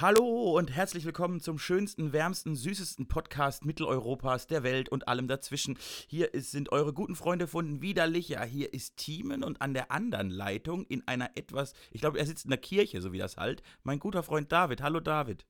Hallo 0.00 0.56
und 0.56 0.76
herzlich 0.76 1.04
willkommen 1.04 1.40
zum 1.40 1.58
schönsten, 1.58 2.12
wärmsten, 2.12 2.54
süßesten 2.54 3.08
Podcast 3.08 3.64
Mitteleuropas, 3.64 4.46
der 4.46 4.62
Welt 4.62 4.88
und 4.90 5.08
allem 5.08 5.26
dazwischen. 5.26 5.76
Hier 6.06 6.34
ist, 6.34 6.52
sind 6.52 6.70
eure 6.70 6.92
guten 6.92 7.16
Freunde 7.16 7.48
von 7.48 7.82
Widerlicher. 7.82 8.44
Hier 8.44 8.72
ist 8.72 8.96
Thiemen 8.96 9.42
und 9.42 9.60
an 9.60 9.74
der 9.74 9.90
anderen 9.90 10.30
Leitung 10.30 10.84
in 10.84 11.02
einer 11.08 11.32
etwas, 11.34 11.72
ich 11.90 12.00
glaube, 12.00 12.20
er 12.20 12.26
sitzt 12.26 12.44
in 12.44 12.50
der 12.50 12.60
Kirche, 12.60 13.02
so 13.02 13.12
wie 13.12 13.18
das 13.18 13.38
halt, 13.38 13.64
mein 13.82 13.98
guter 13.98 14.22
Freund 14.22 14.52
David. 14.52 14.82
Hallo 14.82 15.00
David. 15.00 15.44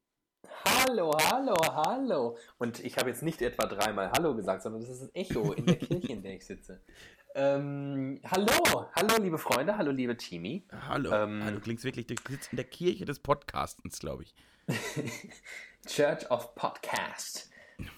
Hallo, 0.65 1.13
hallo, 1.31 1.55
hallo. 1.67 2.39
Und 2.57 2.83
ich 2.83 2.97
habe 2.97 3.11
jetzt 3.11 3.23
nicht 3.23 3.43
etwa 3.43 3.67
dreimal 3.67 4.11
Hallo 4.13 4.35
gesagt, 4.35 4.63
sondern 4.63 4.81
das 4.81 4.89
ist 4.89 5.03
ein 5.03 5.15
Echo 5.15 5.53
in 5.53 5.67
der 5.67 5.77
Kirche, 5.77 6.11
in 6.15 6.23
der 6.23 6.37
ich 6.37 6.47
sitze. 6.47 6.81
Ähm, 7.35 8.21
hallo, 8.25 8.87
hallo 8.95 9.23
liebe 9.23 9.39
Freunde, 9.39 9.77
hallo 9.77 9.91
liebe 9.91 10.17
Timi. 10.17 10.65
Hallo. 10.89 11.13
Ähm, 11.13 11.43
ah, 11.45 11.51
du 11.51 11.61
klingst 11.61 11.85
wirklich, 11.85 12.07
du 12.07 12.15
sitzt 12.29 12.53
in 12.53 12.57
der 12.57 12.65
Kirche 12.65 13.05
des 13.05 13.21
Podcastens, 13.21 13.99
glaube 13.99 14.25
ich. 14.25 14.35
Church 15.87 16.31
of 16.31 16.55
Podcast. 16.55 17.51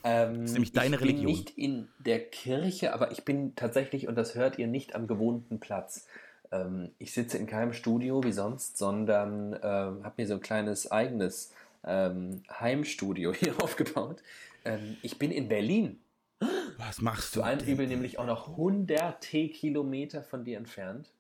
Ähm, 0.05 0.41
das 0.41 0.51
ist 0.51 0.53
nämlich 0.55 0.73
deine 0.73 0.97
ich 0.97 1.03
Religion. 1.03 1.29
Ich 1.29 1.45
bin 1.45 1.45
nicht 1.45 1.59
in 1.59 1.89
der 1.99 2.21
Kirche, 2.29 2.93
aber 2.93 3.13
ich 3.13 3.25
bin 3.25 3.55
tatsächlich, 3.55 4.09
und 4.09 4.17
das 4.17 4.35
hört 4.35 4.59
ihr 4.59 4.67
nicht 4.67 4.95
am 4.95 5.07
gewohnten 5.07 5.61
Platz. 5.61 6.07
Ähm, 6.53 6.91
ich 6.99 7.13
sitze 7.13 7.39
in 7.39 7.47
keinem 7.47 7.73
Studio 7.73 8.23
wie 8.25 8.33
sonst, 8.33 8.77
sondern 8.77 9.55
ähm, 9.55 10.05
habe 10.05 10.15
mir 10.17 10.27
so 10.27 10.35
ein 10.35 10.41
kleines 10.41 10.91
eigenes 10.91 11.53
ähm, 11.85 12.43
Heimstudio 12.51 13.33
hier 13.35 13.55
aufgebaut. 13.63 14.23
Ähm, 14.65 14.97
ich 15.03 15.19
bin 15.19 15.31
in 15.31 15.49
Berlin. 15.49 16.01
Was 16.87 17.03
machst 17.03 17.37
du? 17.37 17.41
Zu 17.41 17.45
Eintriebel 17.45 17.87
nämlich 17.87 18.19
auch 18.19 18.27
noch 18.27 18.57
hunderte 18.57 19.49
Kilometer 19.49 20.23
von 20.23 20.45
dir 20.45 20.57
entfernt. 20.57 21.13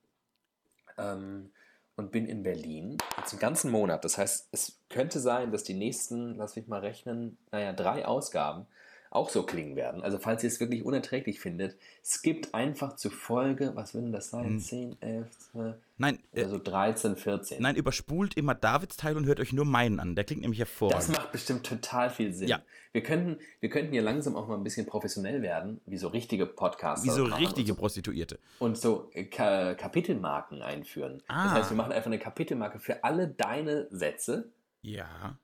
Ähm, 0.98 1.50
und 1.97 2.12
bin 2.12 2.27
in 2.27 2.42
Berlin 2.42 2.97
jetzt 3.19 3.33
einen 3.33 3.41
ganzen 3.41 3.70
Monat. 3.70 4.05
Das 4.06 4.16
heißt, 4.16 4.48
es 4.53 4.81
könnte 4.88 5.20
sein, 5.20 5.53
dass 5.53 5.64
die 5.64 5.75
nächsten, 5.75 6.34
lass 6.36 6.56
mich 6.56 6.66
mal 6.66 6.81
rechnen, 6.81 7.36
naja, 7.53 7.75
drei 7.75 8.06
Ausgaben 8.06 8.66
auch 9.11 9.28
so 9.28 9.42
klingen 9.42 9.75
werden. 9.75 10.03
Also 10.03 10.19
falls 10.19 10.44
ihr 10.44 10.48
es 10.48 10.61
wirklich 10.61 10.84
unerträglich 10.84 11.41
findet, 11.41 11.77
skippt 12.05 12.55
einfach 12.55 12.94
zu 12.94 13.11
Folge, 13.11 13.72
was 13.75 13.92
will 13.92 14.03
denn 14.03 14.12
das 14.12 14.30
sein? 14.30 14.44
Hm. 14.44 14.61
10, 14.61 15.03
11, 15.03 15.39
12, 15.53 15.77
Nein, 15.98 16.19
also 16.34 16.58
13, 16.58 17.16
14. 17.16 17.61
Nein, 17.61 17.77
überspult 17.77 18.34
immer 18.34 18.55
Davids 18.55 18.97
Teil 18.97 19.16
und 19.19 19.27
hört 19.27 19.38
euch 19.38 19.53
nur 19.53 19.66
meinen 19.66 20.00
an. 20.00 20.14
Der 20.14 20.25
klingt 20.25 20.41
nämlich 20.41 20.61
hervorragend. 20.61 21.03
Das 21.03 21.08
macht 21.08 21.33
bestimmt 21.33 21.66
total 21.66 22.08
viel 22.08 22.33
Sinn. 22.33 22.48
Ja. 22.48 22.62
Wir 22.92 23.03
könnten, 23.03 23.38
wir 23.61 23.69
könnten 23.69 23.92
hier 23.92 24.00
langsam 24.00 24.34
auch 24.34 24.48
mal 24.48 24.55
ein 24.56 24.64
bisschen 24.64 24.86
professionell 24.86 25.42
werden, 25.42 25.81
wie 25.84 25.98
so 25.98 26.08
richtige 26.08 26.47
Podcasts. 26.47 27.05
Wie 27.05 27.11
so 27.11 27.25
richtige 27.25 27.72
und 27.72 27.77
so, 27.77 27.81
Prostituierte. 27.81 28.38
Und 28.61 28.78
so 28.78 29.11
äh, 29.12 29.25
Ka 29.25 29.75
Kapitelmarken 29.75 30.62
einführen. 30.62 31.22
Ah. 31.28 31.44
Das 31.44 31.53
heißt, 31.53 31.70
wir 31.70 31.77
machen 31.77 31.92
einfach 31.92 32.06
eine 32.06 32.19
Kapitelmarke 32.19 32.78
für 32.78 33.05
alle 33.05 33.28
deine 33.28 33.86
Sätze. 33.91 34.48
Ja. 34.83 35.36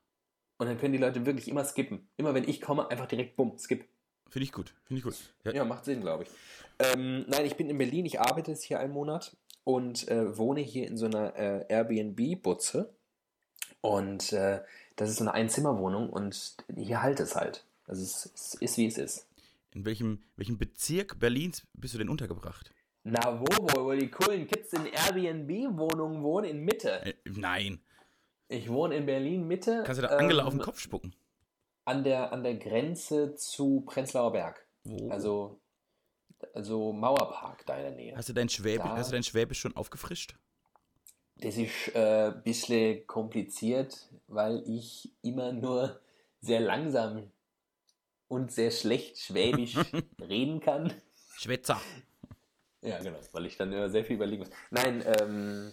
Und 0.59 0.67
dann 0.67 0.79
können 0.79 0.93
die 0.93 0.99
Leute 0.99 1.27
wirklich 1.27 1.49
immer 1.49 1.65
skippen. 1.65 2.09
Immer 2.17 2.35
wenn 2.35 2.49
ich 2.49 2.61
komme, 2.61 2.91
einfach 2.91 3.07
direkt 3.07 3.37
bumm, 3.37 3.59
skip. 3.59 3.85
Finde 4.29 4.45
ich 4.45 4.53
gut, 4.53 4.75
finde 4.85 4.99
ich 4.99 5.05
gut. 5.05 5.17
Ja. 5.45 5.53
ja, 5.53 5.65
macht 5.65 5.85
Sinn, 5.85 6.01
glaube 6.01 6.25
ich. 6.25 6.31
Ähm, 6.79 7.25
nein, 7.29 7.47
ich 7.47 7.57
bin 7.57 7.71
in 7.71 7.79
Berlin, 7.79 8.07
ich 8.07 8.21
arbeite 8.21 8.51
jetzt 8.51 8.65
hier 8.65 8.81
einen 8.81 8.93
Monat 8.93 9.37
und 9.65 10.09
äh, 10.09 10.37
wohne 10.37 10.61
hier 10.61 10.87
in 10.87 10.97
so 10.97 11.07
einer 11.07 11.37
äh, 11.37 11.65
Airbnb-Butze. 11.69 12.95
Und 13.81 14.33
äh, 14.33 14.63
das 14.97 15.11
ist 15.11 15.19
so 15.19 15.25
eine 15.25 15.35
Einzimmerwohnung 15.35 16.11
und 16.11 16.57
hier 16.75 17.03
halt 17.03 17.21
es 17.21 17.37
halt. 17.37 17.65
Also 17.87 18.03
es, 18.03 18.33
es 18.35 18.55
ist, 18.55 18.79
wie 18.79 18.87
es 18.87 18.99
ist. 18.99 19.27
In 19.73 19.85
welchem, 19.85 20.23
welchem 20.37 20.59
Bezirk 20.59 21.21
Berlins 21.21 21.67
bist 21.75 21.95
du 21.95 21.99
denn 21.99 22.09
untergebracht? 22.09 22.73
Na, 23.05 23.41
wo, 23.41 23.45
wo, 23.45 23.85
wo 23.85 23.93
die 23.93 24.11
coolen 24.11 24.49
Kids 24.49 24.73
in 24.73 24.87
Airbnb-Wohnungen 24.87 26.23
wohnen? 26.23 26.51
In 26.51 26.65
Mitte. 26.65 27.05
Äh, 27.05 27.15
nein. 27.25 27.81
Ich 28.49 28.69
wohne 28.71 28.97
in 28.97 29.07
Berlin 29.07 29.47
Mitte. 29.47 29.83
Kannst 29.85 30.01
du 30.01 30.07
da 30.07 30.17
Angela 30.17 30.43
ähm, 30.43 30.47
auf 30.47 30.55
den 30.55 30.63
Kopf 30.63 30.79
spucken? 30.79 31.15
An 31.85 32.05
der, 32.05 32.33
an 32.33 32.43
der 32.43 32.57
Grenze 32.57 33.35
zu 33.35 33.83
Prenzlauer 33.83 34.33
Berg. 34.33 34.67
Wo? 34.85 35.09
Also, 35.11 35.61
also 36.55 36.93
Mauerpark 36.93 37.65
da 37.67 37.77
in 37.77 37.83
der 37.83 37.93
Nähe. 37.93 38.17
Hast 38.17 38.29
du 38.29 38.33
dein 38.33 38.49
Schwäbisch, 38.49 38.87
da, 38.87 38.97
hast 38.97 39.11
du 39.11 39.15
dein 39.15 39.23
Schwäbisch 39.23 39.61
schon 39.61 39.77
aufgefrischt? 39.77 40.37
Das 41.39 41.57
ist 41.57 41.95
ein 41.95 42.03
äh, 42.03 42.33
bisschen 42.43 43.07
kompliziert, 43.07 44.09
weil 44.27 44.63
ich 44.67 45.13
immer 45.23 45.53
nur 45.53 46.01
sehr 46.41 46.61
langsam 46.61 47.31
und 48.29 48.53
sehr 48.53 48.71
schlecht 48.71 49.19
Schwäbisch 49.19 49.77
reden 50.21 50.61
kann. 50.61 50.93
Schwätzer. 51.37 51.81
Ja, 52.81 52.99
genau, 53.03 53.19
weil 53.33 53.47
ich 53.47 53.57
dann 53.57 53.73
immer 53.73 53.91
sehr 53.91 54.05
viel 54.05 54.17
überlegen 54.17 54.45
muss. 54.45 54.51
Nein, 54.71 55.05
ähm, 55.21 55.73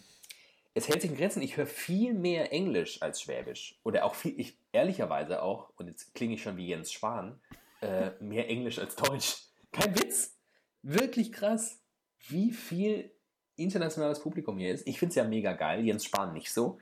es 0.74 0.88
hält 0.88 1.02
sich 1.02 1.12
in 1.12 1.18
Grenzen. 1.18 1.42
Ich 1.42 1.58
höre 1.58 1.68
viel 1.68 2.14
mehr 2.14 2.52
Englisch 2.52 3.02
als 3.02 3.22
Schwäbisch. 3.22 3.80
Oder 3.84 4.06
auch 4.06 4.16
viel, 4.16 4.40
ich 4.40 4.58
ehrlicherweise 4.72 5.42
auch, 5.42 5.72
und 5.78 5.88
jetzt 5.88 6.14
klinge 6.16 6.34
ich 6.36 6.44
schon 6.44 6.58
wie 6.58 6.68
Jens 6.68 6.92
Spahn, 6.92 7.40
äh, 7.82 8.12
mehr 8.20 8.50
Englisch 8.50 8.80
als 8.80 8.96
Deutsch. 8.96 9.38
Kein 9.72 9.96
Witz. 9.96 10.36
Wirklich 10.82 11.32
krass, 11.32 11.80
wie 12.28 12.52
viel 12.52 13.12
internationales 13.56 14.20
Publikum 14.20 14.58
hier 14.58 14.74
ist. 14.74 14.88
Ich 14.88 15.00
finde 15.00 15.12
es 15.12 15.16
ja 15.16 15.24
mega 15.24 15.54
geil. 15.54 15.86
Jens 15.86 16.06
Spahn 16.06 16.34
nicht 16.34 16.52
so. 16.52 16.80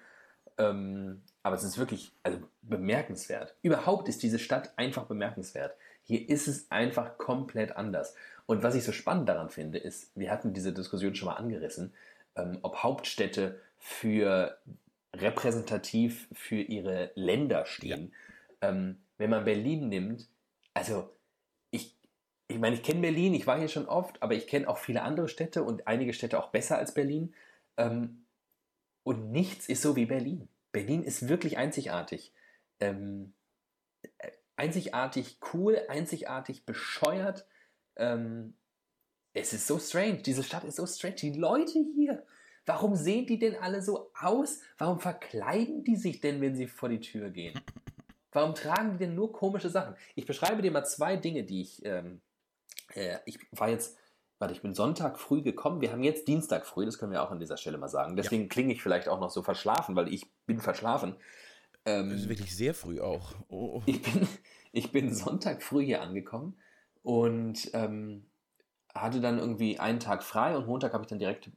Ähm, 0.58 1.22
aber 1.44 1.56
es 1.56 1.64
ist 1.64 1.78
wirklich 1.78 2.14
also 2.24 2.40
bemerkenswert. 2.62 3.56
Überhaupt 3.62 4.08
ist 4.08 4.24
diese 4.24 4.40
Stadt 4.40 4.74
einfach 4.78 5.06
bemerkenswert. 5.06 5.76
Hier 6.04 6.30
ist 6.30 6.48
es 6.48 6.70
einfach 6.72 7.18
komplett 7.18 7.76
anders. 7.76 8.16
Und 8.46 8.64
was 8.64 8.76
ich 8.76 8.84
so 8.84 8.92
spannend 8.92 9.30
daran 9.30 9.50
finde, 9.50 9.78
ist, 9.78 10.12
wir 10.16 10.32
hatten 10.32 10.54
diese 10.54 10.74
Diskussion 10.74 11.16
schon 11.16 11.28
mal 11.28 11.36
angerissen, 11.36 11.94
ähm, 12.36 12.60
ob 12.62 12.78
Hauptstädte 12.78 13.60
für 13.82 14.58
repräsentativ 15.14 16.30
für 16.32 16.62
ihre 16.62 17.12
Länder 17.16 17.66
stehen. 17.66 18.14
Ja. 18.62 18.70
Ähm, 18.70 19.02
wenn 19.18 19.32
man 19.32 19.44
Berlin 19.44 19.90
nimmt, 19.90 20.30
also 20.74 21.10
ich, 21.72 21.98
ich 22.48 22.60
meine, 22.60 22.76
ich 22.76 22.84
kenne 22.84 23.02
Berlin, 23.02 23.34
ich 23.34 23.48
war 23.48 23.58
hier 23.58 23.68
schon 23.68 23.88
oft, 23.88 24.22
aber 24.22 24.36
ich 24.36 24.48
kenne 24.48 24.70
auch 24.70 24.78
viele 24.78 25.02
andere 25.02 25.28
Städte 25.28 25.64
und 25.64 25.88
einige 25.88 26.14
Städte 26.14 26.40
auch 26.40 26.52
besser 26.52 26.78
als 26.78 26.94
Berlin. 26.94 27.34
Ähm, 27.78 28.26
und 29.04 29.32
nichts 29.32 29.68
ist 29.68 29.82
so 29.82 29.96
wie 29.96 30.06
Berlin. 30.06 30.48
Berlin 30.72 31.04
ist 31.04 31.28
wirklich 31.28 31.58
einzigartig. 31.58 32.34
Ähm, 32.80 33.34
einzigartig 34.56 35.40
cool, 35.54 35.82
einzigartig 35.90 36.66
bescheuert. 36.66 37.48
Ähm, 37.96 38.54
es 39.34 39.54
ist 39.54 39.66
so 39.66 39.80
strange. 39.80 40.18
Diese 40.18 40.44
Stadt 40.44 40.64
ist 40.66 40.76
so 40.76 40.86
strange. 40.86 41.16
Die 41.16 41.34
Leute 41.34 41.80
hier. 41.96 42.24
Warum 42.66 42.96
sehen 42.96 43.26
die 43.26 43.40
denn 43.40 43.56
alle 43.56 43.82
so 43.82 44.12
aus? 44.20 44.60
Warum 44.78 45.00
verkleiden 45.00 45.84
die 45.84 45.96
sich 45.96 46.22
denn, 46.22 46.42
wenn 46.42 46.56
sie 46.56 46.68
vor 46.68 46.90
die 46.90 47.00
Tür 47.00 47.30
gehen? 47.30 47.60
Warum 48.32 48.56
tragen 48.56 48.94
die 48.94 48.98
denn 49.00 49.16
nur 49.16 49.34
komische 49.34 49.70
Sachen? 49.70 49.96
Ich 50.16 50.26
beschreibe 50.26 50.62
dir 50.62 50.72
mal 50.72 50.86
zwei 50.86 51.18
Dinge, 51.18 51.44
die 51.44 51.62
ich. 51.62 51.84
Ähm, 51.86 52.22
äh, 52.94 53.18
ich 53.26 53.40
war 53.52 53.70
jetzt. 53.70 53.98
Warte, 54.40 54.56
ich 54.56 54.62
bin 54.62 54.74
Sonntag 54.74 55.20
früh 55.20 55.44
gekommen. 55.44 55.82
Wir 55.82 55.92
haben 55.92 56.02
jetzt 56.02 56.28
Dienstag 56.28 56.66
früh, 56.66 56.84
das 56.84 56.98
können 56.98 57.12
wir 57.12 57.22
auch 57.22 57.30
an 57.30 57.40
dieser 57.40 57.58
Stelle 57.58 57.78
mal 57.78 57.90
sagen. 57.90 58.16
Deswegen 58.16 58.44
ja. 58.44 58.48
klinge 58.48 58.74
ich 58.74 58.82
vielleicht 58.82 59.08
auch 59.08 59.20
noch 59.20 59.30
so 59.30 59.44
verschlafen, 59.44 59.96
weil 59.96 60.12
ich 60.12 60.26
bin 60.48 60.60
verschlafen. 60.60 61.16
Ähm, 61.86 62.10
das 62.10 62.22
ist 62.22 62.30
wirklich 62.30 62.56
sehr 62.56 62.74
früh 62.74 63.02
auch. 63.02 63.36
Oh. 63.50 63.84
Ich, 63.86 64.02
bin, 64.02 64.28
ich 64.72 64.92
bin 64.92 65.14
Sonntag 65.14 65.62
früh 65.62 65.86
hier 65.86 66.02
angekommen 66.02 66.58
und 67.04 67.70
ähm, 67.74 68.31
hatte 68.96 69.22
dann 69.22 69.40
irgendwie 69.40 69.80
einen 69.80 70.00
Tag 70.00 70.24
frei 70.24 70.56
und 70.56 70.68
Montag 70.68 70.94
habe 70.94 71.04
ich 71.04 71.10
dann 71.10 71.20
direkt 71.20 71.50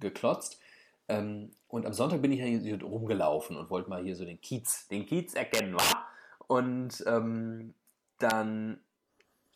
geklotzt. 0.00 0.60
Ähm, 1.08 1.50
und 1.68 1.86
am 1.86 1.92
Sonntag 1.92 2.22
bin 2.22 2.32
ich 2.32 2.40
hier 2.40 2.82
rumgelaufen 2.82 3.56
und 3.56 3.70
wollte 3.70 3.90
mal 3.90 4.02
hier 4.02 4.16
so 4.16 4.24
den 4.24 4.40
Kiez, 4.40 4.88
den 4.88 5.06
Kiez 5.06 5.34
erkennen, 5.34 5.74
wa? 5.74 6.06
Und 6.46 7.04
ähm, 7.06 7.74
dann 8.18 8.80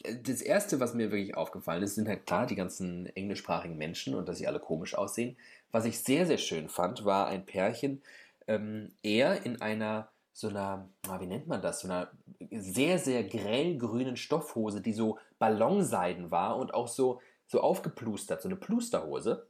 das 0.05 0.43
erste, 0.43 0.81
was 0.81 0.94
mir 0.94 1.11
wirklich 1.11 1.37
aufgefallen 1.37 1.82
ist, 1.82 1.94
sind 1.94 2.09
halt 2.09 2.26
klar 2.26 2.47
die 2.47 2.56
ganzen 2.56 3.06
englischsprachigen 3.17 3.77
Menschen 3.77 4.15
und 4.15 4.29
dass 4.29 4.38
sie 4.38 4.47
alle 4.47 4.61
komisch 4.61 4.94
aussehen. 4.94 5.37
Was 5.73 5.87
ich 5.87 6.00
sehr, 6.00 6.27
sehr 6.27 6.38
schön 6.38 6.69
fand, 6.69 7.05
war 7.05 7.27
ein 7.27 7.47
Pärchen, 7.47 8.03
ähm, 8.47 8.93
er 9.03 9.47
in 9.47 9.62
einer 9.62 10.09
so 10.35 10.49
einer, 10.49 10.89
wie 11.21 11.27
nennt 11.27 11.47
man 11.47 11.63
das, 11.63 11.81
so 11.81 11.89
einer 11.89 12.11
sehr, 12.51 12.99
sehr 12.99 13.23
grellgrünen 13.23 14.17
Stoffhose, 14.17 14.81
die 14.81 14.93
so 14.93 15.19
Ballonseiden 15.39 16.33
war 16.33 16.57
und 16.57 16.75
auch 16.75 16.89
so, 16.89 17.21
so 17.47 17.61
aufgeplustert, 17.61 18.43
so 18.43 18.49
eine 18.49 18.57
Plusterhose. 18.57 19.47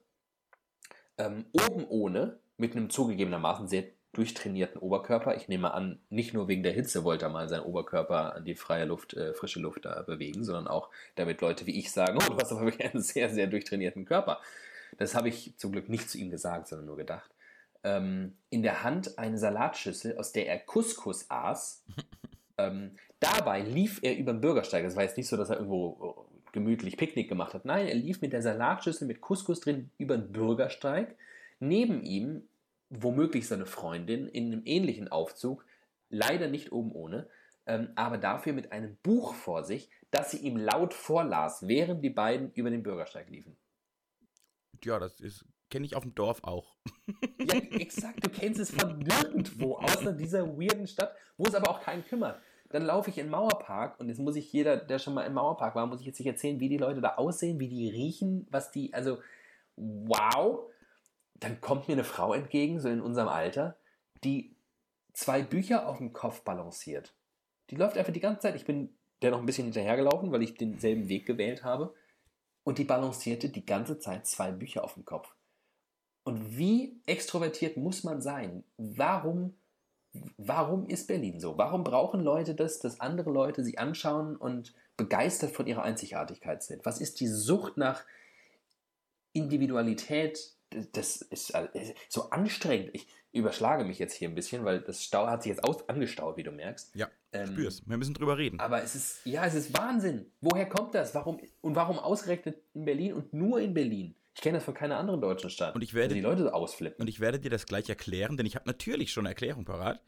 Ähm, 1.17 1.47
oben 1.53 1.87
ohne, 1.89 2.39
mit 2.59 2.77
einem 2.77 2.91
zugegebenermaßen 2.91 3.67
sehr 3.67 3.85
durchtrainierten 4.13 4.79
Oberkörper. 4.79 5.35
Ich 5.37 5.49
nehme 5.49 5.73
an, 5.73 6.01
nicht 6.11 6.35
nur 6.35 6.49
wegen 6.49 6.63
der 6.63 6.73
Hitze 6.73 7.03
wollte 7.03 7.25
er 7.25 7.31
mal 7.31 7.49
seinen 7.49 7.65
Oberkörper 7.65 8.37
an 8.37 8.45
die 8.45 8.55
freie 8.55 8.85
Luft, 8.85 9.15
äh, 9.15 9.33
frische 9.33 9.61
Luft 9.61 9.87
da 9.87 10.03
bewegen, 10.03 10.45
sondern 10.45 10.69
auch 10.69 10.91
damit 11.15 11.41
Leute 11.41 11.67
wie 11.67 11.79
ich 11.79 11.93
sagen, 11.93 12.19
oh, 12.21 12.33
du 12.33 12.37
hast 12.37 12.53
aber 12.53 12.67
wirklich 12.67 12.93
einen 12.93 13.03
sehr, 13.03 13.31
sehr 13.31 13.47
durchtrainierten 13.47 14.05
Körper. 14.05 14.41
Das 14.99 15.15
habe 15.15 15.31
ich 15.31 15.57
zum 15.57 15.73
Glück 15.73 15.89
nicht 15.89 16.11
zu 16.11 16.19
ihm 16.19 16.31
gesagt, 16.31 16.69
sondern 16.69 16.87
nur 16.87 16.97
gedacht 16.99 17.34
ähm, 17.85 18.37
in 18.51 18.63
der 18.63 18.83
Hand 18.83 19.19
eine 19.19 19.39
Salatschüssel, 19.39 20.17
aus 20.17 20.33
der 20.33 20.49
er 20.49 20.59
Couscous 20.59 21.31
aß. 21.31 21.85
ähm, 22.59 22.97
dabei 23.21 23.61
lief 23.61 24.01
er 24.03 24.17
über 24.17 24.33
den 24.33 24.41
Bürgersteig. 24.41 24.85
Es 24.85 24.97
war 24.97 25.05
jetzt 25.05 25.17
nicht 25.17 25.29
so, 25.29 25.37
dass 25.37 25.51
er 25.51 25.57
irgendwo 25.57 26.27
äh, 26.29 26.53
gemütlich 26.53 26.97
Picknick 26.97 27.29
gemacht 27.29 27.55
hat. 27.55 27.65
Nein, 27.65 27.87
er 27.87 27.95
lief 27.95 28.21
mit 28.21 28.33
der 28.33 28.43
Salatschüssel 28.43 29.07
mit 29.07 29.21
Couscous 29.21 29.61
drin 29.61 29.91
über 29.99 30.17
den 30.17 30.33
Bürgersteig. 30.33 31.15
Neben 31.61 32.03
ihm, 32.03 32.49
womöglich 32.91 33.47
seine 33.47 33.67
Freundin, 33.67 34.29
in 34.29 34.47
einem 34.47 34.63
ähnlichen 34.65 35.09
Aufzug, 35.09 35.65
leider 36.11 36.49
nicht 36.49 36.73
oben 36.73 36.93
ohne, 36.93 37.29
ähm, 37.67 37.91
aber 37.95 38.19
dafür 38.19 38.53
mit 38.53 38.73
einem 38.73 38.97
Buch 39.03 39.35
vor 39.35 39.65
sich, 39.65 39.91
das 40.11 40.31
sie 40.31 40.39
ihm 40.39 40.57
laut 40.57 40.95
vorlas, 40.95 41.67
während 41.67 42.05
die 42.05 42.11
beiden 42.11 42.53
über 42.53 42.71
den 42.71 42.83
Bürgersteig 42.83 43.29
liefen. 43.31 43.57
Ja, 44.85 44.99
das 44.99 45.21
ist 45.21 45.45
kenne 45.75 45.87
ich 45.87 45.97
auf 45.97 46.05
dem 46.05 46.15
Dorf 46.15 46.45
auch. 46.45 46.77
Ja, 47.47 47.57
exakt. 47.57 48.25
Du 48.25 48.31
kennst 48.31 48.59
es 48.59 48.71
von 48.71 48.99
nirgendwo, 49.01 49.77
außer 49.77 50.13
dieser 50.13 50.47
weirden 50.57 50.87
Stadt, 50.87 51.15
wo 51.37 51.45
es 51.45 51.55
aber 51.55 51.69
auch 51.69 51.81
keinen 51.81 52.05
kümmert. 52.05 52.41
Dann 52.71 52.85
laufe 52.85 53.11
ich 53.11 53.19
in 53.19 53.27
den 53.27 53.33
Mauerpark 53.33 54.01
und 54.01 54.09
jetzt 54.09 54.19
muss 54.21 54.37
ich 54.37 54.51
jeder, 54.51 54.79
der 54.79 54.99
schon 54.99 55.13
mal 55.13 55.25
im 55.25 55.35
Mauerpark 55.35 55.75
war, 55.75 55.87
muss 55.87 56.01
ich 56.01 56.07
jetzt 56.07 56.19
nicht 56.21 56.29
erzählen, 56.29 56.59
wie 56.61 56.71
die 56.71 56.79
Leute 56.79 57.03
da 57.03 57.17
aussehen, 57.17 57.61
wie 57.61 57.69
die 57.69 57.91
riechen, 57.91 58.47
was 58.51 58.71
die, 58.71 58.95
also 58.95 59.19
wow. 59.77 60.71
Dann 61.35 61.61
kommt 61.61 61.89
mir 61.89 61.95
eine 61.95 62.05
Frau 62.05 62.33
entgegen, 62.33 62.81
so 62.81 62.89
in 62.89 63.03
unserem 63.03 63.29
Alter, 63.29 63.77
die 64.23 64.57
zwei 65.13 65.43
Bücher 65.43 65.87
auf 65.87 65.99
dem 65.99 66.13
Kopf 66.13 66.45
balanciert. 66.45 67.15
Die 67.71 67.77
läuft 67.77 67.99
einfach 67.99 68.13
die 68.13 68.21
ganze 68.21 68.41
Zeit. 68.41 68.55
Ich 68.55 68.65
bin 68.65 68.97
der 69.21 69.33
noch 69.33 69.41
ein 69.41 69.47
bisschen 69.47 69.65
hinterhergelaufen, 69.65 70.33
weil 70.33 70.43
ich 70.43 70.55
denselben 70.55 71.09
Weg 71.09 71.27
gewählt 71.27 71.63
habe. 71.63 71.95
Und 72.63 72.79
die 72.79 72.85
balancierte 72.85 73.51
die 73.51 73.67
ganze 73.67 73.99
Zeit 73.99 74.27
zwei 74.27 74.51
Bücher 74.51 74.85
auf 74.85 74.95
dem 74.95 75.05
Kopf. 75.05 75.35
Und 76.25 76.57
wie 76.57 77.01
extrovertiert 77.07 77.77
muss 77.77 78.03
man 78.03 78.23
sein? 78.23 78.65
Warum, 78.79 79.55
warum 80.39 80.87
ist 80.87 81.07
Berlin 81.07 81.39
so? 81.39 81.59
Warum 81.59 81.85
brauchen 81.85 82.21
Leute 82.21 82.55
das, 82.55 82.79
dass 82.79 83.01
andere 83.01 83.31
Leute 83.31 83.63
sie 83.63 83.79
anschauen 83.79 84.37
und 84.37 84.75
begeistert 84.97 85.51
von 85.53 85.67
ihrer 85.67 85.83
Einzigartigkeit 85.83 86.63
sind? 86.63 86.85
Was 86.87 87.01
ist 87.01 87.21
die 87.21 87.29
Sucht 87.29 87.77
nach 87.77 88.05
Individualität? 89.35 90.55
Das 90.93 91.17
ist 91.21 91.53
so 92.09 92.31
anstrengend. 92.31 92.91
Ich 92.95 93.07
überschlage 93.33 93.85
mich 93.85 93.99
jetzt 93.99 94.15
hier 94.15 94.29
ein 94.29 94.35
bisschen, 94.35 94.65
weil 94.65 94.81
das 94.81 95.05
Stau 95.05 95.27
hat 95.27 95.43
sich 95.43 95.51
jetzt 95.51 95.63
aus 95.63 95.89
angestaut, 95.89 96.37
wie 96.37 96.43
du 96.43 96.53
merkst. 96.53 96.95
Ja, 96.95 97.09
ähm, 97.33 97.49
spür's. 97.49 97.83
Wir 97.87 97.97
müssen 97.97 98.15
drüber 98.15 98.39
reden. 98.39 98.61
Aber 98.61 98.83
es 98.83 98.95
ist, 98.95 99.27
ja, 99.27 99.45
es 99.45 99.55
ist 99.55 99.77
Wahnsinn. 99.77 100.27
Woher 100.41 100.69
kommt 100.69 100.95
das? 100.95 101.15
Warum, 101.15 101.39
und 101.61 101.77
warum 101.77 101.99
ausgerechnet 101.99 102.57
in 102.73 102.85
Berlin 102.87 103.13
und 103.13 103.33
nur 103.35 103.61
in 103.61 103.75
Berlin? 103.75 104.15
Ich 104.35 104.41
kenne 104.41 104.59
das 104.59 104.65
von 104.65 104.75
keiner 104.75 104.99
anderen 104.99 105.21
deutschen 105.21 105.49
Stadt. 105.51 105.75
Und 105.75 105.83
ich 105.83 105.95
werde 105.95 106.15
die 106.15 106.21
Leute 106.21 106.53
ausflippen. 106.53 107.01
Und 107.03 107.09
ich 107.09 107.21
werde 107.21 107.39
dir 107.39 107.51
das 107.51 107.67
gleich 107.67 107.89
erklären, 107.89 108.37
denn 108.37 108.47
ich 108.47 108.57
habe 108.57 108.67
natürlich 108.67 109.13
schon 109.13 109.23
eine 109.23 109.31
Erklärung 109.31 109.65
parat. 109.65 110.01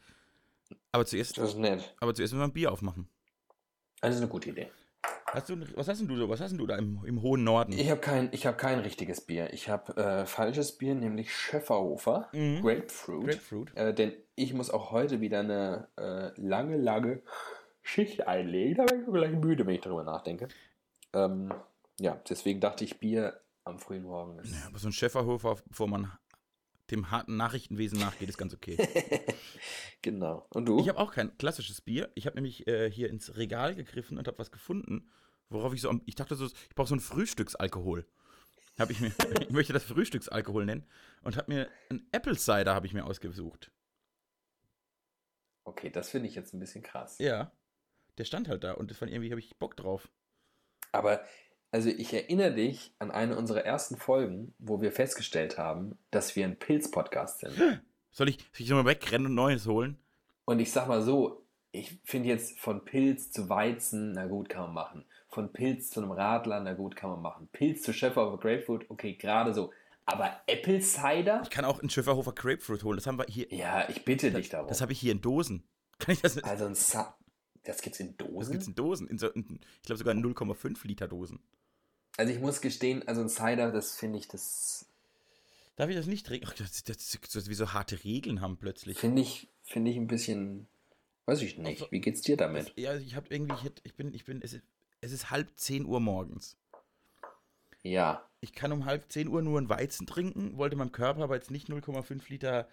Aber 0.90 1.06
zuerst, 1.06 1.38
das 1.38 1.50
ist 1.50 1.58
nett. 1.58 1.94
Aber 2.00 2.12
zuerst 2.12 2.32
müssen 2.32 2.40
wir 2.43 2.49
ein 2.49 2.52
Bier 2.52 2.73
aufmachen. 2.73 3.08
Das 4.00 4.14
ist 4.14 4.20
eine 4.20 4.28
gute 4.28 4.50
Idee. 4.50 4.69
Hast 5.26 5.49
du, 5.49 5.61
was 5.76 5.88
hast 5.88 6.00
denn 6.00 6.08
du 6.08 6.17
so? 6.17 6.28
Was 6.28 6.40
hast 6.40 6.50
denn 6.50 6.58
du 6.58 6.67
da 6.67 6.76
im, 6.76 7.05
im 7.05 7.23
hohen 7.23 7.44
Norden? 7.44 7.73
Ich 7.73 7.90
habe 7.90 8.00
kein, 8.00 8.31
hab 8.32 8.58
kein 8.58 8.78
richtiges 8.81 9.20
Bier. 9.20 9.52
Ich 9.52 9.69
habe 9.69 9.96
äh, 9.96 10.26
falsches 10.26 10.72
Bier, 10.79 10.94
nämlich 10.94 11.34
Schöfferhofer 11.34 12.29
Mhm. 12.32 12.62
Grapefruit. 12.62 13.26
Grapefruit. 13.26 13.76
Äh, 13.76 13.94
denn 13.94 14.12
ich 14.34 14.55
muss 14.55 14.70
auch 14.70 14.90
heute 14.90 15.20
wieder 15.20 15.40
eine 15.40 15.88
äh, 15.96 16.31
lange, 16.40 16.76
lange 16.76 17.22
Schicht 17.82 18.26
einlegen. 18.26 18.76
Da 18.76 18.84
bin 18.84 19.02
ich 19.02 19.12
gleich 19.12 19.32
müde, 19.32 19.67
wenn 19.67 19.75
ich 19.75 19.81
darüber 19.82 20.05
nachdenke. 20.05 20.49
Ähm, 21.12 21.52
ja, 22.00 22.20
deswegen 22.29 22.61
dachte 22.61 22.84
ich, 22.84 22.99
Bier 22.99 23.40
am 23.66 23.78
frühen 23.78 24.04
Morgen 24.04 24.38
ist. 24.38 24.52
Ja, 24.52 24.66
aber 24.66 24.78
so 24.78 24.88
ein 24.88 24.92
Schäferhofer, 24.92 25.56
bevor 25.66 25.88
man 25.88 26.12
dem 26.90 27.10
harten 27.10 27.36
Nachrichtenwesen 27.36 27.98
nachgeht, 27.98 28.28
ist 28.28 28.38
ganz 28.38 28.54
okay. 28.54 28.76
genau. 30.02 30.46
Und 30.50 30.66
du? 30.66 30.78
Ich 30.78 30.88
habe 30.88 30.98
auch 30.98 31.12
kein 31.12 31.36
klassisches 31.36 31.80
Bier. 31.80 32.10
Ich 32.14 32.26
habe 32.26 32.36
nämlich 32.36 32.66
äh, 32.68 32.90
hier 32.90 33.10
ins 33.10 33.36
Regal 33.36 33.74
gegriffen 33.74 34.18
und 34.18 34.28
habe 34.28 34.38
was 34.38 34.52
gefunden, 34.52 35.10
worauf 35.48 35.74
ich 35.74 35.80
so, 35.80 35.92
ich 36.06 36.14
dachte 36.14 36.36
so, 36.36 36.46
ich 36.46 36.74
brauche 36.76 36.88
so 36.88 36.94
ein 36.94 37.00
Frühstücksalkohol. 37.00 38.06
Hab 38.78 38.90
ich, 38.90 39.00
mir, 39.00 39.12
ich 39.40 39.50
möchte 39.50 39.72
das 39.72 39.82
Frühstücksalkohol 39.82 40.64
nennen 40.64 40.86
und 41.22 41.36
habe 41.36 41.52
mir 41.52 41.69
ein 41.90 42.06
Apple 42.12 42.36
Cider 42.36 42.74
habe 42.74 42.86
ich 42.86 42.94
mir 42.94 43.04
ausgesucht. 43.04 43.72
okay, 45.64 45.90
das 45.90 46.10
finde 46.10 46.28
ich 46.28 46.36
jetzt 46.36 46.54
ein 46.54 46.60
bisschen 46.60 46.84
krass. 46.84 47.19
Ja, 47.19 47.50
der 48.19 48.24
stand 48.24 48.48
halt 48.48 48.62
da 48.62 48.72
und 48.74 48.92
das 48.92 48.98
fand 48.98 49.10
irgendwie 49.10 49.30
habe 49.32 49.40
ich 49.40 49.58
Bock 49.58 49.76
drauf. 49.76 50.08
Aber, 50.92 51.24
also 51.76 51.90
ich 51.90 52.14
erinnere 52.14 52.55
dich 52.55 52.94
an 52.99 53.11
eine 53.11 53.37
unserer 53.37 53.61
ersten 53.61 53.99
Folgen, 53.99 54.55
wo 54.58 54.81
wir 54.81 54.93
festgestellt 54.93 55.58
haben, 55.58 55.99
dass 56.11 56.34
wir 56.34 56.46
ein 56.46 56.58
Pilz-Podcast 56.58 57.40
sind. 57.40 57.82
Soll 58.11 58.31
ich, 58.31 58.38
soll 58.38 58.62
ich 58.64 58.70
nochmal 58.70 58.87
wegrennen 58.94 59.26
und 59.26 59.34
Neues 59.34 59.67
holen? 59.67 59.99
Und 60.46 60.58
ich 60.58 60.73
sag 60.73 60.88
mal 60.88 61.02
so, 61.02 61.44
ich 61.73 61.99
finde 62.02 62.31
jetzt 62.31 62.58
von 62.58 62.82
Pilz 62.87 63.31
zu 63.31 63.50
Weizen, 63.50 64.12
na 64.12 64.25
gut, 64.26 64.49
kann 64.49 64.62
man 64.62 64.73
machen. 64.73 65.05
Von 65.28 65.52
Pilz 65.52 65.90
zu 65.90 66.00
einem 66.00 66.12
Radler, 66.12 66.61
na 66.61 66.73
gut, 66.73 66.96
kann 66.96 67.11
man 67.11 67.20
machen. 67.20 67.46
Pilz 67.52 67.82
zu 67.82 67.93
Schöpfer 67.93 68.32
of 68.32 68.40
Grapefruit, 68.40 68.87
okay, 68.88 69.12
gerade 69.12 69.52
so. 69.52 69.70
Aber 70.06 70.31
Apple 70.46 70.81
Cider? 70.81 71.43
Ich 71.43 71.50
kann 71.50 71.67
auch 71.67 71.81
einen 71.81 71.90
Schäferhofer 71.90 72.32
Grapefruit 72.32 72.84
holen. 72.84 72.96
Das 72.96 73.06
haben 73.06 73.19
wir 73.19 73.26
hier. 73.29 73.52
Ja, 73.52 73.87
ich 73.90 74.02
bitte 74.02 74.31
dich 74.31 74.49
darum. 74.49 74.69
Das 74.69 74.81
habe 74.81 74.93
ich 74.93 75.00
hier 75.00 75.12
in 75.12 75.20
Dosen. 75.20 75.62
Kann 75.99 76.14
ich 76.14 76.22
das? 76.22 76.43
also 76.43 76.64
ein 76.64 76.75
Sa 76.75 77.19
das 77.64 77.82
gibt's 77.82 78.00
in 78.00 78.17
Das 78.17 78.26
Dosen? 78.29 78.52
gibt's 78.52 78.67
in 78.67 78.75
Dosen. 78.75 79.08
In 79.08 79.19
so, 79.19 79.29
in, 79.29 79.61
ich 79.75 79.82
glaube 79.82 79.99
sogar 79.99 80.14
in 80.14 80.25
0,5 80.25 80.87
Liter 80.87 81.06
Dosen. 81.06 81.40
Also 82.16 82.32
ich 82.32 82.40
muss 82.40 82.60
gestehen, 82.60 83.06
also 83.06 83.20
ein 83.20 83.28
Cider, 83.28 83.70
das 83.72 83.94
finde 83.96 84.18
ich, 84.18 84.28
das 84.28 84.86
Darf 85.76 85.90
ich 85.90 85.96
das 85.96 86.06
nicht 86.06 86.26
trinken? 86.26 86.46
Ach, 86.48 86.54
das, 86.54 86.82
das, 86.84 86.96
das, 87.10 87.30
das 87.32 87.48
wie 87.48 87.54
so 87.54 87.72
harte 87.74 88.02
Regeln 88.04 88.40
haben 88.40 88.56
plötzlich. 88.56 88.96
finde 88.98 89.20
ich, 89.22 89.48
finde 89.62 89.90
ich 89.90 89.96
ein 89.98 90.06
bisschen, 90.06 90.66
weiß 91.26 91.42
ich 91.42 91.58
nicht. 91.58 91.90
Wie 91.92 92.00
geht's 92.00 92.22
dir 92.22 92.36
damit? 92.38 92.72
Ja, 92.76 92.96
ich 92.96 93.14
habe 93.14 93.26
irgendwie, 93.28 93.54
ich, 93.54 93.62
hätt- 93.64 93.80
ich 93.84 93.94
bin, 93.94 94.14
ich 94.14 94.24
bin, 94.24 94.40
es 94.42 94.54
ist, 94.54 94.62
es 95.02 95.12
ist 95.12 95.30
halb 95.30 95.50
10 95.56 95.84
Uhr 95.84 96.00
morgens. 96.00 96.56
Ja, 97.82 98.26
Ich 98.40 98.52
kann 98.52 98.72
um 98.72 98.84
halb 98.86 99.12
10 99.12 99.28
Uhr 99.28 99.42
nur 99.42 99.58
einen 99.58 99.69
Weizen 99.69 100.06
trinken, 100.06 100.56
wollte 100.56 100.74
meinem 100.76 100.92
Körper 100.92 101.22
aber 101.22 101.36
jetzt 101.36 101.50
nicht 101.50 101.69
0,5 101.69 102.28
Liter 102.30 102.69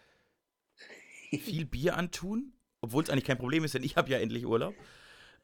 viel 1.29 1.65
Bier 1.65 1.97
antun, 1.97 2.53
obwohl 2.81 3.03
es 3.03 3.09
eigentlich 3.09 3.25
kein 3.25 3.37
Problem 3.37 3.63
ist, 3.63 3.73
denn 3.75 3.83
ich 3.83 3.97
habe 3.97 4.09
ja 4.09 4.19
endlich 4.19 4.45
Urlaub. 4.45 4.73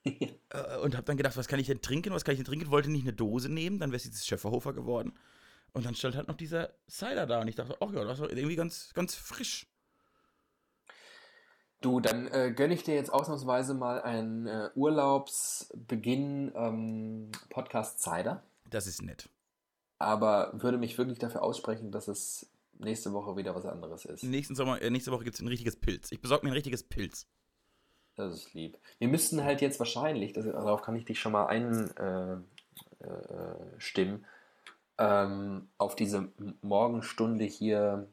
Äh, 0.52 0.78
und 0.80 0.96
habe 0.96 1.06
dann 1.06 1.18
gedacht, 1.18 1.38
was 1.38 1.48
kann 1.48 1.60
ich 1.60 1.68
denn 1.68 1.82
trinken? 1.82 2.12
Was 2.12 2.26
kann 2.26 2.34
ich 2.34 2.40
denn 2.40 2.46
trinken? 2.46 2.72
Wollte 2.72 2.90
nicht 2.90 3.04
eine 3.04 3.14
Dose 3.14 3.50
nehmen, 3.50 3.78
dann 3.78 3.92
wäre 3.92 3.98
es 3.98 4.06
jetzt 4.06 4.26
Schäferhofer 4.26 4.74
geworden. 4.74 5.14
Und 5.74 5.86
dann 5.86 5.94
stand 5.94 6.16
halt 6.16 6.28
noch 6.28 6.38
dieser 6.38 6.74
Cider 6.90 7.28
da 7.28 7.40
und 7.42 7.48
ich 7.48 7.56
dachte, 7.56 7.78
ach 7.80 7.92
ja, 7.94 8.04
das 8.04 8.18
ist 8.20 8.26
doch 8.26 8.36
irgendwie 8.36 8.56
ganz, 8.56 8.92
ganz 8.96 9.14
frisch. 9.14 9.68
Du, 11.82 12.00
dann 12.00 12.28
äh, 12.28 12.52
gönne 12.56 12.74
ich 12.74 12.84
dir 12.84 12.96
jetzt 12.96 13.14
ausnahmsweise 13.14 13.76
mal 13.76 14.02
einen 14.02 14.48
äh, 14.48 14.70
Urlaubsbeginn 14.76 16.52
ähm, 16.56 17.32
Podcast 17.50 18.02
Cider, 18.02 18.44
Das 18.70 18.88
ist 18.88 19.02
nett. 19.04 19.30
aber 19.98 20.52
würde 20.54 20.78
mich 20.80 20.98
wirklich 20.98 21.20
dafür 21.20 21.44
aussprechen, 21.44 21.92
dass 21.92 22.08
es 22.08 22.50
nächste 22.80 23.14
Woche 23.14 23.38
wieder 23.38 23.56
was 23.56 23.66
anderes 23.66 24.06
ist. 24.06 24.24
Nächsten 24.24 24.56
Sommer, 24.56 24.82
äh, 24.82 24.90
nächste 24.90 25.12
Woche 25.12 25.24
gibt 25.26 25.36
es 25.36 25.42
ein 25.42 25.48
richtiges 25.48 25.76
Pilz. 25.76 26.12
Ich 26.12 26.22
besorge 26.22 26.46
mir 26.46 26.52
ein 26.52 26.56
richtiges 26.56 26.84
Pilz. 26.84 27.28
Das 28.20 28.36
ist 28.36 28.54
lieb. 28.54 28.78
Wir 28.98 29.08
müssten 29.08 29.46
halt 29.46 29.62
jetzt 29.62 29.80
wahrscheinlich, 29.80 30.34
das, 30.34 30.44
darauf 30.44 30.82
kann 30.82 30.98
ich 30.98 31.06
dich 31.06 31.22
schon 31.22 31.32
mal 31.32 31.46
einstimmen, 31.46 32.44
äh, 33.00 33.08
äh, 33.08 34.20
ähm, 34.98 35.70
auf 35.78 35.96
diese 35.96 36.28
Morgenstunde 36.62 37.46
hier 37.46 38.10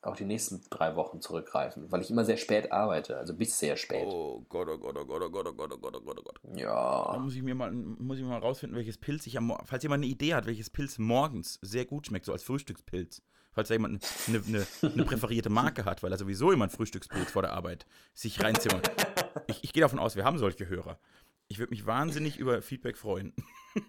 auch 0.00 0.16
die 0.16 0.24
nächsten 0.24 0.62
drei 0.70 0.96
Wochen 0.96 1.20
zurückgreifen, 1.20 1.92
weil 1.92 2.00
ich 2.00 2.10
immer 2.10 2.24
sehr 2.24 2.38
spät 2.38 2.72
arbeite, 2.72 3.18
also 3.18 3.34
bis 3.34 3.58
sehr 3.58 3.76
spät. 3.76 4.06
Oh 4.06 4.42
Gott, 4.48 4.68
oh 4.70 4.78
Gott, 4.78 4.96
oh 4.96 5.04
Gott, 5.04 5.22
oh 5.22 5.28
Gott, 5.30 5.46
oh 5.48 5.52
Gott, 5.52 5.72
oh 5.74 5.78
Gott, 5.78 5.96
oh 5.96 6.00
Gott, 6.00 6.18
oh 6.18 6.22
Gott. 6.22 6.40
Da 6.42 6.58
Ja. 6.58 7.18
muss 7.18 7.34
ich 7.34 7.42
mir 7.42 7.54
mal, 7.54 7.70
muss 7.72 8.16
ich 8.18 8.24
mal 8.24 8.38
rausfinden, 8.38 8.78
welches 8.78 8.96
Pilz 8.96 9.26
ich 9.26 9.36
am 9.36 9.48
Mor- 9.48 9.60
Falls 9.66 9.82
jemand 9.82 10.02
eine 10.02 10.10
Idee 10.10 10.34
hat, 10.34 10.46
welches 10.46 10.70
Pilz 10.70 10.96
morgens 10.96 11.58
sehr 11.60 11.84
gut 11.84 12.06
schmeckt, 12.06 12.24
so 12.24 12.32
als 12.32 12.42
Frühstückspilz. 12.44 13.20
Falls 13.56 13.68
da 13.68 13.74
jemand 13.74 14.06
eine, 14.28 14.42
eine, 14.46 14.66
eine 14.82 15.04
präferierte 15.06 15.48
Marke 15.48 15.86
hat, 15.86 16.02
weil 16.02 16.12
er 16.12 16.18
sowieso 16.18 16.52
immer 16.52 16.64
einen 16.64 16.70
Frühstückspilz 16.70 17.30
vor 17.30 17.40
der 17.40 17.54
Arbeit 17.54 17.86
sich 18.14 18.42
reinzimmert. 18.42 18.90
Ich, 19.48 19.62
ich 19.62 19.72
gehe 19.72 19.82
davon 19.82 19.98
aus, 19.98 20.16
wir 20.16 20.24
haben 20.24 20.38
solche 20.38 20.66
Hörer. 20.66 20.98
Ich 21.46 21.58
würde 21.58 21.70
mich 21.70 21.86
wahnsinnig 21.86 22.38
über 22.38 22.62
Feedback 22.62 22.96
freuen. 22.96 23.34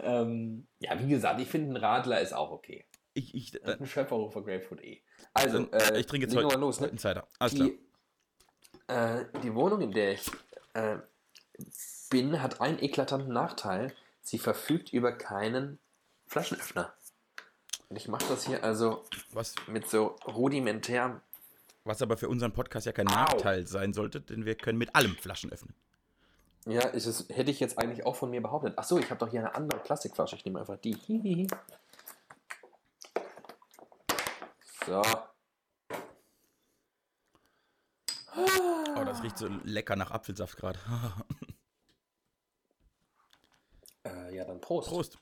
Ähm, 0.00 0.68
ja, 0.78 1.00
wie 1.00 1.08
gesagt, 1.08 1.40
ich 1.40 1.48
finde 1.48 1.72
ein 1.72 1.76
Radler 1.76 2.20
ist 2.20 2.32
auch 2.32 2.52
okay. 2.52 2.84
Ich, 3.14 3.34
ich, 3.34 3.54
äh, 3.64 3.72
ein 3.72 3.86
Schöpferhofer 3.86 4.44
Grapefruit 4.44 4.80
eh. 4.84 5.02
Also, 5.34 5.68
äh, 5.72 5.98
ich 5.98 6.06
trinke 6.06 6.26
jetzt 6.26 6.36
heute 6.36 6.46
mal 6.46 6.60
los, 6.60 6.78
ne? 6.78 6.88
einen 6.88 6.98
Cider. 6.98 7.26
Alles 7.40 7.54
klar. 7.56 7.68
Die, 7.68 8.92
äh, 8.92 9.24
die 9.42 9.52
Wohnung, 9.54 9.80
in 9.80 9.90
der 9.90 10.12
ich 10.12 10.30
äh, 10.74 10.98
bin, 12.10 12.40
hat 12.40 12.60
einen 12.60 12.78
eklatanten 12.78 13.32
Nachteil. 13.32 13.92
Sie 14.20 14.38
verfügt 14.38 14.92
über 14.92 15.10
keinen 15.10 15.80
Flaschenöffner. 16.28 16.94
Und 17.88 17.96
ich 17.96 18.08
mache 18.08 18.26
das 18.28 18.46
hier 18.46 18.62
also 18.62 19.04
Was, 19.32 19.54
mit 19.66 19.88
so 19.88 20.16
rudimentär. 20.26 21.20
was 21.84 22.02
aber 22.02 22.16
für 22.18 22.28
unseren 22.28 22.52
Podcast 22.52 22.86
ja 22.86 22.92
kein 22.92 23.08
Au. 23.08 23.12
Nachteil 23.12 23.66
sein 23.66 23.92
sollte, 23.94 24.20
denn 24.20 24.44
wir 24.44 24.54
können 24.56 24.78
mit 24.78 24.94
allem 24.94 25.16
Flaschen 25.16 25.50
öffnen. 25.52 25.74
Ja, 26.66 26.82
ist 26.82 27.06
es, 27.06 27.26
hätte 27.30 27.50
ich 27.50 27.60
jetzt 27.60 27.78
eigentlich 27.78 28.04
auch 28.04 28.14
von 28.16 28.30
mir 28.30 28.42
behauptet. 28.42 28.76
Achso, 28.78 28.98
ich 28.98 29.08
habe 29.08 29.18
doch 29.18 29.30
hier 29.30 29.40
eine 29.40 29.54
andere 29.54 29.78
Plastikflasche. 29.78 30.36
Ich 30.36 30.44
nehme 30.44 30.60
einfach 30.60 30.76
die. 30.76 30.94
Hihihi. 30.94 31.46
So. 34.84 35.02
Oh, 38.36 39.04
das 39.04 39.22
riecht 39.22 39.38
so 39.38 39.48
lecker 39.64 39.96
nach 39.96 40.10
Apfelsaft 40.10 40.56
gerade. 40.56 40.78
Äh, 44.04 44.34
ja, 44.36 44.44
dann 44.44 44.60
Prost. 44.60 44.88
Prost. 44.88 45.18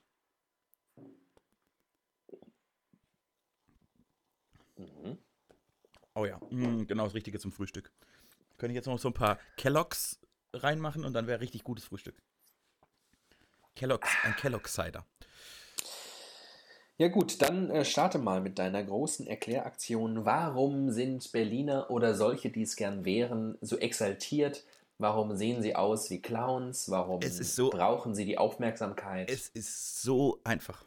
Oh 6.16 6.24
ja, 6.24 6.40
mm, 6.50 6.86
genau 6.86 7.04
das 7.04 7.14
Richtige 7.14 7.38
zum 7.38 7.52
Frühstück. 7.52 7.92
Könnte 8.56 8.72
ich 8.72 8.76
jetzt 8.76 8.86
noch 8.86 8.98
so 8.98 9.08
ein 9.08 9.14
paar 9.14 9.38
Kelloggs 9.58 10.18
reinmachen 10.54 11.04
und 11.04 11.12
dann 11.12 11.26
wäre 11.26 11.40
richtig 11.40 11.62
gutes 11.62 11.84
Frühstück. 11.84 12.16
Kellogg's, 13.76 14.08
ein 14.24 14.34
Kellogg 14.36 14.66
Cider. 14.66 15.04
Ja 16.96 17.08
gut, 17.08 17.42
dann 17.42 17.70
äh, 17.70 17.84
starte 17.84 18.18
mal 18.18 18.40
mit 18.40 18.58
deiner 18.58 18.82
großen 18.82 19.26
Erkläraktion. 19.26 20.24
Warum 20.24 20.90
sind 20.90 21.30
Berliner 21.32 21.90
oder 21.90 22.14
solche, 22.14 22.48
die 22.48 22.62
es 22.62 22.76
gern 22.76 23.04
wären, 23.04 23.58
so 23.60 23.76
exaltiert? 23.76 24.64
Warum 24.96 25.36
sehen 25.36 25.60
sie 25.60 25.76
aus 25.76 26.08
wie 26.08 26.22
Clowns? 26.22 26.90
Warum 26.90 27.20
so, 27.20 27.68
brauchen 27.68 28.14
sie 28.14 28.24
die 28.24 28.38
Aufmerksamkeit? 28.38 29.30
Es 29.30 29.50
ist 29.50 30.00
so 30.00 30.40
einfach. 30.44 30.82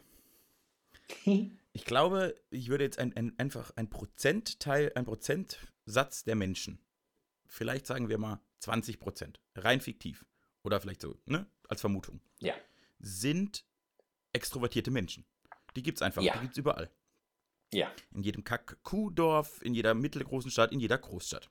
ich 1.80 1.86
glaube, 1.86 2.34
ich 2.50 2.68
würde 2.68 2.84
jetzt 2.84 2.98
ein, 2.98 3.16
ein, 3.16 3.38
einfach 3.38 3.72
ein 3.74 3.88
Prozentteil, 3.88 4.92
ein 4.94 5.06
Prozentsatz 5.06 6.24
der 6.24 6.34
Menschen, 6.34 6.78
vielleicht 7.46 7.86
sagen 7.86 8.10
wir 8.10 8.18
mal 8.18 8.38
20 8.58 9.00
Prozent, 9.00 9.40
rein 9.54 9.80
fiktiv 9.80 10.26
oder 10.62 10.78
vielleicht 10.78 11.00
so, 11.00 11.16
ne, 11.24 11.46
als 11.68 11.80
Vermutung, 11.80 12.20
ja. 12.38 12.52
sind 12.98 13.64
extrovertierte 14.34 14.90
Menschen. 14.90 15.24
Die 15.74 15.82
gibt 15.82 15.96
es 15.96 16.02
einfach, 16.02 16.20
ja. 16.20 16.34
die 16.34 16.40
gibt 16.40 16.52
es 16.52 16.58
überall. 16.58 16.90
Ja. 17.72 17.90
In 18.12 18.24
jedem 18.24 18.44
Kack-Kuhdorf, 18.44 19.62
in 19.62 19.72
jeder 19.72 19.94
mittelgroßen 19.94 20.50
Stadt, 20.50 20.72
in 20.72 20.80
jeder 20.80 20.98
Großstadt. 20.98 21.48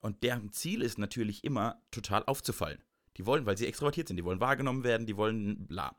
Und 0.00 0.22
deren 0.22 0.50
Ziel 0.50 0.80
ist 0.80 0.96
natürlich 0.96 1.44
immer, 1.44 1.82
total 1.90 2.24
aufzufallen. 2.24 2.82
Die 3.18 3.26
wollen, 3.26 3.44
weil 3.44 3.58
sie 3.58 3.66
extrovertiert 3.66 4.08
sind, 4.08 4.16
die 4.16 4.24
wollen 4.24 4.40
wahrgenommen 4.40 4.82
werden, 4.82 5.06
die 5.06 5.18
wollen 5.18 5.66
bla. 5.66 5.94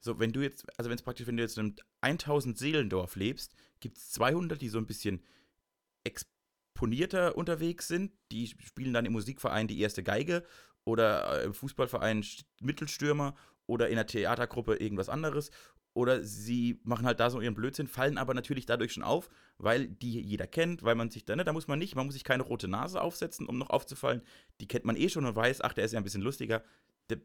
So, 0.00 0.18
wenn 0.18 0.32
du 0.32 0.40
jetzt, 0.40 0.66
also 0.78 0.90
wenn 0.90 0.96
es 0.96 1.02
praktisch, 1.02 1.26
wenn 1.26 1.36
du 1.36 1.42
jetzt 1.42 1.58
in 1.58 1.76
einem 2.00 2.18
1000 2.18 2.56
Seelendorf 2.56 3.16
lebst, 3.16 3.54
gibt 3.80 3.96
es 3.98 4.10
200, 4.10 4.60
die 4.60 4.68
so 4.68 4.78
ein 4.78 4.86
bisschen 4.86 5.22
exponierter 6.04 7.36
unterwegs 7.36 7.88
sind. 7.88 8.12
Die 8.30 8.46
spielen 8.46 8.92
dann 8.92 9.06
im 9.06 9.12
Musikverein 9.12 9.68
die 9.68 9.80
erste 9.80 10.02
Geige 10.02 10.44
oder 10.84 11.42
im 11.42 11.54
Fußballverein 11.54 12.24
Mittelstürmer 12.60 13.34
oder 13.66 13.88
in 13.88 13.96
der 13.96 14.06
Theatergruppe 14.06 14.76
irgendwas 14.76 15.08
anderes 15.08 15.50
oder 15.98 16.22
sie 16.22 16.80
machen 16.84 17.06
halt 17.06 17.18
da 17.18 17.28
so 17.28 17.40
ihren 17.40 17.56
Blödsinn, 17.56 17.88
fallen 17.88 18.18
aber 18.18 18.32
natürlich 18.32 18.66
dadurch 18.66 18.92
schon 18.92 19.02
auf, 19.02 19.28
weil 19.58 19.88
die 19.88 20.20
jeder 20.20 20.46
kennt, 20.46 20.84
weil 20.84 20.94
man 20.94 21.10
sich 21.10 21.24
da, 21.24 21.34
ne, 21.34 21.42
da 21.42 21.52
muss 21.52 21.66
man 21.66 21.80
nicht, 21.80 21.96
man 21.96 22.06
muss 22.06 22.14
sich 22.14 22.22
keine 22.22 22.44
rote 22.44 22.68
Nase 22.68 23.00
aufsetzen, 23.00 23.46
um 23.46 23.58
noch 23.58 23.70
aufzufallen. 23.70 24.22
Die 24.60 24.68
kennt 24.68 24.84
man 24.84 24.94
eh 24.94 25.08
schon 25.08 25.26
und 25.26 25.34
weiß, 25.34 25.60
ach, 25.60 25.72
der 25.72 25.84
ist 25.84 25.92
ja 25.92 25.98
ein 25.98 26.04
bisschen 26.04 26.22
lustiger. 26.22 26.62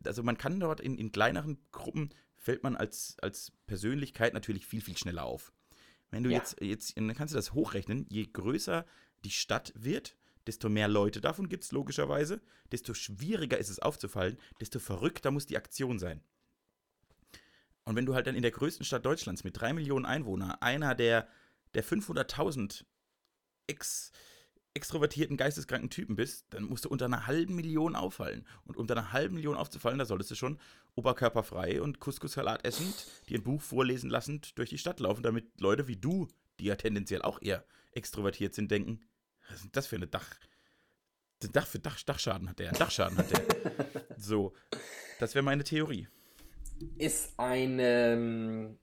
Also 0.06 0.24
man 0.24 0.40
kann 0.40 0.60
dort 0.60 0.82
in, 0.82 0.98
in 0.98 1.12
kleineren 1.12 1.60
Gruppen, 1.72 2.10
fällt 2.44 2.62
man 2.62 2.76
als, 2.76 3.16
als 3.22 3.54
Persönlichkeit 3.68 4.34
natürlich 4.34 4.68
viel, 4.68 4.82
viel 4.82 4.98
schneller 4.98 5.24
auf. 5.24 5.54
Wenn 6.12 6.24
du 6.24 6.30
ja. 6.30 6.38
jetzt, 6.38 6.62
jetzt, 6.62 6.98
dann 6.98 7.16
kannst 7.16 7.34
du 7.34 7.38
das 7.38 7.54
hochrechnen, 7.54 8.06
je 8.10 8.28
größer 8.28 8.86
die 9.24 9.32
Stadt 9.32 9.72
wird, 9.76 10.18
desto 10.46 10.68
mehr 10.68 10.90
Leute 10.90 11.22
davon 11.22 11.48
gibt 11.48 11.64
es 11.64 11.72
logischerweise, 11.72 12.42
desto 12.72 12.94
schwieriger 12.94 13.58
ist 13.58 13.70
es 13.70 13.80
aufzufallen, 13.80 14.38
desto 14.60 14.80
verrückter 14.80 15.32
muss 15.32 15.46
die 15.46 15.56
Aktion 15.56 16.00
sein. 16.00 16.22
Und 17.86 17.96
wenn 17.96 18.06
du 18.06 18.14
halt 18.14 18.28
dann 18.28 18.36
in 18.36 18.42
der 18.42 18.52
größten 18.52 18.86
Stadt 18.86 19.06
Deutschlands 19.06 19.46
mit 19.46 19.60
drei 19.60 19.72
Millionen 19.72 20.06
Einwohnern 20.06 20.52
einer 20.60 20.96
der, 20.96 21.30
der 21.74 21.84
500.000 21.86 22.84
ex, 23.68 24.12
extrovertierten, 24.74 25.38
geisteskranken 25.38 25.90
Typen 25.90 26.16
bist, 26.16 26.48
dann 26.50 26.64
musst 26.64 26.86
du 26.86 26.90
unter 26.90 27.06
einer 27.06 27.28
halben 27.28 27.56
Million 27.56 27.96
auffallen. 27.96 28.46
Und 28.66 28.78
unter 28.78 28.98
einer 28.98 29.14
halben 29.14 29.36
Million 29.36 29.56
aufzufallen, 29.56 30.00
da 30.00 30.06
solltest 30.06 30.32
du 30.32 30.36
schon 30.36 30.60
oberkörperfrei 30.96 31.82
und 31.82 32.00
Couscous-Salat 32.00 32.66
essend, 32.66 33.08
dir 33.30 33.40
ein 33.40 33.44
Buch 33.44 33.62
vorlesen 33.62 34.10
lassend 34.10 34.58
durch 34.58 34.70
die 34.70 34.78
Stadt 34.78 35.00
laufen, 35.00 35.24
damit 35.24 35.62
Leute 35.62 35.88
wie 35.88 35.98
du, 35.98 36.28
die 36.60 36.66
ja 36.66 36.76
tendenziell 36.76 37.22
auch 37.22 37.42
eher 37.42 37.64
extrovertiert 37.92 38.54
sind, 38.56 38.72
denken, 38.72 39.02
was 39.50 39.62
ist 39.62 39.76
das 39.76 39.88
für 39.88 39.96
eine 39.96 40.08
Dach... 40.08 40.28
Dach 41.52 41.68
für 41.68 41.80
Dach, 41.80 42.02
Dachschaden 42.02 42.48
hat 42.48 42.60
der, 42.60 42.72
Dachschaden 42.72 43.18
hat 43.18 43.30
der. 43.30 43.42
so, 44.18 44.54
das 45.20 45.36
wäre 45.36 45.44
meine 45.44 45.66
Theorie 45.66 46.08
ist 46.98 47.34
eine 47.38 48.14
ähm, 48.14 48.78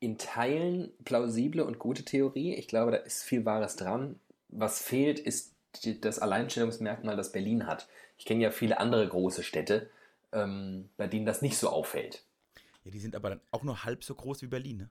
in 0.00 0.18
Teilen 0.18 0.92
plausible 1.04 1.64
und 1.64 1.78
gute 1.78 2.04
Theorie. 2.04 2.54
Ich 2.54 2.68
glaube, 2.68 2.90
da 2.90 2.98
ist 2.98 3.22
viel 3.22 3.44
Wahres 3.44 3.76
dran. 3.76 4.18
Was 4.52 4.80
fehlt, 4.80 5.18
ist 5.18 5.54
das 6.00 6.18
Alleinstellungsmerkmal, 6.18 7.16
das 7.16 7.32
Berlin 7.32 7.66
hat. 7.66 7.88
Ich 8.18 8.26
kenne 8.26 8.42
ja 8.42 8.50
viele 8.50 8.78
andere 8.78 9.08
große 9.08 9.42
Städte, 9.42 9.90
ähm, 10.32 10.90
bei 10.96 11.06
denen 11.06 11.26
das 11.26 11.42
nicht 11.42 11.56
so 11.56 11.70
auffällt. 11.70 12.24
Ja, 12.84 12.90
die 12.90 13.00
sind 13.00 13.16
aber 13.16 13.30
dann 13.30 13.40
auch 13.50 13.62
nur 13.62 13.84
halb 13.84 14.04
so 14.04 14.14
groß 14.14 14.42
wie 14.42 14.48
Berlin, 14.48 14.76
ne? 14.76 14.90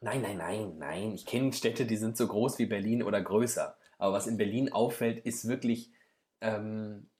Nein, 0.00 0.22
nein, 0.22 0.38
nein, 0.38 0.78
nein. 0.78 1.12
Ich 1.12 1.26
kenne 1.26 1.52
Städte, 1.52 1.84
die 1.84 1.96
sind 1.96 2.16
so 2.16 2.26
groß 2.26 2.58
wie 2.58 2.66
Berlin 2.66 3.02
oder 3.02 3.20
größer. 3.20 3.76
Aber 3.98 4.14
was 4.14 4.26
in 4.26 4.38
Berlin 4.38 4.72
auffällt, 4.72 5.18
ist 5.26 5.46
wirklich 5.46 5.92
ähm, 6.40 7.10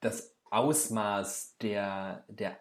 das 0.00 0.34
Ausmaß 0.50 1.56
der, 1.60 2.24
der 2.28 2.58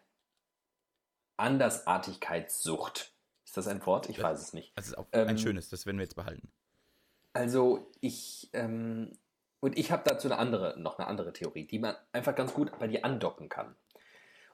Andersartigkeitssucht. 1.37 3.13
Ist 3.45 3.55
das 3.55 3.67
ein 3.67 3.85
Wort? 3.85 4.09
Ich 4.09 4.21
weiß 4.21 4.41
es 4.41 4.51
nicht. 4.53 4.73
Das 4.75 4.87
ist 4.87 4.97
auch 4.97 5.07
ähm, 5.13 5.29
ein 5.29 5.37
schönes, 5.37 5.69
das 5.69 5.85
werden 5.85 5.97
wir 5.97 6.03
jetzt 6.03 6.15
behalten. 6.15 6.51
Also 7.35 7.91
ich, 7.99 8.49
ähm, 8.53 9.11
und 9.59 9.77
ich 9.77 9.91
habe 9.91 10.03
dazu 10.05 10.29
eine 10.29 10.37
andere, 10.37 10.79
noch 10.79 10.97
eine 10.97 11.07
andere 11.07 11.33
Theorie, 11.33 11.67
die 11.67 11.79
man 11.79 11.93
einfach 12.13 12.33
ganz 12.33 12.53
gut 12.53 12.71
bei 12.79 12.87
dir 12.87 13.03
andocken 13.03 13.49
kann. 13.49 13.75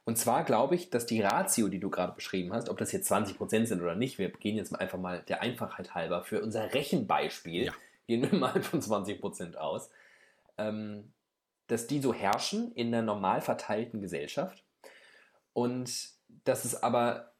Und 0.03 0.17
zwar 0.17 0.43
glaube 0.43 0.73
ich, 0.73 0.89
dass 0.89 1.05
die 1.05 1.21
Ratio, 1.21 1.67
die 1.67 1.79
du 1.79 1.91
gerade 1.91 2.13
beschrieben 2.13 2.51
hast, 2.53 2.69
ob 2.69 2.79
das 2.79 2.91
jetzt 2.91 3.11
20% 3.11 3.67
sind 3.67 3.83
oder 3.83 3.93
nicht, 3.93 4.17
wir 4.17 4.31
gehen 4.31 4.57
jetzt 4.57 4.71
mal 4.71 4.79
einfach 4.79 4.97
mal 4.97 5.21
der 5.21 5.43
Einfachheit 5.43 5.93
halber 5.93 6.23
für 6.23 6.41
unser 6.41 6.73
Rechenbeispiel, 6.73 7.65
ja. 7.65 7.73
gehen 8.07 8.23
wir 8.23 8.39
mal 8.39 8.63
von 8.63 8.81
20% 8.81 9.57
aus, 9.57 9.91
ähm, 10.57 11.13
dass 11.67 11.85
die 11.85 12.01
so 12.01 12.15
herrschen 12.15 12.71
in 12.73 12.87
einer 12.87 13.03
normal 13.03 13.41
verteilten 13.41 14.01
Gesellschaft 14.01 14.63
und 15.53 16.09
dass 16.45 16.65
es 16.65 16.81
aber, 16.81 17.33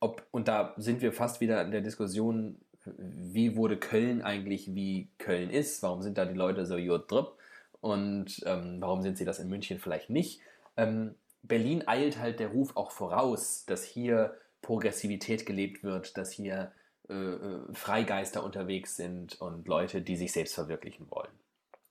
ob, 0.00 0.22
und 0.32 0.48
da 0.48 0.74
sind 0.76 1.00
wir 1.00 1.14
fast 1.14 1.40
wieder 1.40 1.62
in 1.62 1.70
der 1.70 1.80
Diskussion, 1.80 2.60
wie 2.84 3.56
wurde 3.56 3.76
Köln 3.76 4.22
eigentlich, 4.22 4.74
wie 4.74 5.08
Köln 5.18 5.50
ist, 5.50 5.82
warum 5.82 6.02
sind 6.02 6.18
da 6.18 6.24
die 6.24 6.34
Leute 6.34 6.66
so 6.66 6.76
jodrip 6.76 7.32
und 7.80 8.42
ähm, 8.46 8.76
warum 8.80 9.02
sind 9.02 9.18
sie 9.18 9.24
das 9.24 9.38
in 9.38 9.48
München 9.48 9.78
vielleicht 9.78 10.10
nicht. 10.10 10.40
Ähm, 10.76 11.14
Berlin 11.42 11.86
eilt 11.86 12.18
halt 12.18 12.40
der 12.40 12.48
Ruf 12.48 12.76
auch 12.76 12.90
voraus, 12.90 13.64
dass 13.66 13.84
hier 13.84 14.34
Progressivität 14.62 15.44
gelebt 15.44 15.82
wird, 15.82 16.16
dass 16.16 16.32
hier 16.32 16.72
äh, 17.08 17.14
äh, 17.14 17.60
Freigeister 17.74 18.42
unterwegs 18.42 18.96
sind 18.96 19.40
und 19.40 19.68
Leute, 19.68 20.00
die 20.00 20.16
sich 20.16 20.32
selbst 20.32 20.54
verwirklichen 20.54 21.06
wollen. 21.10 21.32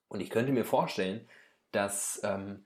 Und 0.08 0.22
ich 0.22 0.32
könnte 0.32 0.52
mir 0.52 0.66
vorstellen, 0.66 1.22
dass 1.72 2.20
ähm, 2.24 2.66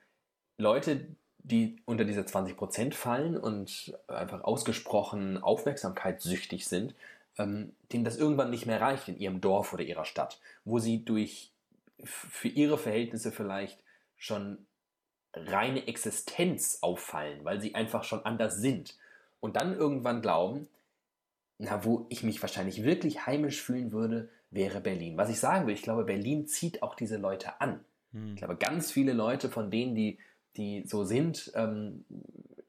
Leute, 0.57 1.07
die 1.39 1.81
unter 1.85 2.05
diese 2.05 2.21
20% 2.21 2.93
fallen 2.93 3.37
und 3.37 3.97
einfach 4.07 4.43
ausgesprochen 4.43 5.37
aufmerksamkeitssüchtig 5.37 6.67
sind, 6.67 6.95
ähm, 7.37 7.73
denen 7.91 8.03
das 8.03 8.17
irgendwann 8.17 8.49
nicht 8.49 8.65
mehr 8.65 8.81
reicht 8.81 9.07
in 9.07 9.17
ihrem 9.17 9.41
Dorf 9.41 9.73
oder 9.73 9.83
ihrer 9.83 10.05
Stadt, 10.05 10.39
wo 10.65 10.79
sie 10.79 11.03
durch 11.03 11.51
für 12.03 12.47
ihre 12.47 12.77
Verhältnisse 12.77 13.31
vielleicht 13.31 13.83
schon 14.15 14.59
reine 15.33 15.87
Existenz 15.87 16.79
auffallen, 16.81 17.43
weil 17.43 17.61
sie 17.61 17.75
einfach 17.75 18.03
schon 18.03 18.23
anders 18.25 18.57
sind. 18.57 18.97
Und 19.39 19.55
dann 19.55 19.75
irgendwann 19.75 20.21
glauben, 20.21 20.67
na, 21.57 21.83
wo 21.83 22.05
ich 22.09 22.23
mich 22.23 22.41
wahrscheinlich 22.41 22.83
wirklich 22.83 23.25
heimisch 23.25 23.61
fühlen 23.61 23.91
würde, 23.91 24.29
wäre 24.51 24.79
Berlin. 24.79 25.17
Was 25.17 25.29
ich 25.29 25.39
sagen 25.39 25.67
will, 25.67 25.73
ich 25.73 25.81
glaube, 25.81 26.05
Berlin 26.05 26.47
zieht 26.47 26.83
auch 26.83 26.95
diese 26.95 27.17
Leute 27.17 27.59
an. 27.61 27.83
Hm. 28.13 28.33
Ich 28.33 28.35
glaube, 28.37 28.55
ganz 28.57 28.91
viele 28.91 29.13
Leute 29.13 29.49
von 29.49 29.71
denen, 29.71 29.95
die 29.95 30.19
die 30.57 30.83
so 30.85 31.03
sind, 31.03 31.51
ähm, 31.55 32.03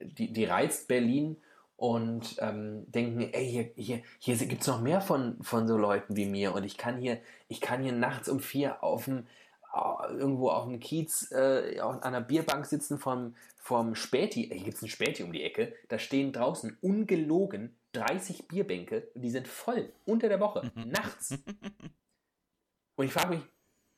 die, 0.01 0.33
die 0.33 0.45
reizt 0.45 0.89
Berlin 0.89 1.37
und 1.79 2.37
ähm, 2.41 2.91
denken, 2.91 3.21
ey, 3.33 3.49
hier, 3.49 3.71
hier, 3.77 4.03
hier 4.19 4.37
gibt 4.49 4.63
es 4.63 4.67
noch 4.67 4.81
mehr 4.81 5.01
von, 5.01 5.41
von 5.43 5.69
so 5.69 5.79
Leuten 5.79 6.17
wie 6.17 6.27
mir 6.27 6.53
und 6.53 6.65
ich 6.65 6.77
kann 6.77 6.99
hier, 6.99 7.21
ich 7.47 7.61
kann 7.61 7.83
hier 7.83 7.93
nachts 7.93 8.29
um 8.29 8.41
vier 8.41 8.83
auf 8.83 9.05
dem, 9.05 9.29
irgendwo 10.11 10.51
auf 10.51 10.65
dem 10.65 10.81
Kiez 10.81 11.31
äh, 11.31 11.79
an 11.79 12.03
einer 12.03 12.21
Bierbank 12.21 12.67
sitzen 12.67 12.99
vom, 12.99 13.37
vom 13.57 13.95
Späti, 13.95 14.49
hier 14.49 14.65
gibt 14.65 14.77
es 14.77 14.83
ein 14.83 14.89
Späti 14.89 15.23
um 15.23 15.33
die 15.33 15.45
Ecke, 15.45 15.73
da 15.87 16.01
stehen 16.01 16.33
draußen 16.33 16.77
ungelogen 16.81 17.77
30 17.93 18.49
Bierbänke 18.49 19.09
und 19.15 19.23
die 19.23 19.31
sind 19.31 19.47
voll 19.47 19.93
unter 20.05 20.29
der 20.29 20.41
Woche, 20.41 20.71
nachts. 20.75 21.39
Und 22.97 23.05
ich 23.07 23.13
frage 23.13 23.37
mich, 23.37 23.43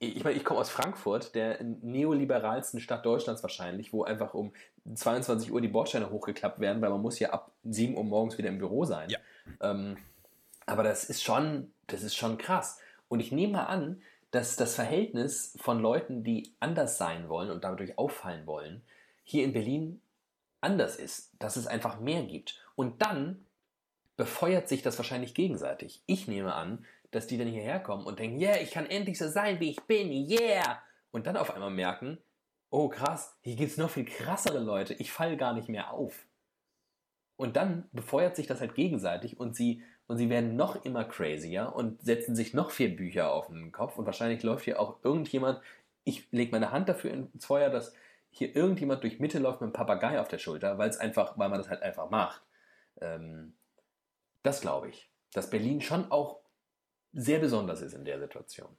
ich 0.02 0.24
meine, 0.24 0.36
ich 0.36 0.44
komme 0.44 0.60
aus 0.60 0.70
Frankfurt, 0.70 1.34
der 1.34 1.62
neoliberalsten 1.62 2.80
Stadt 2.80 3.04
Deutschlands 3.04 3.42
wahrscheinlich, 3.42 3.92
wo 3.92 4.02
einfach 4.02 4.32
um 4.32 4.52
22 4.92 5.52
Uhr 5.52 5.60
die 5.60 5.68
Bordsteine 5.68 6.10
hochgeklappt 6.10 6.58
werden, 6.58 6.80
weil 6.80 6.88
man 6.88 7.02
muss 7.02 7.18
ja 7.18 7.30
ab 7.30 7.52
7 7.64 7.96
Uhr 7.96 8.04
morgens 8.04 8.38
wieder 8.38 8.48
im 8.48 8.56
Büro 8.56 8.86
sein. 8.86 9.10
Ja. 9.10 9.18
Ähm, 9.60 9.98
aber 10.64 10.84
das 10.84 11.04
ist 11.04 11.22
schon, 11.22 11.70
das 11.86 12.02
ist 12.02 12.16
schon 12.16 12.38
krass. 12.38 12.78
Und 13.08 13.20
ich 13.20 13.30
nehme 13.30 13.54
mal 13.54 13.64
an, 13.64 14.00
dass 14.30 14.56
das 14.56 14.74
Verhältnis 14.74 15.54
von 15.60 15.80
Leuten, 15.80 16.24
die 16.24 16.50
anders 16.60 16.96
sein 16.96 17.28
wollen 17.28 17.50
und 17.50 17.62
dadurch 17.62 17.98
auffallen 17.98 18.46
wollen, 18.46 18.82
hier 19.22 19.44
in 19.44 19.52
Berlin 19.52 20.00
anders 20.62 20.96
ist, 20.96 21.32
dass 21.38 21.56
es 21.56 21.66
einfach 21.66 22.00
mehr 22.00 22.22
gibt. 22.22 22.58
Und 22.74 23.02
dann 23.02 23.44
befeuert 24.16 24.68
sich 24.68 24.80
das 24.80 24.96
wahrscheinlich 24.98 25.34
gegenseitig. 25.34 26.02
Ich 26.06 26.26
nehme 26.26 26.54
an, 26.54 26.86
dass 27.10 27.26
die 27.26 27.38
dann 27.38 27.48
hierher 27.48 27.80
kommen 27.80 28.06
und 28.06 28.18
denken, 28.18 28.40
yeah, 28.40 28.56
ich 28.60 28.70
kann 28.70 28.86
endlich 28.86 29.18
so 29.18 29.28
sein, 29.28 29.60
wie 29.60 29.70
ich 29.70 29.80
bin, 29.82 30.10
yeah. 30.10 30.82
Und 31.10 31.26
dann 31.26 31.36
auf 31.36 31.52
einmal 31.52 31.70
merken, 31.70 32.18
oh 32.70 32.88
krass, 32.88 33.36
hier 33.42 33.56
gibt 33.56 33.72
es 33.72 33.78
noch 33.78 33.90
viel 33.90 34.04
krassere 34.04 34.60
Leute, 34.60 34.94
ich 34.94 35.12
falle 35.12 35.36
gar 35.36 35.52
nicht 35.52 35.68
mehr 35.68 35.92
auf. 35.92 36.26
Und 37.36 37.56
dann 37.56 37.88
befeuert 37.92 38.36
sich 38.36 38.46
das 38.46 38.60
halt 38.60 38.74
gegenseitig 38.74 39.40
und 39.40 39.56
sie, 39.56 39.82
und 40.06 40.18
sie 40.18 40.28
werden 40.28 40.56
noch 40.56 40.84
immer 40.84 41.04
crazier 41.04 41.72
und 41.74 42.02
setzen 42.02 42.36
sich 42.36 42.52
noch 42.52 42.70
vier 42.70 42.94
Bücher 42.94 43.32
auf 43.32 43.46
den 43.46 43.72
Kopf. 43.72 43.96
Und 43.96 44.04
wahrscheinlich 44.04 44.42
läuft 44.42 44.64
hier 44.66 44.78
auch 44.78 45.02
irgendjemand, 45.02 45.60
ich 46.04 46.30
lege 46.32 46.52
meine 46.52 46.70
Hand 46.70 46.88
dafür 46.88 47.12
ins 47.12 47.46
Feuer, 47.46 47.70
dass 47.70 47.94
hier 48.30 48.54
irgendjemand 48.54 49.02
durch 49.02 49.20
Mitte 49.20 49.38
läuft 49.38 49.60
mit 49.60 49.68
einem 49.68 49.72
Papagei 49.72 50.20
auf 50.20 50.28
der 50.28 50.38
Schulter, 50.38 50.78
weil 50.78 50.90
es 50.90 50.98
einfach, 50.98 51.38
weil 51.38 51.48
man 51.48 51.58
das 51.58 51.70
halt 51.70 51.82
einfach 51.82 52.10
macht. 52.10 52.42
Ähm, 53.00 53.54
das 54.42 54.60
glaube 54.60 54.90
ich. 54.90 55.10
Dass 55.32 55.50
Berlin 55.50 55.80
schon 55.80 56.10
auch 56.12 56.40
sehr 57.12 57.38
besonders 57.38 57.82
ist 57.82 57.94
in 57.94 58.04
der 58.04 58.20
Situation. 58.20 58.76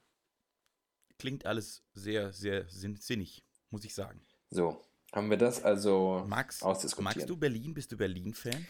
Klingt 1.18 1.46
alles 1.46 1.84
sehr, 1.94 2.32
sehr 2.32 2.66
sinnig, 2.68 3.44
muss 3.70 3.84
ich 3.84 3.94
sagen. 3.94 4.20
So, 4.50 4.82
haben 5.12 5.30
wir 5.30 5.36
das 5.36 5.62
also 5.62 6.24
Max, 6.26 6.62
ausdiskutiert. 6.62 7.16
Magst 7.16 7.30
du 7.30 7.36
Berlin? 7.36 7.74
Bist 7.74 7.92
du 7.92 7.96
Berlin-Fan? 7.96 8.66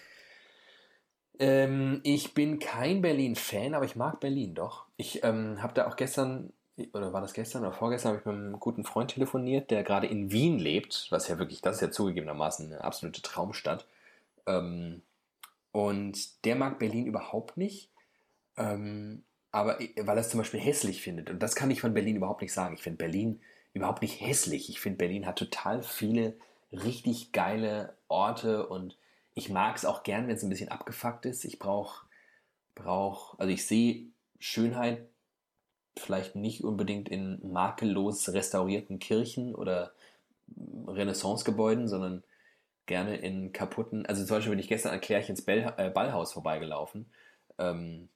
Ähm, 1.38 2.00
ich 2.02 2.34
bin 2.34 2.58
kein 2.58 3.00
Berlin-Fan, 3.00 3.74
aber 3.74 3.84
ich 3.84 3.96
mag 3.96 4.20
Berlin 4.20 4.54
doch. 4.54 4.86
Ich 4.96 5.24
ähm, 5.24 5.62
habe 5.62 5.72
da 5.74 5.88
auch 5.88 5.96
gestern, 5.96 6.52
oder 6.92 7.12
war 7.12 7.20
das 7.20 7.32
gestern 7.32 7.62
oder 7.62 7.72
vorgestern, 7.72 8.10
habe 8.10 8.20
ich 8.20 8.26
mit 8.26 8.34
einem 8.34 8.60
guten 8.60 8.84
Freund 8.84 9.12
telefoniert, 9.12 9.70
der 9.70 9.82
gerade 9.82 10.06
in 10.06 10.30
Wien 10.30 10.58
lebt, 10.58 11.06
was 11.10 11.28
ja 11.28 11.38
wirklich, 11.38 11.62
das 11.62 11.76
ist 11.76 11.80
ja 11.80 11.90
zugegebenermaßen 11.90 12.66
eine 12.66 12.84
absolute 12.84 13.22
Traumstadt. 13.22 13.86
Ähm, 14.46 15.02
und 15.70 16.44
der 16.44 16.56
mag 16.56 16.78
Berlin 16.78 17.06
überhaupt 17.06 17.56
nicht, 17.56 17.90
ähm, 18.56 19.24
aber 19.52 19.78
weil 19.78 20.16
er 20.16 20.22
es 20.22 20.30
zum 20.30 20.38
Beispiel 20.38 20.60
hässlich 20.60 21.02
findet. 21.02 21.30
Und 21.30 21.40
das 21.42 21.54
kann 21.54 21.70
ich 21.70 21.80
von 21.80 21.94
Berlin 21.94 22.16
überhaupt 22.16 22.40
nicht 22.40 22.54
sagen. 22.54 22.74
Ich 22.74 22.82
finde 22.82 22.96
Berlin 22.96 23.40
überhaupt 23.74 24.02
nicht 24.02 24.20
hässlich. 24.20 24.68
Ich 24.70 24.80
finde 24.80 24.98
Berlin 24.98 25.26
hat 25.26 25.38
total 25.38 25.82
viele 25.82 26.36
richtig 26.72 27.32
geile 27.32 27.94
Orte 28.08 28.66
und 28.66 28.96
ich 29.34 29.50
mag 29.50 29.76
es 29.76 29.84
auch 29.84 30.02
gern, 30.02 30.26
wenn 30.26 30.36
es 30.36 30.42
ein 30.42 30.48
bisschen 30.48 30.70
abgefuckt 30.70 31.26
ist. 31.26 31.44
Ich 31.44 31.58
brauche, 31.58 32.06
brauch, 32.74 33.38
also 33.38 33.52
ich 33.52 33.66
sehe 33.66 34.06
Schönheit 34.38 35.06
vielleicht 35.98 36.34
nicht 36.34 36.64
unbedingt 36.64 37.10
in 37.10 37.38
makellos 37.52 38.30
restaurierten 38.30 38.98
Kirchen 38.98 39.54
oder 39.54 39.92
Renaissancegebäuden, 40.86 41.88
sondern 41.88 42.22
gerne 42.86 43.16
in 43.16 43.52
kaputten, 43.52 44.06
also 44.06 44.24
zum 44.24 44.36
Beispiel 44.36 44.50
bin 44.50 44.58
ich 44.58 44.68
gestern 44.68 44.92
an 44.92 45.00
Klärchens 45.00 45.42
Bell, 45.42 45.72
äh, 45.76 45.90
Ballhaus 45.90 46.32
vorbeigelaufen. 46.32 47.06
Ähm, 47.58 48.08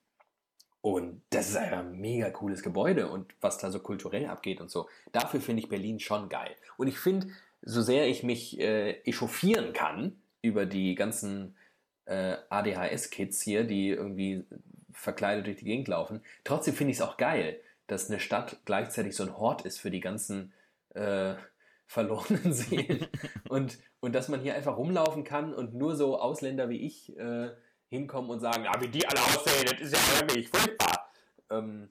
und 0.86 1.20
das 1.30 1.48
ist 1.48 1.56
einfach 1.56 1.80
ein 1.80 1.98
mega 1.98 2.30
cooles 2.30 2.62
Gebäude 2.62 3.10
und 3.10 3.34
was 3.40 3.58
da 3.58 3.72
so 3.72 3.80
kulturell 3.80 4.26
abgeht 4.26 4.60
und 4.60 4.70
so. 4.70 4.88
Dafür 5.10 5.40
finde 5.40 5.60
ich 5.60 5.68
Berlin 5.68 5.98
schon 5.98 6.28
geil. 6.28 6.54
Und 6.76 6.86
ich 6.86 6.96
finde, 6.96 7.26
so 7.60 7.82
sehr 7.82 8.06
ich 8.06 8.22
mich 8.22 8.60
äh, 8.60 8.92
echauffieren 9.00 9.72
kann 9.72 10.16
über 10.42 10.64
die 10.64 10.94
ganzen 10.94 11.56
äh, 12.04 12.36
ADHS-Kids 12.50 13.42
hier, 13.42 13.64
die 13.64 13.88
irgendwie 13.88 14.44
verkleidet 14.92 15.46
durch 15.46 15.56
die 15.56 15.64
Gegend 15.64 15.88
laufen, 15.88 16.20
trotzdem 16.44 16.74
finde 16.74 16.92
ich 16.92 16.98
es 16.98 17.02
auch 17.02 17.16
geil, 17.16 17.60
dass 17.88 18.08
eine 18.08 18.20
Stadt 18.20 18.60
gleichzeitig 18.64 19.16
so 19.16 19.24
ein 19.24 19.36
Hort 19.36 19.62
ist 19.62 19.80
für 19.80 19.90
die 19.90 19.98
ganzen 19.98 20.52
äh, 20.94 21.34
verlorenen 21.88 22.52
Seelen 22.52 23.08
und, 23.48 23.78
und 23.98 24.14
dass 24.14 24.28
man 24.28 24.40
hier 24.40 24.54
einfach 24.54 24.76
rumlaufen 24.76 25.24
kann 25.24 25.52
und 25.52 25.74
nur 25.74 25.96
so 25.96 26.20
Ausländer 26.20 26.68
wie 26.68 26.86
ich 26.86 27.18
äh, 27.18 27.50
hinkommen 27.88 28.30
und 28.30 28.40
sagen, 28.40 28.64
ja, 28.64 28.80
wie 28.80 28.88
die 28.88 29.06
alle 29.06 29.20
aussehen, 29.20 29.66
das 29.66 29.80
ist 29.80 29.94
ja 29.94 30.20
wirklich 30.20 30.48
furchtbar. 30.48 31.10
Ähm, 31.50 31.90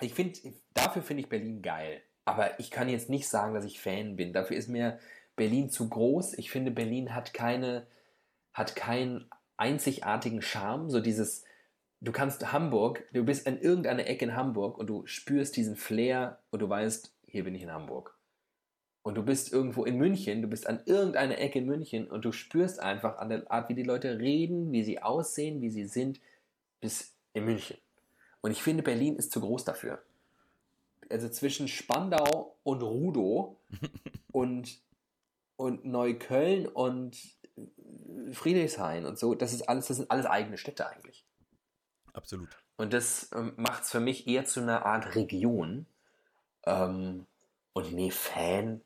ich 0.00 0.14
finde, 0.14 0.38
dafür 0.74 1.02
finde 1.02 1.22
ich 1.22 1.28
Berlin 1.28 1.62
geil. 1.62 2.02
Aber 2.24 2.60
ich 2.60 2.70
kann 2.70 2.88
jetzt 2.88 3.08
nicht 3.08 3.28
sagen, 3.28 3.54
dass 3.54 3.64
ich 3.64 3.80
Fan 3.80 4.16
bin. 4.16 4.32
Dafür 4.32 4.56
ist 4.56 4.68
mir 4.68 4.98
Berlin 5.36 5.70
zu 5.70 5.88
groß. 5.88 6.34
Ich 6.34 6.50
finde, 6.50 6.70
Berlin 6.70 7.14
hat 7.14 7.32
keine, 7.32 7.86
hat 8.52 8.76
keinen 8.76 9.30
einzigartigen 9.56 10.42
Charme. 10.42 10.90
So 10.90 11.00
dieses, 11.00 11.44
du 12.00 12.12
kannst 12.12 12.52
Hamburg, 12.52 13.04
du 13.12 13.24
bist 13.24 13.46
an 13.46 13.58
irgendeiner 13.58 14.06
Ecke 14.06 14.26
in 14.26 14.36
Hamburg 14.36 14.76
und 14.76 14.88
du 14.88 15.06
spürst 15.06 15.56
diesen 15.56 15.76
Flair 15.76 16.40
und 16.50 16.60
du 16.60 16.68
weißt, 16.68 17.14
hier 17.26 17.44
bin 17.44 17.54
ich 17.54 17.62
in 17.62 17.72
Hamburg 17.72 18.17
und 19.08 19.14
du 19.14 19.22
bist 19.22 19.54
irgendwo 19.54 19.86
in 19.86 19.96
München, 19.96 20.42
du 20.42 20.48
bist 20.48 20.66
an 20.66 20.82
irgendeiner 20.84 21.38
Ecke 21.38 21.60
in 21.60 21.64
München 21.64 22.10
und 22.10 22.26
du 22.26 22.32
spürst 22.32 22.78
einfach 22.78 23.16
an 23.16 23.30
der 23.30 23.50
Art, 23.50 23.70
wie 23.70 23.74
die 23.74 23.82
Leute 23.82 24.18
reden, 24.18 24.70
wie 24.70 24.84
sie 24.84 25.00
aussehen, 25.00 25.62
wie 25.62 25.70
sie 25.70 25.86
sind, 25.86 26.20
bis 26.82 27.14
in 27.32 27.46
München. 27.46 27.78
Und 28.42 28.50
ich 28.50 28.62
finde, 28.62 28.82
Berlin 28.82 29.16
ist 29.16 29.32
zu 29.32 29.40
groß 29.40 29.64
dafür. 29.64 30.02
Also 31.08 31.30
zwischen 31.30 31.68
Spandau 31.68 32.58
und 32.64 32.82
Rudow 32.82 33.56
und, 34.30 34.78
und 35.56 35.86
Neukölln 35.86 36.66
und 36.66 37.16
Friedrichshain 38.32 39.06
und 39.06 39.18
so, 39.18 39.34
das 39.34 39.54
ist 39.54 39.70
alles, 39.70 39.86
das 39.86 39.96
sind 39.96 40.10
alles 40.10 40.26
eigene 40.26 40.58
Städte 40.58 40.86
eigentlich. 40.86 41.24
Absolut. 42.12 42.50
Und 42.76 42.92
das 42.92 43.30
ähm, 43.34 43.54
macht 43.56 43.84
es 43.84 43.90
für 43.90 44.00
mich 44.00 44.26
eher 44.26 44.44
zu 44.44 44.60
einer 44.60 44.84
Art 44.84 45.14
Region. 45.14 45.86
Ähm, 46.66 47.24
und 47.72 47.94
nee, 47.94 48.10
Fan 48.10 48.82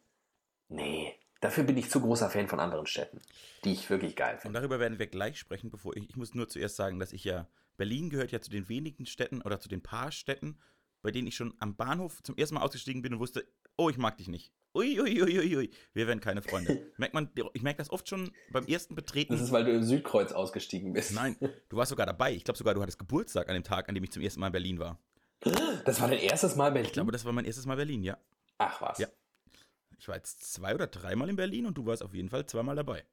Nee, 0.72 1.14
dafür 1.40 1.64
bin 1.64 1.76
ich 1.76 1.90
zu 1.90 2.00
großer 2.00 2.30
Fan 2.30 2.48
von 2.48 2.60
anderen 2.60 2.86
Städten, 2.86 3.20
die 3.64 3.72
ich 3.72 3.90
wirklich 3.90 4.16
geil 4.16 4.38
finde. 4.38 4.48
Und 4.48 4.54
darüber 4.54 4.80
werden 4.80 4.98
wir 4.98 5.06
gleich 5.06 5.38
sprechen, 5.38 5.70
bevor 5.70 5.96
ich, 5.96 6.08
ich 6.08 6.16
muss 6.16 6.34
nur 6.34 6.48
zuerst 6.48 6.76
sagen, 6.76 6.98
dass 6.98 7.12
ich 7.12 7.24
ja, 7.24 7.46
Berlin 7.76 8.10
gehört 8.10 8.32
ja 8.32 8.40
zu 8.40 8.50
den 8.50 8.68
wenigen 8.68 9.06
Städten 9.06 9.42
oder 9.42 9.60
zu 9.60 9.68
den 9.68 9.82
paar 9.82 10.12
Städten, 10.12 10.58
bei 11.02 11.10
denen 11.10 11.26
ich 11.28 11.36
schon 11.36 11.54
am 11.58 11.76
Bahnhof 11.76 12.22
zum 12.22 12.36
ersten 12.36 12.54
Mal 12.54 12.62
ausgestiegen 12.62 13.02
bin 13.02 13.14
und 13.14 13.20
wusste, 13.20 13.46
oh, 13.76 13.90
ich 13.90 13.98
mag 13.98 14.16
dich 14.16 14.28
nicht. 14.28 14.52
Uiuiuiui, 14.74 15.22
ui, 15.22 15.38
ui, 15.38 15.56
ui. 15.56 15.70
wir 15.92 16.06
werden 16.06 16.20
keine 16.20 16.40
Freunde. 16.40 16.90
merkt 16.96 17.12
man, 17.12 17.30
ich 17.52 17.62
merke 17.62 17.78
das 17.78 17.90
oft 17.90 18.08
schon 18.08 18.32
beim 18.50 18.66
ersten 18.66 18.94
Betreten. 18.94 19.34
Das 19.34 19.42
ist, 19.42 19.52
weil 19.52 19.64
du 19.64 19.72
im 19.72 19.82
Südkreuz 19.82 20.32
ausgestiegen 20.32 20.94
bist. 20.94 21.12
Nein, 21.12 21.36
du 21.68 21.76
warst 21.76 21.90
sogar 21.90 22.06
dabei. 22.06 22.32
Ich 22.32 22.44
glaube 22.44 22.56
sogar, 22.56 22.72
du 22.72 22.80
hattest 22.80 22.98
Geburtstag 22.98 23.48
an 23.48 23.54
dem 23.54 23.64
Tag, 23.64 23.88
an 23.88 23.94
dem 23.94 24.04
ich 24.04 24.12
zum 24.12 24.22
ersten 24.22 24.40
Mal 24.40 24.46
in 24.46 24.52
Berlin 24.52 24.78
war. 24.78 24.98
Das 25.84 26.00
war 26.00 26.08
dein 26.08 26.20
erstes 26.20 26.56
Mal 26.56 26.70
Berlin? 26.70 26.86
Ich 26.86 26.92
glaube, 26.92 27.12
das 27.12 27.24
war 27.24 27.32
mein 27.32 27.44
erstes 27.44 27.66
Mal 27.66 27.76
Berlin, 27.76 28.02
ja. 28.02 28.16
Ach 28.58 28.80
was. 28.80 28.98
Ja. 28.98 29.08
Ich 30.02 30.08
war 30.08 30.16
jetzt 30.16 30.52
zwei 30.52 30.74
oder 30.74 30.88
dreimal 30.88 31.28
in 31.28 31.36
Berlin 31.36 31.64
und 31.64 31.78
du 31.78 31.86
warst 31.86 32.02
auf 32.02 32.12
jeden 32.12 32.28
Fall 32.28 32.44
zweimal 32.44 32.74
dabei. 32.74 33.04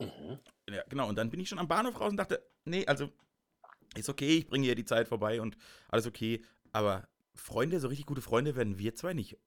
Mhm. 0.00 0.40
Ja, 0.68 0.82
genau. 0.88 1.08
Und 1.08 1.14
dann 1.14 1.30
bin 1.30 1.38
ich 1.38 1.48
schon 1.48 1.60
am 1.60 1.68
Bahnhof 1.68 2.00
raus 2.00 2.10
und 2.10 2.16
dachte, 2.16 2.44
nee, 2.64 2.84
also 2.84 3.12
ist 3.94 4.08
okay, 4.08 4.38
ich 4.38 4.48
bringe 4.48 4.64
hier 4.64 4.74
die 4.74 4.84
Zeit 4.84 5.06
vorbei 5.06 5.40
und 5.40 5.56
alles 5.88 6.08
okay. 6.08 6.44
Aber 6.72 7.06
Freunde, 7.36 7.78
so 7.78 7.86
richtig 7.86 8.06
gute 8.06 8.22
Freunde 8.22 8.56
werden 8.56 8.76
wir 8.76 8.96
zwei 8.96 9.14
nicht. 9.14 9.38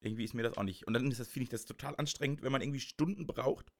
Irgendwie 0.00 0.24
ist 0.24 0.34
mir 0.34 0.42
das 0.42 0.58
auch 0.58 0.62
nicht. 0.62 0.86
Und 0.86 0.92
dann 0.92 1.10
ist 1.10 1.20
das, 1.20 1.28
finde 1.28 1.44
ich, 1.44 1.48
das 1.48 1.64
total 1.64 1.96
anstrengend, 1.96 2.42
wenn 2.42 2.52
man 2.52 2.60
irgendwie 2.60 2.80
Stunden 2.80 3.26
braucht, 3.26 3.72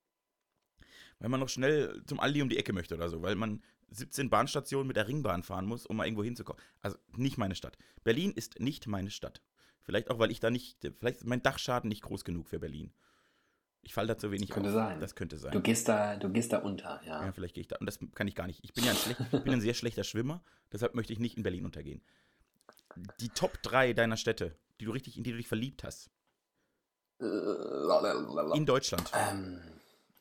weil 1.19 1.29
man 1.29 1.41
noch 1.41 1.51
schnell 1.51 2.03
zum 2.07 2.21
Aldi 2.21 2.41
um 2.41 2.49
die 2.49 2.57
Ecke 2.57 2.73
möchte 2.73 2.95
oder 2.95 3.11
so, 3.11 3.21
weil 3.21 3.35
man 3.35 3.63
17 3.91 4.31
Bahnstationen 4.31 4.87
mit 4.87 4.97
der 4.97 5.09
Ringbahn 5.09 5.43
fahren 5.43 5.67
muss, 5.67 5.85
um 5.85 5.99
mal 5.99 6.07
irgendwo 6.07 6.25
hinzukommen. 6.25 6.63
Also 6.81 6.97
nicht 7.19 7.37
meine 7.37 7.55
Stadt. 7.55 7.77
Berlin 8.03 8.33
ist 8.33 8.61
nicht 8.61 8.87
meine 8.87 9.11
Stadt. 9.11 9.43
Vielleicht 9.85 10.11
auch, 10.11 10.18
weil 10.18 10.31
ich 10.31 10.40
da 10.40 10.51
nicht, 10.51 10.79
vielleicht 10.99 11.18
ist 11.18 11.27
mein 11.27 11.42
Dachschaden 11.42 11.88
nicht 11.88 12.03
groß 12.03 12.25
genug 12.25 12.49
für 12.49 12.59
Berlin. 12.59 12.92
Ich 13.83 13.92
falle 13.92 14.09
da 14.09 14.16
zu 14.16 14.31
wenig 14.31 14.51
könnte 14.51 14.70
auf. 14.70 14.75
Sein. 14.75 14.99
Das 14.99 15.14
könnte 15.14 15.37
sein. 15.37 15.53
Du 15.53 15.61
gehst 15.61 15.88
da, 15.88 16.16
du 16.16 16.31
gehst 16.31 16.55
da 16.55 16.59
unter, 16.59 17.03
ja. 17.05 17.27
Ja, 17.27 17.33
vielleicht 17.33 17.55
gehe 17.55 17.61
ich 17.61 17.68
da. 17.68 17.77
Und 17.77 17.87
das 17.87 17.99
kann 18.14 18.27
ich 18.27 18.35
gar 18.35 18.47
nicht. 18.47 18.64
Ich 18.64 18.73
bin 18.73 18.85
ja 18.85 18.92
ein, 18.92 18.97
schlecht, 18.97 19.20
bin 19.31 19.53
ein 19.53 19.61
sehr 19.61 19.75
schlechter 19.75 20.05
Schwimmer, 20.05 20.42
deshalb 20.73 20.94
möchte 20.94 21.12
ich 21.12 21.18
nicht 21.18 21.37
in 21.37 21.42
Berlin 21.42 21.66
untergehen. 21.66 22.01
Die 23.20 23.29
Top 23.29 23.62
3 23.62 23.92
deiner 23.92 24.16
Städte, 24.16 24.57
die 24.81 24.87
du 24.87 24.92
richtig, 24.92 25.18
in 25.18 25.25
die 25.25 25.33
du 25.33 25.37
dich 25.37 25.49
verliebt 25.49 25.85
hast. 25.85 26.11
In 27.18 28.66
Deutschland. 28.66 29.11
Ähm, 29.14 29.61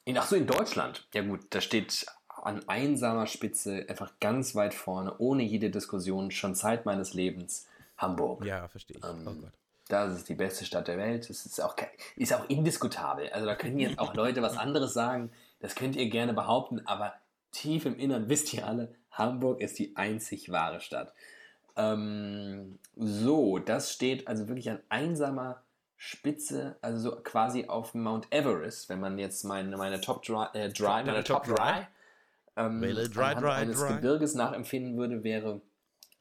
in, 0.04 0.18
ach 0.18 0.28
so, 0.28 0.36
in 0.36 0.46
Deutschland. 0.46 1.08
Ja 1.14 1.22
gut, 1.22 1.46
da 1.52 1.62
steht 1.62 2.06
an 2.28 2.68
einsamer 2.68 3.28
Spitze 3.28 3.86
einfach 3.88 4.20
ganz 4.20 4.56
weit 4.56 4.74
vorne, 4.74 5.18
ohne 5.20 5.44
jede 5.44 5.70
Diskussion, 5.70 6.32
schon 6.32 6.56
Zeit 6.56 6.86
meines 6.86 7.14
Lebens 7.14 7.68
Hamburg. 7.98 8.46
Ja, 8.46 8.68
verstehe 8.68 8.98
ich. 8.98 9.04
Ähm, 9.04 9.26
oh 9.28 9.34
Gott. 9.42 9.52
Das 9.90 10.16
ist 10.16 10.30
die 10.30 10.36
beste 10.36 10.66
Stadt 10.66 10.88
der 10.88 10.98
Welt. 10.98 11.30
Das 11.30 11.46
ist 11.46 11.60
auch, 11.62 11.76
ist 12.16 12.34
auch 12.34 12.48
indiskutabel. 12.50 13.30
Also 13.30 13.46
da 13.46 13.56
können 13.56 13.80
jetzt 13.80 14.00
auch 14.00 14.14
Leute 14.16 14.42
was 14.42 14.58
anderes 14.58 14.94
sagen. 14.94 15.32
Das 15.60 15.76
könnt 15.76 15.96
ihr 15.96 16.10
gerne 16.10 16.34
behaupten, 16.34 16.86
aber 16.88 17.14
tief 17.52 17.86
im 17.86 17.98
Innern 17.98 18.30
wisst 18.30 18.54
ihr 18.54 18.68
alle, 18.68 18.94
Hamburg 19.12 19.62
ist 19.62 19.78
die 19.80 19.96
einzig 19.96 20.52
wahre 20.52 20.80
Stadt. 20.80 21.14
Ähm, 21.76 22.80
so, 22.96 23.60
das 23.60 23.92
steht 23.92 24.28
also 24.28 24.48
wirklich 24.48 24.70
an 24.70 24.80
einsamer 24.90 25.64
Spitze, 25.98 26.76
also 26.82 27.12
so 27.12 27.16
quasi 27.22 27.68
auf 27.68 27.94
Mount 27.94 28.28
Everest, 28.32 28.90
wenn 28.90 29.00
man 29.00 29.18
jetzt 29.18 29.44
meine, 29.44 29.78
meine 29.78 30.02
Top 30.02 30.24
Dry, 30.24 30.48
äh, 30.54 30.70
dry 30.70 31.04
meine 31.04 31.24
Top 31.24 31.46
Dry, 31.46 31.88
ähm, 32.58 32.82
dry, 32.82 33.36
dry, 33.36 33.52
eines 33.52 33.80
dry. 33.80 33.94
Gebirges 33.94 34.36
nachempfinden 34.36 34.98
würde, 34.98 35.24
wäre 35.24 35.62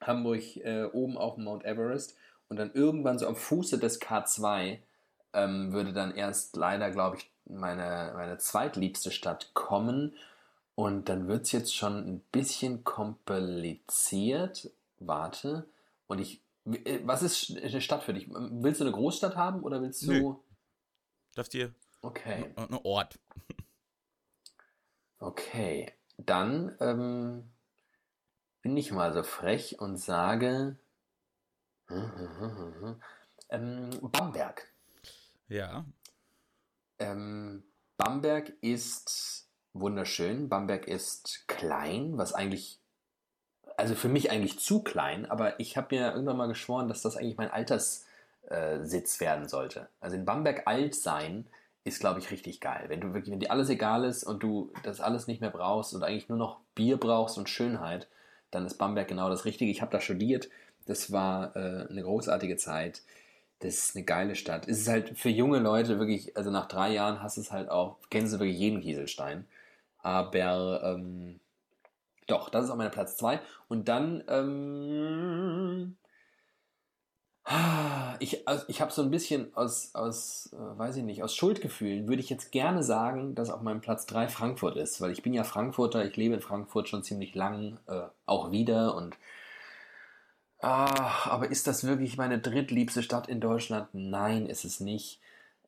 Hamburg 0.07 0.57
äh, 0.57 0.85
oben 0.85 1.17
auf 1.17 1.37
Mount 1.37 1.65
Everest 1.65 2.17
und 2.49 2.57
dann 2.57 2.73
irgendwann 2.73 3.19
so 3.19 3.27
am 3.27 3.37
Fuße 3.37 3.79
des 3.79 4.01
K2 4.01 4.79
ähm, 5.33 5.73
würde 5.73 5.93
dann 5.93 6.15
erst 6.15 6.57
leider, 6.57 6.91
glaube 6.91 7.17
ich, 7.17 7.31
meine, 7.47 8.13
meine 8.15 8.39
zweitliebste 8.39 9.11
Stadt 9.11 9.53
kommen. 9.55 10.15
Und 10.75 11.09
dann 11.09 11.29
wird 11.29 11.45
es 11.47 11.53
jetzt 11.53 11.75
schon 11.75 11.97
ein 11.99 12.21
bisschen 12.33 12.85
kompliziert. 12.85 14.71
Warte. 14.99 15.67
Und 16.07 16.19
ich, 16.19 16.43
äh, 16.67 17.01
was 17.05 17.23
ist 17.23 17.57
eine 17.57 17.81
Stadt 17.81 18.03
für 18.03 18.15
dich? 18.15 18.29
Willst 18.31 18.81
du 18.81 18.85
eine 18.85 18.93
Großstadt 18.93 19.37
haben 19.37 19.63
oder 19.63 19.81
willst 19.83 20.03
du. 20.03 20.13
Nö. 20.13 20.35
Darfst 21.35 21.55
dir 21.55 21.73
Okay. 22.03 22.53
ein 22.57 22.79
Ort. 22.83 23.19
Okay. 25.19 25.93
Dann 26.17 26.75
ähm, 26.81 27.45
bin 28.63 28.77
ich 28.77 28.93
mal 28.93 29.13
so 29.13 29.23
frech 29.23 29.81
und 29.81 29.99
sage. 29.99 30.77
Ähm, 33.51 33.91
Bamberg. 34.01 34.67
Ja. 35.49 35.85
Ähm, 36.99 37.65
Bamberg 37.99 38.53
ist 38.61 39.47
wunderschön. 39.75 40.49
Bamberg 40.49 40.87
ist 40.87 41.47
klein, 41.49 42.17
was 42.17 42.33
eigentlich, 42.33 42.79
also 43.77 43.95
für 43.95 44.09
mich 44.09 44.31
eigentlich 44.31 44.59
zu 44.59 44.83
klein, 44.83 45.31
aber 45.31 45.61
ich 45.61 45.77
habe 45.77 45.95
mir 45.95 46.13
irgendwann 46.13 46.37
mal 46.37 46.49
geschworen, 46.49 46.89
dass 46.89 47.03
das 47.03 47.17
eigentlich 47.17 47.37
mein 47.37 47.51
Alterssitz 47.51 48.07
äh, 48.49 49.21
werden 49.21 49.49
sollte. 49.49 49.89
Also 50.01 50.17
in 50.17 50.25
Bamberg 50.25 50.67
alt 50.67 50.95
sein 50.95 51.47
ist, 51.85 51.99
glaube 51.99 52.21
ich, 52.21 52.31
richtig 52.31 52.61
geil. 52.61 52.85
Wenn 52.89 53.01
du 53.01 53.13
wirklich, 53.13 53.33
wenn 53.33 53.41
dir 53.41 53.51
alles 53.51 53.69
egal 53.69 54.05
ist 54.05 54.23
und 54.23 54.43
du 54.43 54.73
das 54.85 55.01
alles 55.01 55.27
nicht 55.27 55.41
mehr 55.41 55.51
brauchst 55.51 55.95
und 55.95 56.05
eigentlich 56.05 56.29
nur 56.29 56.39
noch 56.39 56.61
Bier 56.77 56.97
brauchst 56.97 57.39
und 57.39 57.49
Schönheit, 57.49 58.07
dann 58.53 58.65
ist 58.67 58.79
Bamberg 58.79 59.09
genau 59.09 59.29
das 59.29 59.45
Richtige. 59.45 59.73
Ich 59.73 59.83
habe 59.83 59.91
da 59.91 60.01
studiert. 60.01 60.49
Das 60.87 61.11
war 61.11 61.57
äh, 61.57 61.89
eine 61.89 62.03
großartige 62.03 62.57
Zeit. 62.57 63.03
Das 63.59 63.75
ist 63.75 63.97
eine 63.97 64.05
geile 64.05 64.37
Stadt. 64.37 64.69
Es 64.69 64.79
ist 64.81 64.89
halt 64.89 65.19
für 65.19 65.29
junge 65.29 65.59
Leute 65.59 65.99
wirklich, 65.99 66.37
also 66.37 66.51
nach 66.51 66.67
drei 66.67 66.93
Jahren 66.93 67.23
hast 67.23 67.37
du 67.37 67.41
es 67.41 67.53
halt 67.53 67.69
auch, 67.71 67.97
kennst 68.11 68.35
du 68.35 68.39
wirklich 68.39 68.59
jeden 68.59 68.81
Kieselstein. 68.81 69.47
Aber 69.99 70.83
ähm, 70.85 71.41
doch, 72.27 72.51
das 72.51 72.65
ist 72.65 72.71
auch 72.71 72.77
mein 72.77 72.91
Platz 72.91 73.17
2. 73.17 73.41
Und 73.69 73.89
dann, 73.89 74.25
ähm, 74.29 75.97
ich, 78.21 78.47
also 78.47 78.65
ich 78.69 78.81
habe 78.81 78.93
so 78.93 79.03
ein 79.03 79.11
bisschen 79.11 79.55
aus, 79.57 79.95
aus 79.95 80.51
äh, 80.53 80.79
weiß 80.79 80.97
ich 80.97 81.03
nicht, 81.03 81.23
aus 81.23 81.35
Schuldgefühlen 81.35 82.07
würde 82.07 82.23
ich 82.23 82.31
jetzt 82.31 82.53
gerne 82.53 82.83
sagen, 82.83 83.35
dass 83.35 83.51
auf 83.51 83.63
meinem 83.63 83.81
Platz 83.81 84.07
3 84.07 84.29
Frankfurt 84.29 84.77
ist, 84.77 85.01
weil 85.01 85.11
ich 85.11 85.23
bin 85.23 85.35
ja 85.35 85.45
Frankfurter, 85.45 86.05
ich 86.05 86.17
lebe 86.17 86.35
in 86.35 86.41
Frankfurt 86.41 86.89
schon 86.89 87.03
ziemlich 87.03 87.35
lang, 87.35 87.79
äh, 87.89 88.03
auch 88.27 88.53
wieder 88.53 88.95
und 88.95 89.17
Ah, 90.63 91.29
aber 91.29 91.51
ist 91.51 91.67
das 91.67 91.83
wirklich 91.85 92.17
meine 92.17 92.39
drittliebste 92.39 93.03
Stadt 93.03 93.29
in 93.29 93.41
Deutschland? 93.41 93.89
Nein, 93.95 94.47
ist 94.47 94.65
es 94.65 94.79
nicht. 94.79 95.21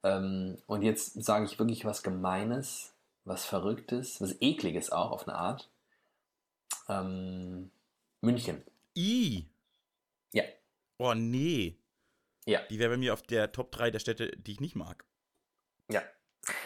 Ähm, 0.05 0.57
und 0.69 0.83
jetzt 0.83 1.21
sage 1.25 1.47
ich 1.47 1.59
wirklich 1.59 1.85
was 1.85 2.05
Gemeines, 2.05 2.93
was 3.25 3.45
Verrücktes, 3.45 4.21
was 4.21 4.37
Ekliges 4.41 4.93
auch 4.93 5.11
auf 5.11 5.27
eine 5.27 5.37
Art. 5.37 5.69
Ähm, 6.89 7.71
München. 8.21 8.63
I. 8.97 9.47
Ja. 10.33 10.45
Oh, 10.99 11.15
nee. 11.15 11.79
Ja. 12.47 12.61
Die 12.71 12.79
wäre 12.79 12.91
bei 12.91 12.97
mir 12.97 13.13
auf 13.13 13.23
der 13.23 13.53
Top 13.53 13.73
3 13.73 13.91
der 13.91 13.99
Städte, 13.99 14.31
die 14.37 14.53
ich 14.53 14.61
nicht 14.61 14.77
mag. 14.77 15.05
Ja. 15.91 16.03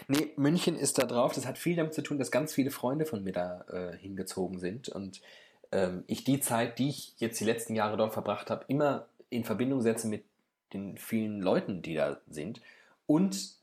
Nee, 0.09 0.33
München 0.37 0.77
ist 0.77 0.99
da 0.99 1.07
drauf. 1.07 1.33
Das 1.35 1.47
hat 1.47 1.59
viel 1.59 1.77
damit 1.77 1.95
zu 1.95 2.03
tun, 2.03 2.19
dass 2.19 2.31
ganz 2.31 2.53
viele 2.53 2.71
Freunde 2.71 3.07
von 3.07 3.23
mir 3.23 3.33
da 3.33 3.64
äh, 3.69 3.97
hingezogen 3.97 4.59
sind. 4.59 4.88
Und 4.88 5.21
ähm, 5.71 6.05
ich 6.07 6.25
die 6.25 6.41
Zeit, 6.41 6.79
die 6.79 6.88
ich 6.88 7.14
jetzt 7.19 7.38
die 7.41 7.45
letzten 7.45 7.75
Jahre 7.75 7.97
dort 7.97 8.12
verbracht 8.12 8.51
habe, 8.51 8.64
immer 8.69 9.09
in 9.31 9.45
Verbindung 9.45 9.81
setze 9.81 10.09
mit 10.09 10.25
den 10.73 10.97
vielen 10.99 11.41
Leuten, 11.41 11.83
die 11.83 11.95
da 11.95 12.21
sind. 12.29 12.61
Und 13.07 13.55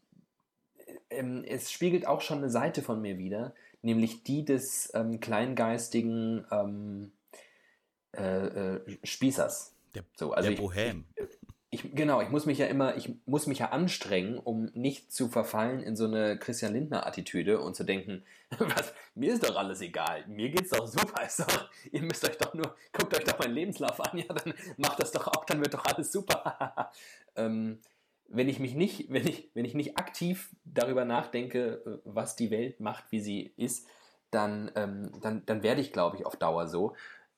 ähm, 1.09 1.43
es 1.47 1.71
spiegelt 1.71 2.07
auch 2.07 2.21
schon 2.21 2.39
eine 2.39 2.49
Seite 2.49 2.81
von 2.81 3.01
mir 3.01 3.17
wider, 3.17 3.53
nämlich 3.81 4.23
die 4.23 4.45
des 4.45 4.91
ähm, 4.95 5.19
kleingeistigen 5.19 6.45
ähm, 6.51 7.11
äh, 8.13 8.75
äh, 8.75 8.97
Spießers. 9.03 9.74
Der, 9.95 10.03
So, 10.15 10.31
also 10.33 10.43
der 10.49 10.53
ich- 10.53 10.59
Bohem. 10.59 11.05
Ich, 11.71 11.93
genau, 11.93 12.21
ich 12.21 12.29
muss 12.29 12.45
mich 12.45 12.57
ja 12.59 12.67
immer, 12.67 12.95
ich 12.95 13.11
muss 13.25 13.47
mich 13.47 13.59
ja 13.59 13.71
anstrengen, 13.71 14.37
um 14.37 14.65
nicht 14.75 15.11
zu 15.11 15.27
verfallen 15.27 15.81
in 15.81 15.97
so 15.97 16.05
eine 16.05 16.37
Christian 16.39 16.71
Lindner-Attitüde 16.71 17.59
und 17.59 17.75
zu 17.75 17.83
denken, 17.83 18.23
was, 18.59 18.93
mir 19.13 19.33
ist 19.33 19.43
doch 19.43 19.57
alles 19.57 19.81
egal, 19.81 20.25
mir 20.27 20.49
geht's 20.51 20.69
doch 20.69 20.87
super, 20.87 21.25
ist 21.25 21.39
doch, 21.41 21.69
ihr 21.91 22.01
müsst 22.01 22.23
euch 22.23 22.37
doch 22.37 22.53
nur, 22.53 22.75
guckt 22.93 23.13
euch 23.17 23.25
doch 23.25 23.39
meinen 23.39 23.55
Lebenslauf 23.55 23.99
an, 23.99 24.17
ja, 24.19 24.25
dann 24.33 24.53
macht 24.77 25.01
das 25.01 25.11
doch 25.11 25.27
auch, 25.27 25.43
dann 25.43 25.59
wird 25.59 25.73
doch 25.73 25.83
alles 25.83 26.13
super. 26.13 26.91
ähm, 27.35 27.79
wenn 28.29 28.47
ich 28.47 28.59
mich 28.59 28.73
nicht, 28.75 29.11
wenn 29.11 29.27
ich, 29.27 29.49
wenn 29.53 29.65
ich 29.65 29.73
nicht 29.73 29.97
aktiv 29.97 30.55
darüber 30.63 31.03
nachdenke, 31.03 31.81
äh, 31.85 31.99
was 32.05 32.37
die 32.37 32.51
Welt 32.51 32.79
macht, 32.79 33.03
wie 33.11 33.19
sie 33.19 33.53
ist, 33.57 33.85
dann, 34.31 34.71
ähm, 34.75 35.11
dann, 35.21 35.45
dann 35.45 35.61
werde 35.63 35.81
ich, 35.81 35.91
glaube 35.93 36.17
ich, 36.17 36.25
auf 36.25 36.35
Dauer 36.35 36.67
so. 36.67 36.95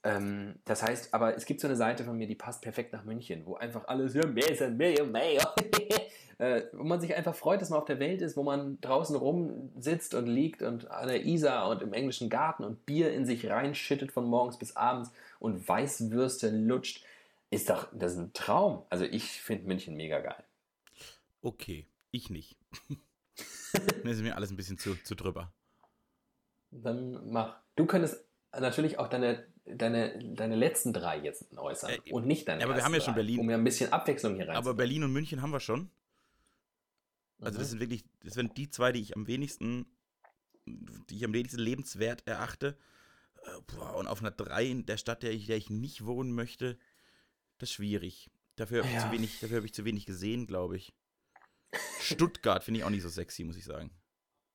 Ähm, 0.08 0.56
das 0.64 0.84
heißt, 0.84 1.14
aber 1.14 1.36
es 1.36 1.46
gibt 1.46 1.60
so 1.60 1.68
eine 1.68 1.76
Seite 1.76 2.06
von 2.06 2.18
mir, 2.18 2.28
die 2.28 2.36
passt 2.36 2.62
perfekt 2.62 2.94
nach 2.94 3.04
München, 3.04 3.46
wo 3.46 3.56
einfach 3.56 3.90
alles 3.90 4.14
ja, 4.14 4.26
mehr 4.26 4.56
sind, 4.56 4.78
mehr, 4.78 5.04
mehr, 5.04 5.54
äh, 6.38 6.62
wo 6.72 6.86
man 6.86 7.02
sich 7.02 7.14
einfach 7.14 7.36
freut, 7.36 7.62
dass 7.62 7.72
man 7.72 7.80
auf 7.80 7.86
der 7.86 8.00
Welt 8.00 8.22
ist, 8.22 8.38
wo 8.38 8.44
man 8.44 8.80
draußen 8.80 9.18
rumsitzt 9.18 10.14
und 10.14 10.28
liegt 10.28 10.62
und 10.62 10.90
an 10.90 11.10
der 11.10 11.26
Isar 11.26 11.68
und 11.70 11.82
im 11.82 11.92
englischen 11.92 12.30
Garten 12.30 12.64
und 12.64 12.86
Bier 12.86 13.12
in 13.12 13.26
sich 13.26 13.50
reinschüttet 13.50 14.14
von 14.14 14.24
morgens 14.26 14.58
bis 14.58 14.78
abends 14.78 15.12
und 15.40 15.68
Weißwürste 15.68 16.52
lutscht. 16.52 17.04
Ist 17.50 17.70
doch, 17.70 17.90
das 17.92 18.14
ist 18.14 18.20
ein 18.20 18.32
Traum. 18.32 18.84
Also 18.90 19.04
ich 19.04 19.42
finde 19.42 19.68
München 19.68 19.98
mega 19.98 20.20
geil. 20.20 20.42
Okay, 21.42 21.86
ich 22.12 22.30
nicht. 22.30 22.56
das 23.74 24.16
ist 24.16 24.22
mir 24.22 24.38
alles 24.38 24.52
ein 24.52 24.58
bisschen 24.58 24.78
zu, 24.78 24.96
zu 25.04 25.16
drüber. 25.16 25.52
Dann 26.72 27.30
mach. 27.30 27.58
Du 27.76 27.86
könntest 27.86 28.24
natürlich 28.54 29.00
auch 29.00 29.08
deine, 29.08 29.46
deine, 29.66 30.34
deine 30.36 30.56
letzten 30.56 30.94
drei 30.94 31.20
jetzt 31.20 31.56
äußern 31.58 31.92
Äh, 32.06 32.12
und 32.14 32.26
nicht 32.28 32.48
deine 32.48 32.62
ja, 32.62 32.68
aber 32.68 32.76
wir 32.76 32.84
haben 32.84 32.94
ja 32.94 33.00
schon 33.02 33.14
drei, 33.14 33.20
Berlin. 33.22 33.40
Um 33.40 33.50
ja 33.50 33.58
ein 33.58 33.64
bisschen 33.64 33.92
Abwechslung 33.94 34.36
hier 34.36 34.48
rein 34.48 34.56
Aber 34.56 34.74
Berlin 34.74 35.04
und 35.04 35.14
München 35.14 35.42
haben 35.42 35.52
wir 35.52 35.60
schon. 35.60 35.90
Also 37.40 37.60
das 37.60 37.68
Mhm. 37.68 37.72
sind 37.72 37.80
wirklich, 37.82 38.06
das 38.24 38.34
sind 38.34 38.58
die 38.58 38.70
zwei, 38.70 38.92
die 38.92 39.02
ich 39.02 39.16
am 39.16 39.28
wenigsten, 39.28 39.86
die 40.66 41.18
ich 41.18 41.24
am 41.26 41.34
wenigsten 41.34 41.60
lebenswert 41.60 42.26
erachte. 42.28 42.78
Äh, 43.44 43.50
Boah, 43.76 43.96
und 43.96 44.08
auf 44.08 44.22
einer 44.22 44.32
3 44.32 44.66
in 44.66 44.86
der 44.86 44.98
Stadt, 44.98 45.22
der 45.24 45.32
ich, 45.32 45.46
der 45.46 45.58
ich 45.58 45.70
nicht 45.70 46.06
wohnen 46.06 46.32
möchte, 46.34 46.78
das 47.60 47.70
ist 47.70 47.74
schwierig. 47.76 48.30
Dafür 48.56 48.80
habe 48.80 48.88
ich, 48.90 48.96
Ja. 48.96 49.02
zu 49.06 49.12
wenig- 49.12 49.40
dafür 49.40 49.58
hab 49.58 49.66
ich 49.66 49.74
zu 49.74 49.86
wenig 49.86 50.06
gesehen, 50.08 50.48
glaube 50.48 50.78
ich. 50.78 50.94
Stuttgart 52.00 52.64
finde 52.64 52.80
ich 52.80 52.84
auch 52.86 52.90
nicht 52.90 53.04
so 53.04 53.10
sexy, 53.10 53.44
muss 53.44 53.58
ich 53.58 53.66
sagen. 53.66 53.92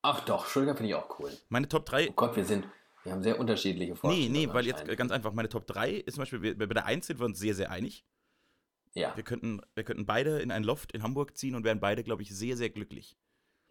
Ach 0.03 0.25
doch, 0.25 0.47
Stuttgart 0.47 0.77
finde 0.77 0.91
ich 0.91 0.95
auch 0.97 1.19
cool. 1.21 1.31
Meine 1.49 1.69
Top 1.69 1.87
3, 1.87 2.09
Oh 2.11 2.13
Gott, 2.15 2.35
wir 2.37 2.45
sind, 2.45 2.67
wir 3.05 3.13
haben 3.13 3.23
sehr 3.23 3.39
unterschiedliche 3.39 3.93
nee, 3.93 3.97
Vorstellungen. 3.99 4.33
nee, 4.33 4.49
weil 4.53 4.67
jetzt 4.67 4.87
ganz 4.97 5.11
einfach, 5.13 5.33
meine 5.33 5.49
Top 5.49 5.67
3 5.67 5.93
ist 5.93 6.15
zum 6.15 6.23
Beispiel, 6.23 6.55
bei 6.55 6.67
der 6.67 6.87
1 6.87 7.07
sind 7.07 7.19
wir 7.21 7.27
uns 7.27 7.39
sehr, 7.39 7.55
sehr 7.55 7.71
einig. 7.71 8.05
Ja, 8.95 9.17
Wir 9.17 9.25
könnten, 9.25 9.61
wir 9.75 9.85
könnten 9.85 10.05
beide 10.05 10.41
in 10.41 10.51
ein 10.51 10.65
Loft 10.65 10.93
in 10.93 11.03
Hamburg 11.03 11.37
ziehen 11.37 11.55
und 11.55 11.65
wären 11.65 11.81
beide, 11.81 12.03
glaube 12.05 12.23
ich, 12.23 12.29
sehr, 12.35 12.57
sehr 12.59 12.69
glücklich. 12.69 13.17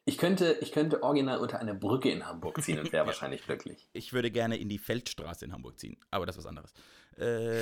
ich 0.06 0.18
könnte, 0.18 0.58
ich 0.62 0.72
könnte 0.72 1.04
original 1.04 1.38
unter 1.38 1.60
eine 1.60 1.76
Brücke 1.76 2.10
in 2.10 2.26
Hamburg 2.26 2.62
ziehen 2.64 2.80
und 2.80 2.92
wäre 2.92 3.04
Ja. 3.04 3.08
wahrscheinlich 3.08 3.44
glücklich. 3.46 3.88
Ich 3.94 4.14
würde 4.14 4.32
gerne 4.32 4.58
in 4.58 4.68
die 4.68 4.80
Feldstraße 4.80 5.46
in 5.46 5.54
Hamburg 5.54 5.80
ziehen, 5.80 5.98
aber 6.10 6.26
das 6.26 6.38
ist 6.38 6.44
was 6.44 6.50
anderes. 6.50 6.74
Äh, 7.18 7.62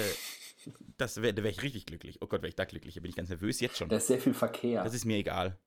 das 0.97 1.21
wäre, 1.21 1.34
da 1.34 1.43
wäre 1.43 1.51
ich 1.51 1.62
richtig 1.62 1.86
glücklich. 1.86 2.17
Oh 2.21 2.27
Gott, 2.27 2.41
wäre 2.41 2.47
ich 2.49 2.55
da 2.55 2.63
glücklich. 2.65 2.93
Da 2.95 3.01
bin 3.01 3.10
ich 3.10 3.15
ganz 3.17 3.27
nervös 3.29 3.60
jetzt 3.60 3.77
schon. 3.77 3.89
Da 3.89 3.97
ist 3.97 4.08
sehr 4.08 4.19
viel 4.19 4.34
Verkehr. 4.34 4.84
Das 4.84 4.93
ist 4.93 5.03
mir 5.05 5.17
egal. 5.17 5.58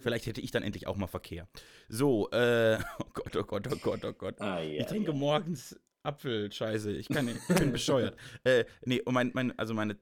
Vielleicht 0.00 0.26
hätte 0.26 0.40
ich 0.40 0.50
dann 0.50 0.62
endlich 0.62 0.86
auch 0.86 0.96
mal 0.96 1.06
Verkehr. 1.06 1.48
So, 1.88 2.30
äh, 2.30 2.78
oh 2.98 3.10
Gott, 3.12 3.36
oh 3.36 3.44
Gott, 3.44 3.68
oh 3.70 3.76
Gott, 3.76 4.04
oh 4.04 4.12
Gott. 4.12 4.40
ah, 4.40 4.60
ja, 4.60 4.80
ich 4.80 4.86
trinke 4.86 5.12
ja. 5.12 5.16
morgens 5.16 5.78
Apfel, 6.02 6.52
scheiße. 6.52 6.92
Ich 6.92 7.08
kann 7.08 7.26
nicht, 7.26 7.40
ich 7.48 7.56
bin 7.56 7.72
bescheuert. 7.72 8.16
Äh, 8.44 8.64
nee, 8.84 9.00
und 9.00 9.14
mein, 9.14 9.30
mein, 9.34 9.58
also 9.58 9.74
meine 9.74 9.98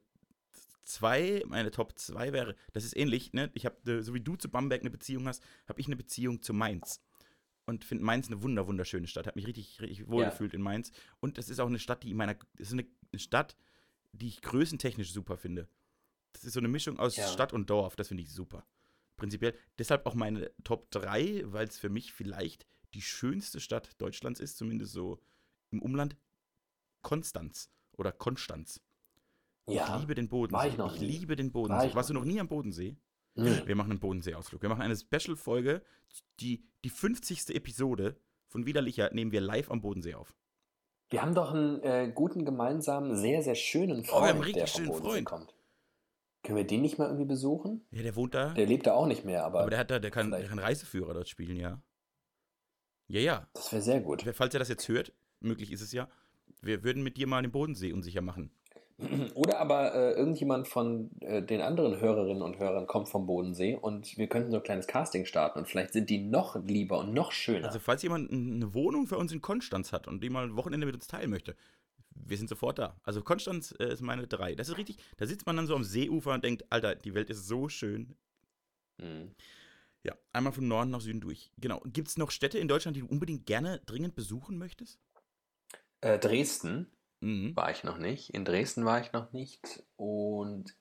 zwei, 0.83 1.43
meine 1.47 1.71
Top 1.71 1.97
2 1.97 2.33
wäre, 2.33 2.57
das 2.73 2.85
ist 2.85 2.97
ähnlich, 2.97 3.33
ne? 3.33 3.51
Ich 3.55 3.67
habe, 3.67 4.03
so 4.03 4.15
wie 4.15 4.21
du 4.21 4.37
zu 4.37 4.49
Bamberg 4.49 4.81
eine 4.81 4.91
Beziehung 4.91 5.29
hast, 5.29 5.43
habe 5.69 5.81
ich 5.81 5.87
eine 5.87 5.97
Beziehung 5.97 6.43
zu 6.43 6.53
Mainz. 6.53 7.01
Und 7.65 7.85
finde 7.85 8.05
Mainz 8.05 8.27
eine 8.27 8.43
wunder, 8.43 8.67
wunderschöne 8.67 9.07
Stadt. 9.07 9.29
Habe 9.29 9.39
mich 9.39 9.47
richtig, 9.47 9.81
richtig 9.81 10.09
wohlgefühlt 10.09 10.53
in 10.55 10.61
Mainz. 10.61 10.91
Und 11.21 11.39
das 11.39 11.49
ist 11.49 11.61
auch 11.61 11.69
eine 11.69 11.79
Stadt, 11.79 12.03
die 12.03 12.11
in 12.11 12.17
meiner, 12.17 12.35
das 12.57 12.69
ist 12.69 12.73
eine, 12.73 12.87
eine 13.13 13.21
Stadt, 13.21 13.57
die 14.13 14.27
ich 14.27 14.43
größentechnisch 14.43 15.13
super 15.13 15.37
finde. 15.37 15.69
Das 16.33 16.45
ist 16.45 16.55
so 16.55 16.61
eine 16.61 16.69
Mischung 16.69 16.99
aus 16.99 17.17
Ja. 17.17 17.29
Stadt 17.29 17.53
und 17.53 17.71
Dorf, 17.71 17.95
das 17.95 18.09
finde 18.09 18.25
ich 18.25 18.33
super. 18.33 18.67
Prinzipiell. 19.23 19.55
Deshalb 19.79 20.05
auch 20.07 20.15
meine 20.17 20.51
Top 20.65 20.91
3, 20.91 21.43
weil 21.47 21.69
es 21.69 21.79
für 21.79 21.89
mich 21.89 22.13
vielleicht 22.13 22.67
die 22.93 23.03
schönste 23.03 23.61
Stadt 23.61 23.91
Deutschlands 24.03 24.41
ist, 24.41 24.57
zumindest 24.59 24.93
so 24.95 25.21
im 25.71 25.81
Umland. 25.81 26.17
Konstanz 27.03 27.71
oder 27.93 28.11
Konstanz. 28.11 28.81
Ich 29.67 29.77
Ja. 29.77 29.97
liebe 29.99 30.17
den 30.17 30.29
Bodensee. 30.29 30.57
War 30.57 30.67
ich 30.67 31.01
nie. 31.01 31.07
liebe 31.07 31.37
den 31.37 31.47
War 31.55 31.63
Bodensee. 31.63 31.87
ich 31.87 31.95
Warst 31.95 32.11
du 32.11 32.15
noch 32.15 32.23
noch 32.23 32.27
nie 32.33 32.41
am 32.41 32.49
Bodensee? 32.49 32.97
Nee. 33.37 33.63
Wir 33.65 33.77
machen 33.77 33.93
einen 33.93 34.01
Bodenseeausflug. 34.01 34.61
Wir 34.61 34.69
machen 34.69 34.83
eine 34.83 34.97
Special-Folge. 34.97 35.83
Die, 36.41 36.65
die 36.83 36.91
50. 36.91 37.55
Episode 37.55 38.17
von 38.49 38.67
Widerlicher 38.67 39.11
nehmen 39.15 39.31
wir 39.31 39.41
live 39.41 39.71
am 39.71 39.83
Bodensee 39.83 40.15
auf. 40.15 40.35
Wir 41.11 41.23
haben 41.23 41.35
doch 41.37 41.53
einen 41.55 41.81
äh, 41.85 42.11
guten 42.13 42.45
gemeinsamen, 42.45 43.17
sehr, 43.17 43.43
sehr 43.45 43.55
schönen 43.55 44.03
Freund, 44.03 44.09
Oh, 44.09 44.25
wir 44.25 44.29
haben 44.31 44.35
einen 44.37 44.43
richtig 44.43 44.55
der 44.65 44.67
vom 44.67 44.77
schönen 44.81 44.89
Bodensee 44.89 45.11
Freund. 45.13 45.27
kommt. 45.27 45.55
Können 46.43 46.57
wir 46.57 46.67
den 46.67 46.83
nicht 46.83 46.99
mal 46.99 47.07
irgendwie 47.07 47.27
besuchen? 47.27 47.87
Ja, 47.93 48.03
der 48.03 48.17
wohnt 48.17 48.35
da. 48.35 48.53
Der 48.55 48.67
lebt 48.67 48.87
da 48.87 48.95
auch 48.95 49.07
nicht 49.07 49.25
mehr, 49.25 49.45
aber, 49.45 49.61
aber 49.61 49.71
der 49.71 49.79
hat 49.79 49.91
da, 49.91 49.99
der 50.01 50.11
kann, 50.11 50.31
der 50.31 50.45
kann 50.45 50.59
Reiseführer 50.59 51.15
dort 51.15 51.29
spielen, 51.29 51.57
ja. 51.57 51.81
Ja, 53.07 53.21
ja. 53.21 53.49
das 53.55 53.73
wäre 53.73 53.83
sehr 53.83 54.01
gut. 54.01 54.25
Falls 54.35 54.55
er 54.55 54.59
das 54.59 54.69
jetzt 54.69 54.89
hört, 54.89 55.13
möglich 55.41 55.71
ist 55.71 55.83
es 55.83 55.93
ja, 55.93 56.09
wir 56.61 56.83
würden 56.83 57.03
mit 57.03 57.17
dir 57.17 57.27
mal 57.27 57.43
den 57.43 57.53
Bodensee 57.53 57.93
unsicher 57.93 58.23
machen. 58.23 58.51
Oder 59.35 59.59
aber 59.59 59.95
äh, 59.95 60.13
irgendjemand 60.13 60.69
von 60.69 61.11
äh, 61.21 61.43
den 61.43 61.61
anderen 61.61 62.01
Hörerinnen 62.01 62.43
und 62.43 62.59
Hörern 62.59 62.87
kommt 62.87 63.09
vom 63.09 63.27
Bodensee 63.27 63.77
und 63.77 64.17
wir 64.17 64.27
könnten 64.29 64.51
so 64.51 64.59
ein 64.59 64.63
kleines 64.63 64.87
Casting 64.87 65.25
starten 65.25 65.59
und 65.59 65.69
vielleicht 65.69 65.93
sind 65.93 66.11
die 66.11 66.19
noch 66.19 66.57
lieber 66.65 66.99
und 66.99 67.13
noch 67.13 67.33
schöner. 67.33 67.67
Also 67.67 67.79
falls 67.79 68.03
jemand 68.03 68.31
eine 68.31 68.75
Wohnung 68.75 69.07
für 69.07 69.19
uns 69.19 69.33
in 69.33 69.41
Konstanz 69.41 69.93
hat 69.93 70.09
und 70.09 70.23
die 70.23 70.31
mal 70.31 70.45
ein 70.45 70.57
Wochenende 70.57 70.87
mit 70.87 70.95
uns 70.95 71.07
teilen 71.07 71.31
möchte, 71.31 71.57
wir 72.25 72.37
sind 72.37 72.49
sofort 72.49 72.79
da. 72.79 72.97
Also 73.03 73.23
Konstanz 73.23 73.75
äh, 73.79 73.93
ist 73.93 74.01
meine 74.03 74.27
drei. 74.27 74.55
Das 74.55 74.69
ist 74.69 74.79
richtig, 74.79 74.97
da 75.17 75.27
sitzt 75.27 75.47
man 75.47 75.57
dann 75.57 75.67
so 75.67 75.75
am 75.75 75.85
Seeufer 75.85 76.33
und 76.35 76.45
denkt, 76.45 76.65
Alter, 76.71 76.95
die 76.95 77.15
Welt 77.15 77.31
ist 77.31 77.47
so 77.47 77.69
schön. 77.69 78.17
Mhm. 78.99 79.35
Ja, 80.05 80.15
einmal 80.33 80.53
von 80.53 80.67
Norden 80.67 80.91
nach 80.91 81.01
Süden 81.01 81.21
durch. 81.21 81.53
Genau. 81.59 81.81
Gibt 81.87 82.09
es 82.09 82.17
noch 82.19 82.31
Städte 82.31 82.59
in 82.59 82.67
Deutschland, 82.69 82.97
die 82.97 83.01
du 83.03 83.07
unbedingt 83.07 83.47
gerne 83.47 83.81
dringend 83.87 84.15
besuchen 84.15 84.59
möchtest? 84.59 84.99
Äh, 86.01 86.19
Dresden 86.19 86.89
Mhm. 87.23 87.55
war 87.55 87.71
ich 87.71 87.85
noch 87.85 87.99
nicht. 87.99 88.31
In 88.31 88.45
Dresden 88.45 88.85
war 88.85 89.01
ich 89.01 89.13
noch 89.13 89.33
nicht. 89.33 89.85
Und 89.97 90.75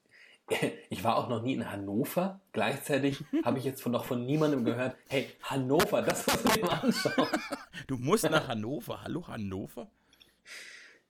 ich 0.90 1.04
war 1.04 1.16
auch 1.18 1.30
noch 1.30 1.44
nie 1.44 1.54
in 1.54 1.72
Hannover. 1.72 2.42
Gleichzeitig 2.52 3.24
habe 3.46 3.60
ich 3.60 3.64
jetzt 3.64 3.82
von, 3.82 3.92
noch 3.92 4.06
von 4.06 4.26
niemandem 4.26 4.66
gehört, 4.66 4.98
hey, 5.08 5.30
Hannover, 5.44 6.02
das 6.02 6.26
muss 6.26 6.44
man 6.44 6.62
mal 6.62 6.80
anschauen. 6.80 7.28
Du 7.88 7.98
musst 7.98 8.24
nach 8.24 8.48
Hannover. 8.48 9.04
Hallo 9.04 9.28
Hannover? 9.28 9.92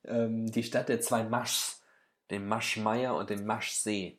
Ähm, 0.04 0.50
die 0.50 0.62
Stadt 0.62 0.88
der 0.88 1.00
zwei 1.00 1.24
Maschs, 1.24 1.82
dem 2.30 2.48
Maschmeier 2.48 3.14
und 3.14 3.30
dem 3.30 3.44
Maschsee. 3.44 4.18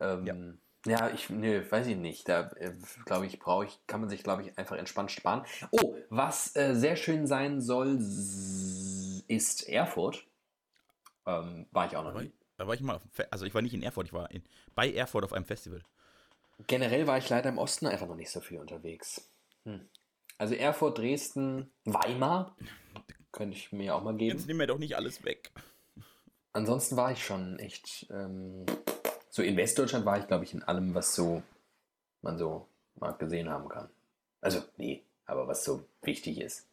Ähm, 0.00 0.56
Ja. 0.86 0.98
ja. 0.98 1.10
ich, 1.10 1.30
nö, 1.30 1.64
weiß 1.68 1.86
ich 1.86 1.96
nicht. 1.96 2.28
Da, 2.28 2.50
äh, 2.56 2.74
glaube 3.04 3.26
ich, 3.26 3.38
brauche 3.38 3.66
ich, 3.66 3.78
kann 3.86 4.00
man 4.00 4.08
sich, 4.08 4.22
glaube 4.22 4.42
ich, 4.42 4.58
einfach 4.58 4.76
entspannt 4.76 5.10
sparen. 5.10 5.44
Oh, 5.70 5.96
was 6.10 6.54
äh, 6.56 6.74
sehr 6.74 6.96
schön 6.96 7.26
sein 7.26 7.60
soll, 7.60 7.98
ist 9.28 9.68
Erfurt. 9.68 10.26
Ähm, 11.26 11.66
war 11.70 11.86
ich 11.86 11.96
auch 11.96 12.04
noch 12.04 12.14
nie. 12.14 12.26
ich, 12.26 12.32
da 12.56 12.66
war 12.66 12.74
ich 12.74 12.80
mal, 12.80 13.00
also 13.30 13.44
ich 13.46 13.54
war 13.54 13.62
nicht 13.62 13.74
in 13.74 13.82
Erfurt, 13.82 14.06
ich 14.06 14.12
war 14.12 14.30
in, 14.30 14.42
bei 14.74 14.92
Erfurt 14.92 15.24
auf 15.24 15.32
einem 15.32 15.44
Festival. 15.44 15.82
Generell 16.66 17.06
war 17.06 17.18
ich 17.18 17.28
leider 17.28 17.48
im 17.48 17.58
Osten 17.58 17.86
einfach 17.86 18.06
noch 18.06 18.16
nicht 18.16 18.30
so 18.30 18.40
viel 18.40 18.58
unterwegs. 18.58 19.28
Hm. 19.64 19.88
Also 20.38 20.54
Erfurt, 20.54 20.98
Dresden, 20.98 21.70
Weimar. 21.84 22.56
Könnte 23.32 23.56
ich 23.56 23.72
mir 23.72 23.94
auch 23.94 24.02
mal 24.02 24.14
geben. 24.16 24.36
Jetzt 24.36 24.46
nimm 24.46 24.58
mir 24.58 24.66
doch 24.66 24.78
nicht 24.78 24.96
alles 24.96 25.24
weg. 25.24 25.50
Ansonsten 26.52 26.96
war 26.96 27.12
ich 27.12 27.24
schon 27.24 27.58
echt. 27.58 28.06
Ähm, 28.10 28.66
so 29.30 29.42
in 29.42 29.56
Westdeutschland 29.56 30.04
war 30.04 30.18
ich, 30.18 30.26
glaube 30.26 30.44
ich, 30.44 30.52
in 30.52 30.62
allem, 30.62 30.94
was 30.94 31.14
so 31.14 31.42
man 32.20 32.38
so 32.38 32.68
mal 32.96 33.12
gesehen 33.12 33.48
haben 33.48 33.68
kann. 33.68 33.88
Also, 34.42 34.62
nee, 34.76 35.02
aber 35.24 35.48
was 35.48 35.64
so 35.64 35.84
wichtig 36.02 36.38
ist. 36.38 36.66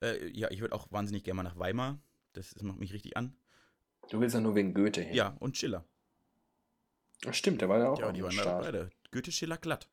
Äh, 0.00 0.28
ja, 0.28 0.50
ich 0.50 0.60
würde 0.60 0.74
auch 0.74 0.90
wahnsinnig 0.90 1.24
gerne 1.24 1.36
mal 1.36 1.42
nach 1.42 1.58
Weimar. 1.58 1.98
Das, 2.32 2.50
das 2.50 2.62
macht 2.62 2.78
mich 2.78 2.92
richtig 2.92 3.16
an. 3.16 3.34
Du 4.10 4.20
willst 4.20 4.34
ja 4.34 4.40
nur 4.40 4.54
wegen 4.54 4.74
Goethe 4.74 5.02
hin. 5.02 5.14
Ja, 5.14 5.36
und 5.38 5.56
Schiller. 5.56 5.84
Ach, 7.26 7.34
stimmt, 7.34 7.60
der 7.60 7.68
war 7.68 7.78
ja 7.78 7.90
auch 7.90 7.98
Ja, 7.98 8.12
die 8.12 8.22
waren 8.22 8.36
beide. 8.36 8.90
Goethe, 9.12 9.30
Schiller, 9.30 9.58
glatt. 9.58 9.88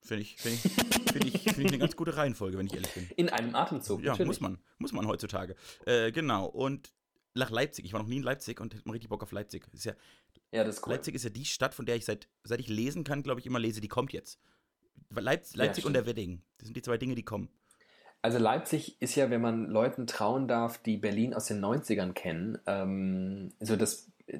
Finde 0.00 0.22
ich, 0.22 0.36
find 0.36 0.64
ich, 0.64 1.00
find 1.12 1.24
ich, 1.26 1.42
find 1.42 1.58
ich 1.58 1.66
eine 1.68 1.78
ganz 1.78 1.96
gute 1.96 2.16
Reihenfolge, 2.16 2.58
wenn 2.58 2.66
ich 2.66 2.74
ehrlich 2.74 2.92
bin. 2.92 3.08
In 3.16 3.28
einem 3.28 3.54
Atemzug. 3.54 4.00
Ja, 4.00 4.12
natürlich. 4.12 4.28
muss 4.28 4.40
man. 4.40 4.58
Muss 4.78 4.92
man 4.92 5.06
heutzutage. 5.06 5.54
Äh, 5.86 6.12
genau. 6.12 6.46
Und 6.46 6.92
nach 7.34 7.50
Leipzig. 7.50 7.84
Ich 7.84 7.92
war 7.92 8.00
noch 8.00 8.08
nie 8.08 8.16
in 8.16 8.22
Leipzig 8.22 8.60
und 8.60 8.74
hätte 8.74 8.86
mal 8.86 8.92
richtig 8.92 9.08
Bock 9.08 9.22
auf 9.22 9.32
Leipzig. 9.32 9.66
Ist 9.72 9.84
ja, 9.84 9.94
Ja, 10.50 10.64
das 10.64 10.76
ist 10.76 10.86
cool. 10.86 10.92
Leipzig 10.92 11.14
ist 11.14 11.24
ja 11.24 11.30
die 11.30 11.44
Stadt, 11.44 11.74
von 11.74 11.86
der 11.86 11.96
ich 11.96 12.04
seit, 12.04 12.28
seit 12.44 12.60
ich 12.60 12.68
lesen 12.68 13.04
kann, 13.04 13.22
glaube 13.22 13.40
ich, 13.40 13.46
immer 13.46 13.58
lese, 13.58 13.80
die 13.80 13.88
kommt 13.88 14.12
jetzt. 14.12 14.38
Leipzig, 15.10 15.56
Leipzig 15.56 15.84
und 15.84 15.92
der 15.92 16.06
Wedding. 16.06 16.42
Das 16.58 16.66
sind 16.66 16.76
die 16.76 16.82
zwei 16.82 16.96
Dinge, 16.96 17.14
die 17.14 17.22
kommen. 17.22 17.48
Also 18.22 18.38
Leipzig 18.38 19.00
ist 19.00 19.16
ja, 19.16 19.30
wenn 19.30 19.40
man 19.40 19.66
Leuten 19.66 20.06
trauen 20.06 20.46
darf, 20.46 20.78
die 20.78 20.96
Berlin 20.96 21.34
aus 21.34 21.46
den 21.46 21.60
90ern 21.60 22.12
kennen, 22.12 22.58
ähm, 22.66 23.52
so 23.58 23.76
das, 23.76 24.10
äh, 24.26 24.38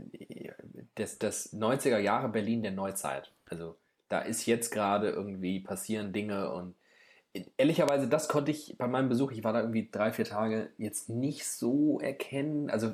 das, 0.94 1.18
das 1.18 1.52
90er 1.52 1.98
Jahre 1.98 2.28
Berlin 2.28 2.62
der 2.62 2.70
Neuzeit. 2.72 3.32
Also 3.46 3.76
da 4.12 4.20
ist 4.20 4.44
jetzt 4.44 4.70
gerade 4.70 5.08
irgendwie 5.08 5.58
passieren 5.60 6.12
Dinge 6.12 6.52
und 6.52 6.74
ehrlicherweise, 7.56 8.08
das 8.08 8.28
konnte 8.28 8.50
ich 8.50 8.76
bei 8.76 8.86
meinem 8.86 9.08
Besuch, 9.08 9.32
ich 9.32 9.42
war 9.42 9.54
da 9.54 9.60
irgendwie 9.60 9.88
drei, 9.90 10.12
vier 10.12 10.26
Tage, 10.26 10.68
jetzt 10.76 11.08
nicht 11.08 11.46
so 11.46 11.98
erkennen. 11.98 12.68
Also 12.68 12.92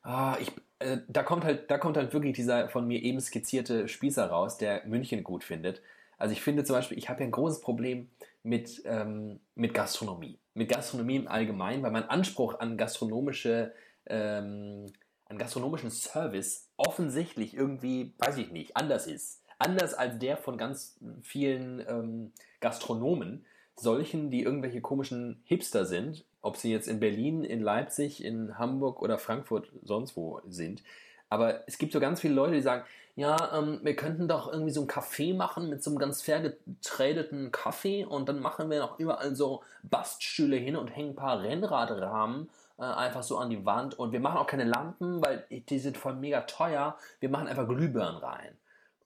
ah, 0.00 0.38
ich, 0.40 0.50
äh, 0.78 0.98
da 1.06 1.22
kommt 1.22 1.44
halt, 1.44 1.70
da 1.70 1.76
kommt 1.76 1.98
halt 1.98 2.14
wirklich 2.14 2.34
dieser 2.34 2.70
von 2.70 2.86
mir 2.86 3.02
eben 3.02 3.20
skizzierte 3.20 3.88
Spießer 3.88 4.26
raus, 4.26 4.56
der 4.56 4.86
München 4.86 5.22
gut 5.22 5.44
findet. 5.44 5.82
Also 6.16 6.32
ich 6.32 6.40
finde 6.40 6.64
zum 6.64 6.76
Beispiel, 6.76 6.96
ich 6.96 7.10
habe 7.10 7.20
ja 7.20 7.26
ein 7.26 7.32
großes 7.32 7.60
Problem 7.60 8.08
mit, 8.42 8.80
ähm, 8.86 9.40
mit 9.54 9.74
Gastronomie. 9.74 10.38
Mit 10.54 10.70
Gastronomie 10.70 11.16
im 11.16 11.28
Allgemeinen, 11.28 11.82
weil 11.82 11.90
mein 11.90 12.08
Anspruch 12.08 12.58
an 12.58 12.78
gastronomische, 12.78 13.74
ähm, 14.06 14.86
an 15.26 15.36
gastronomischen 15.36 15.90
Service 15.90 16.70
offensichtlich 16.78 17.54
irgendwie, 17.54 18.14
weiß 18.18 18.38
ich 18.38 18.50
nicht, 18.50 18.78
anders 18.78 19.06
ist. 19.06 19.41
Anders 19.64 19.94
als 19.94 20.18
der 20.18 20.36
von 20.36 20.58
ganz 20.58 20.98
vielen 21.22 21.84
ähm, 21.88 22.32
Gastronomen, 22.60 23.44
solchen, 23.76 24.30
die 24.30 24.42
irgendwelche 24.42 24.80
komischen 24.80 25.42
Hipster 25.44 25.84
sind, 25.84 26.24
ob 26.40 26.56
sie 26.56 26.70
jetzt 26.70 26.88
in 26.88 27.00
Berlin, 27.00 27.44
in 27.44 27.60
Leipzig, 27.60 28.24
in 28.24 28.58
Hamburg 28.58 29.00
oder 29.00 29.18
Frankfurt 29.18 29.72
sonst 29.82 30.16
wo 30.16 30.40
sind. 30.48 30.82
Aber 31.28 31.66
es 31.66 31.78
gibt 31.78 31.92
so 31.92 32.00
ganz 32.00 32.20
viele 32.20 32.34
Leute, 32.34 32.54
die 32.54 32.60
sagen, 32.60 32.84
ja, 33.14 33.58
ähm, 33.58 33.80
wir 33.82 33.94
könnten 33.94 34.26
doch 34.26 34.50
irgendwie 34.50 34.70
so 34.70 34.82
ein 34.82 34.86
Café 34.86 35.34
machen 35.34 35.68
mit 35.68 35.82
so 35.82 35.90
einem 35.90 35.98
ganz 35.98 36.22
fair 36.22 36.40
getradeten 36.40 37.52
Kaffee 37.52 38.04
und 38.04 38.28
dann 38.28 38.40
machen 38.40 38.70
wir 38.70 38.80
noch 38.80 38.98
überall 38.98 39.34
so 39.36 39.62
Baststühle 39.82 40.56
hin 40.56 40.76
und 40.76 40.88
hängen 40.88 41.10
ein 41.10 41.16
paar 41.16 41.42
Rennradrahmen 41.42 42.48
äh, 42.78 42.84
einfach 42.84 43.22
so 43.22 43.36
an 43.38 43.50
die 43.50 43.64
Wand 43.66 43.98
und 43.98 44.12
wir 44.12 44.20
machen 44.20 44.38
auch 44.38 44.46
keine 44.46 44.64
Lampen, 44.64 45.22
weil 45.22 45.44
die 45.50 45.78
sind 45.78 45.98
voll 45.98 46.14
mega 46.14 46.42
teuer. 46.42 46.96
Wir 47.20 47.28
machen 47.28 47.48
einfach 47.48 47.68
Glühbirnen 47.68 48.16
rein. 48.16 48.56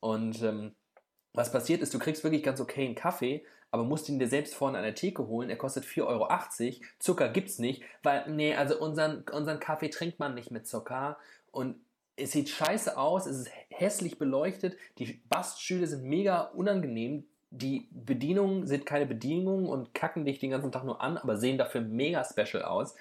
Und 0.06 0.40
ähm, 0.44 0.76
was 1.32 1.50
passiert 1.50 1.82
ist, 1.82 1.92
du 1.92 1.98
kriegst 1.98 2.22
wirklich 2.22 2.44
ganz 2.44 2.60
okay 2.60 2.84
einen 2.84 2.94
Kaffee, 2.94 3.44
aber 3.72 3.82
musst 3.82 4.08
ihn 4.08 4.20
dir 4.20 4.28
selbst 4.28 4.54
vorne 4.54 4.78
an 4.78 4.84
der 4.84 4.94
Theke 4.94 5.26
holen. 5.26 5.50
Er 5.50 5.56
kostet 5.56 5.84
4,80 5.84 6.06
Euro. 6.06 6.28
Zucker 7.00 7.28
gibt's 7.28 7.58
nicht, 7.58 7.82
weil, 8.04 8.30
nee, 8.30 8.54
also 8.54 8.78
unseren, 8.78 9.24
unseren 9.32 9.58
Kaffee 9.58 9.88
trinkt 9.88 10.20
man 10.20 10.36
nicht 10.36 10.52
mit 10.52 10.68
Zucker. 10.68 11.18
Und 11.50 11.74
es 12.14 12.30
sieht 12.30 12.50
scheiße 12.50 12.96
aus, 12.96 13.26
es 13.26 13.36
ist 13.40 13.50
hässlich 13.68 14.16
beleuchtet, 14.16 14.76
die 14.98 15.20
Baststühle 15.28 15.88
sind 15.88 16.04
mega 16.04 16.42
unangenehm, 16.42 17.24
die 17.50 17.88
Bedienungen 17.90 18.68
sind 18.68 18.86
keine 18.86 19.06
Bedienungen 19.06 19.66
und 19.66 19.92
kacken 19.92 20.24
dich 20.24 20.38
den 20.38 20.50
ganzen 20.50 20.70
Tag 20.70 20.84
nur 20.84 21.00
an, 21.00 21.18
aber 21.18 21.36
sehen 21.36 21.58
dafür 21.58 21.80
mega 21.80 22.24
special 22.24 22.62
aus. 22.62 22.94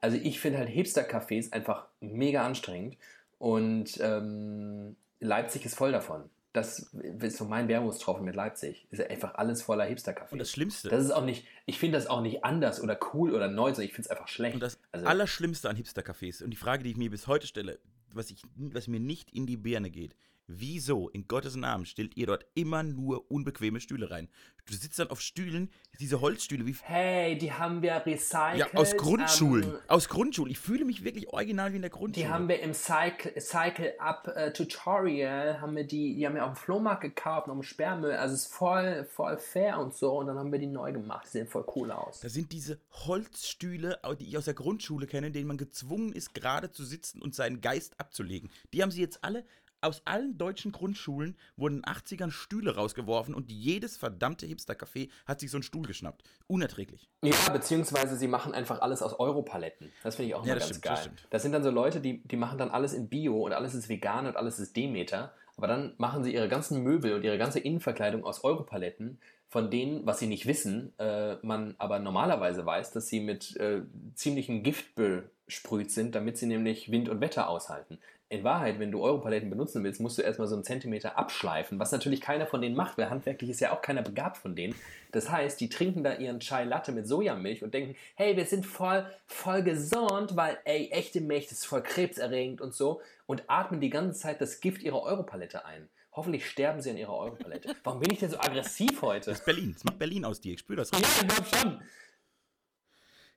Also 0.00 0.16
ich 0.16 0.40
finde 0.40 0.56
halt 0.56 0.70
Hipster-Cafés 0.70 1.52
einfach 1.52 1.86
mega 2.00 2.46
anstrengend 2.46 2.96
und 3.38 4.00
ähm, 4.00 4.96
Leipzig 5.20 5.64
ist 5.64 5.76
voll 5.76 5.92
davon. 5.92 6.28
Das 6.52 6.92
ist 7.20 7.36
so 7.36 7.44
mein 7.44 7.68
Wermutstropfen 7.68 8.24
mit 8.24 8.34
Leipzig. 8.34 8.86
Ist 8.90 8.98
ja 8.98 9.06
einfach 9.06 9.34
alles 9.36 9.62
voller 9.62 9.84
Hipster-Cafés. 9.84 10.32
Und 10.32 10.38
das 10.40 10.50
Schlimmste, 10.50 10.88
Das 10.88 11.04
ist 11.04 11.12
auch 11.12 11.24
nicht, 11.24 11.46
ich 11.66 11.78
finde 11.78 11.96
das 11.96 12.08
auch 12.08 12.22
nicht 12.22 12.44
anders 12.44 12.82
oder 12.82 12.98
cool 13.12 13.34
oder 13.34 13.46
neu, 13.48 13.68
sondern 13.68 13.84
ich 13.84 13.92
finde 13.92 14.06
es 14.06 14.10
einfach 14.10 14.26
schlecht. 14.26 14.54
und 14.54 14.60
das 14.60 14.80
also, 14.90 15.06
Allerschlimmste 15.06 15.70
an 15.70 15.76
Hipster-Cafés 15.76 16.42
und 16.42 16.50
die 16.50 16.56
Frage, 16.56 16.82
die 16.82 16.90
ich 16.90 16.96
mir 16.96 17.10
bis 17.10 17.28
heute 17.28 17.46
stelle, 17.46 17.78
was, 18.12 18.30
ich, 18.30 18.42
was 18.56 18.88
mir 18.88 18.98
nicht 18.98 19.30
in 19.30 19.46
die 19.46 19.56
Birne 19.56 19.90
geht, 19.90 20.16
wieso 20.58 21.08
in 21.08 21.26
Gottes 21.28 21.56
Namen 21.56 21.86
stellt 21.86 22.16
ihr 22.16 22.26
dort 22.26 22.46
immer 22.54 22.82
nur 22.82 23.30
unbequeme 23.30 23.80
Stühle 23.80 24.10
rein? 24.10 24.28
Du 24.66 24.74
sitzt 24.74 24.98
dann 24.98 25.10
auf 25.10 25.20
Stühlen, 25.20 25.70
diese 25.98 26.20
Holzstühle, 26.20 26.66
wie 26.66 26.76
hey, 26.82 27.36
die 27.36 27.52
haben 27.52 27.82
wir 27.82 28.02
recycelt. 28.06 28.58
ja, 28.58 28.66
aus 28.74 28.96
Grundschulen. 28.96 29.64
ähm, 29.64 29.78
aus 29.88 30.08
Grundschulen. 30.08 30.50
Ich 30.50 30.58
fühle 30.58 30.84
mich 30.84 31.02
wirklich 31.02 31.28
original 31.28 31.72
wie 31.72 31.76
in 31.76 31.82
der 31.82 31.90
Grundschule. 31.90 32.26
Die 32.26 32.32
haben 32.32 32.48
wir 32.48 32.60
im 32.60 32.72
Cycle, 32.72 33.38
Cycle 33.40 33.94
Up 33.98 34.28
äh, 34.28 34.52
Tutorial, 34.52 35.60
haben 35.60 35.74
wir 35.74 35.84
die, 35.84 36.14
die 36.14 36.26
haben 36.26 36.34
wir 36.34 36.44
auf 36.44 36.52
dem 36.52 36.56
Flohmarkt 36.56 37.02
gekauft, 37.02 37.48
noch 37.48 37.54
im 37.54 37.62
Sperrmüll. 37.62 38.12
Also 38.12 38.34
es 38.34 38.42
ist 38.42 38.52
voll, 38.52 39.04
voll 39.04 39.38
fair 39.38 39.78
und 39.78 39.94
so. 39.94 40.18
Und 40.18 40.26
dann 40.26 40.38
haben 40.38 40.52
wir 40.52 40.58
die 40.58 40.66
neu 40.66 40.92
gemacht. 40.92 41.26
Die 41.26 41.30
sehen 41.30 41.48
voll 41.48 41.66
cool 41.74 41.90
aus. 41.90 42.20
Da 42.20 42.28
sind 42.28 42.52
diese 42.52 42.78
Holzstühle, 43.06 43.98
die 44.18 44.28
ich 44.28 44.38
aus 44.38 44.44
der 44.44 44.54
Grundschule 44.54 45.06
kenne, 45.06 45.28
in 45.28 45.32
denen 45.32 45.48
man 45.48 45.58
gezwungen 45.58 46.12
ist, 46.12 46.32
gerade 46.34 46.70
zu 46.70 46.84
sitzen 46.84 47.20
und 47.20 47.34
seinen 47.34 47.60
Geist 47.60 47.98
abzulegen. 47.98 48.50
Die 48.72 48.82
haben 48.82 48.90
sie 48.90 49.00
jetzt 49.00 49.24
alle, 49.24 49.44
aus 49.80 50.02
allen 50.04 50.36
deutschen 50.36 50.72
Grundschulen 50.72 51.36
wurden 51.56 51.76
in 51.76 51.82
den 51.82 51.92
80ern 51.94 52.30
Stühle 52.30 52.74
rausgeworfen 52.74 53.34
und 53.34 53.50
jedes 53.50 53.96
verdammte 53.96 54.46
Hipster-Café 54.46 55.08
hat 55.26 55.40
sich 55.40 55.50
so 55.50 55.56
einen 55.56 55.62
Stuhl 55.62 55.86
geschnappt. 55.86 56.22
Unerträglich. 56.46 57.08
Ja, 57.22 57.34
beziehungsweise 57.52 58.16
sie 58.16 58.28
machen 58.28 58.52
einfach 58.52 58.80
alles 58.80 59.02
aus 59.02 59.18
Europaletten. 59.18 59.90
Das 60.02 60.16
finde 60.16 60.28
ich 60.30 60.34
auch 60.34 60.44
Ja, 60.44 60.54
mal 60.54 60.60
das 60.60 60.68
ganz 60.68 60.70
stimmt, 60.78 60.84
geil. 60.84 60.94
das 60.94 61.04
Das, 61.04 61.14
stimmt. 61.26 61.42
sind 61.42 61.52
dann 61.52 61.62
so 61.62 61.70
Leute, 61.70 62.00
die, 62.00 62.22
die 62.26 62.36
machen 62.36 62.58
dann 62.58 62.70
alles 62.70 62.92
in 62.92 63.08
Bio 63.08 63.44
und 63.44 63.52
alles 63.52 63.74
ist 63.74 63.88
vegan 63.88 64.26
und 64.26 64.36
alles 64.36 64.58
ist 64.58 64.76
Demeter. 64.76 65.34
Aber 65.56 65.66
dann 65.66 65.94
machen 65.98 66.24
sie 66.24 66.32
ihre 66.32 66.48
ganzen 66.48 66.82
Möbel 66.82 67.14
und 67.14 67.22
ihre 67.22 67.36
ganze 67.36 67.58
Innenverkleidung 67.60 68.24
aus 68.24 68.44
Europaletten, 68.44 69.18
von 69.48 69.70
denen, 69.70 70.06
was 70.06 70.18
sie 70.20 70.26
nicht 70.26 70.46
wissen, 70.46 70.92
äh, 70.98 71.36
man 71.42 71.74
aber 71.78 71.98
normalerweise 71.98 72.64
weiß, 72.64 72.92
dass 72.92 73.08
sie 73.08 73.20
mit 73.20 73.56
äh, 73.56 73.82
ziemlichem 74.14 74.62
Gift 74.62 74.94
besprüht 74.94 75.90
sind, 75.90 76.14
damit 76.14 76.38
sie 76.38 76.46
nämlich 76.46 76.90
Wind 76.90 77.08
und 77.08 77.20
Wetter 77.20 77.48
aushalten. 77.48 77.98
In 78.30 78.44
Wahrheit, 78.44 78.78
wenn 78.78 78.92
du 78.92 79.02
Europaletten 79.02 79.50
benutzen 79.50 79.82
willst, 79.82 80.00
musst 80.00 80.16
du 80.16 80.22
erstmal 80.22 80.46
so 80.46 80.54
einen 80.54 80.62
Zentimeter 80.62 81.18
abschleifen, 81.18 81.80
was 81.80 81.90
natürlich 81.90 82.20
keiner 82.20 82.46
von 82.46 82.62
denen 82.62 82.76
macht, 82.76 82.96
weil 82.96 83.10
handwerklich 83.10 83.50
ist 83.50 83.60
ja 83.60 83.72
auch 83.72 83.82
keiner 83.82 84.02
begabt 84.02 84.36
von 84.38 84.54
denen. 84.54 84.76
Das 85.10 85.28
heißt, 85.28 85.60
die 85.60 85.68
trinken 85.68 86.04
da 86.04 86.14
ihren 86.14 86.38
Chai 86.38 86.62
Latte 86.62 86.92
mit 86.92 87.08
Sojamilch 87.08 87.64
und 87.64 87.74
denken, 87.74 87.96
hey, 88.14 88.36
wir 88.36 88.46
sind 88.46 88.64
voll, 88.64 89.04
voll 89.26 89.64
gesund, 89.64 90.36
weil, 90.36 90.58
ey, 90.64 90.90
echte 90.92 91.20
Milch 91.20 91.50
ist 91.50 91.66
voll 91.66 91.82
krebserregend 91.82 92.60
und 92.60 92.72
so 92.72 93.00
und 93.26 93.42
atmen 93.48 93.80
die 93.80 93.90
ganze 93.90 94.20
Zeit 94.20 94.40
das 94.40 94.60
Gift 94.60 94.84
ihrer 94.84 95.02
Europalette 95.02 95.64
ein. 95.64 95.88
Hoffentlich 96.12 96.48
sterben 96.48 96.80
sie 96.80 96.90
an 96.90 96.98
ihrer 96.98 97.16
Europalette. 97.16 97.74
Warum 97.82 97.98
bin 97.98 98.12
ich 98.12 98.20
denn 98.20 98.30
so 98.30 98.38
aggressiv 98.38 99.02
heute? 99.02 99.30
Das 99.30 99.40
ist 99.40 99.44
Berlin. 99.44 99.72
Das 99.74 99.82
macht 99.82 99.98
Berlin 99.98 100.24
aus 100.24 100.40
dir. 100.40 100.54
Ich 100.54 100.60
spüre 100.60 100.76
das. 100.76 100.92
Ja, 100.92 100.98
ich 100.98 101.28
glaube 101.28 101.56
schon. 101.56 101.82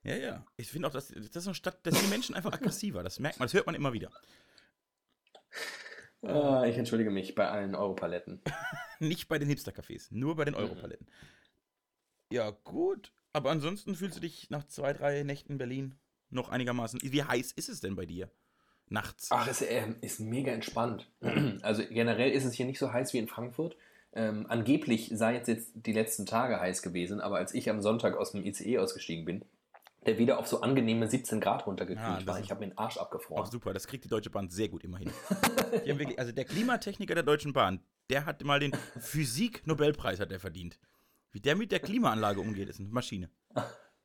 Ja, 0.04 0.16
ja. 0.16 0.46
Ich 0.56 0.68
finde 0.68 0.86
auch, 0.86 0.92
dass 0.92 1.08
das 1.08 1.34
ist 1.34 1.46
eine 1.48 1.54
Stadt, 1.56 1.78
da 1.82 1.90
sind 1.90 2.04
die 2.04 2.10
Menschen 2.10 2.36
einfach 2.36 2.52
aggressiver. 2.52 3.02
Das 3.02 3.18
merkt 3.18 3.40
man, 3.40 3.46
das 3.46 3.54
hört 3.54 3.66
man 3.66 3.74
immer 3.74 3.92
wieder. 3.92 4.12
Ah, 6.26 6.64
ich 6.64 6.78
entschuldige 6.78 7.10
mich 7.10 7.34
bei 7.34 7.48
allen 7.48 7.74
Europaletten. 7.74 8.40
Nicht 8.98 9.28
bei 9.28 9.38
den 9.38 9.46
Hipster-Cafés, 9.46 10.06
nur 10.10 10.36
bei 10.36 10.46
den 10.46 10.54
Europaletten. 10.54 11.06
Ja, 12.32 12.50
gut. 12.64 13.12
Aber 13.34 13.50
ansonsten 13.50 13.94
fühlst 13.94 14.16
du 14.16 14.20
dich 14.20 14.48
nach 14.48 14.64
zwei, 14.64 14.94
drei 14.94 15.22
Nächten 15.22 15.52
in 15.52 15.58
Berlin 15.58 15.94
noch 16.30 16.48
einigermaßen. 16.48 17.00
Wie 17.02 17.22
heiß 17.22 17.52
ist 17.52 17.68
es 17.68 17.80
denn 17.80 17.96
bei 17.96 18.06
dir? 18.06 18.30
Nachts. 18.88 19.28
Ach, 19.30 19.46
es 19.48 19.62
ähm, 19.62 19.96
ist 20.00 20.20
mega 20.20 20.52
entspannt. 20.52 21.10
Also 21.62 21.82
generell 21.88 22.30
ist 22.30 22.44
es 22.44 22.54
hier 22.54 22.66
nicht 22.66 22.78
so 22.78 22.92
heiß 22.92 23.12
wie 23.12 23.18
in 23.18 23.28
Frankfurt. 23.28 23.76
Ähm, 24.12 24.46
angeblich 24.48 25.10
sei 25.12 25.36
es 25.36 25.48
jetzt 25.48 25.72
die 25.74 25.92
letzten 25.92 26.24
Tage 26.24 26.60
heiß 26.60 26.82
gewesen, 26.82 27.20
aber 27.20 27.36
als 27.36 27.52
ich 27.52 27.68
am 27.68 27.82
Sonntag 27.82 28.16
aus 28.16 28.32
dem 28.32 28.44
ICE 28.44 28.78
ausgestiegen 28.78 29.24
bin, 29.24 29.44
der 30.06 30.18
wieder 30.18 30.38
auf 30.38 30.46
so 30.46 30.60
angenehme 30.60 31.08
17 31.08 31.40
Grad 31.40 31.66
runtergekühlt 31.66 32.18
das 32.18 32.26
war. 32.26 32.40
Ich 32.40 32.50
habe 32.50 32.60
mir 32.60 32.68
den 32.68 32.78
Arsch 32.78 32.98
Auch 32.98 33.02
abgefroren. 33.02 33.50
super, 33.50 33.72
das 33.72 33.86
kriegt 33.86 34.04
die 34.04 34.08
Deutsche 34.08 34.30
Bahn 34.30 34.48
sehr 34.50 34.68
gut 34.68 34.84
immerhin. 34.84 35.10
Wirklich, 35.84 36.18
also 36.18 36.32
der 36.32 36.44
Klimatechniker 36.44 37.14
der 37.14 37.22
Deutschen 37.22 37.52
Bahn, 37.52 37.80
der 38.10 38.26
hat 38.26 38.44
mal 38.44 38.60
den 38.60 38.72
Physik-Nobelpreis 39.00 40.20
hat 40.20 40.30
er 40.30 40.40
verdient. 40.40 40.78
Wie 41.32 41.40
der 41.40 41.56
mit 41.56 41.72
der 41.72 41.80
Klimaanlage 41.80 42.40
umgeht, 42.40 42.68
ist 42.68 42.80
eine 42.80 42.88
Maschine. 42.90 43.30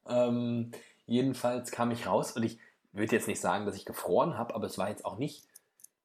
Ähm, 0.08 0.72
jedenfalls 1.06 1.72
kam 1.72 1.92
ich 1.92 2.08
raus 2.08 2.32
und 2.32 2.44
ich 2.44 2.60
würde 2.92 3.16
jetzt 3.16 3.28
nicht 3.28 3.40
sagen, 3.42 3.66
dass 3.66 3.76
ich 3.76 3.86
gefroren 3.86 4.38
habe, 4.38 4.56
aber 4.56 4.66
es 4.66 4.78
war 4.78 4.90
jetzt 4.90 5.06
auch 5.06 5.18
nicht, 5.18 5.48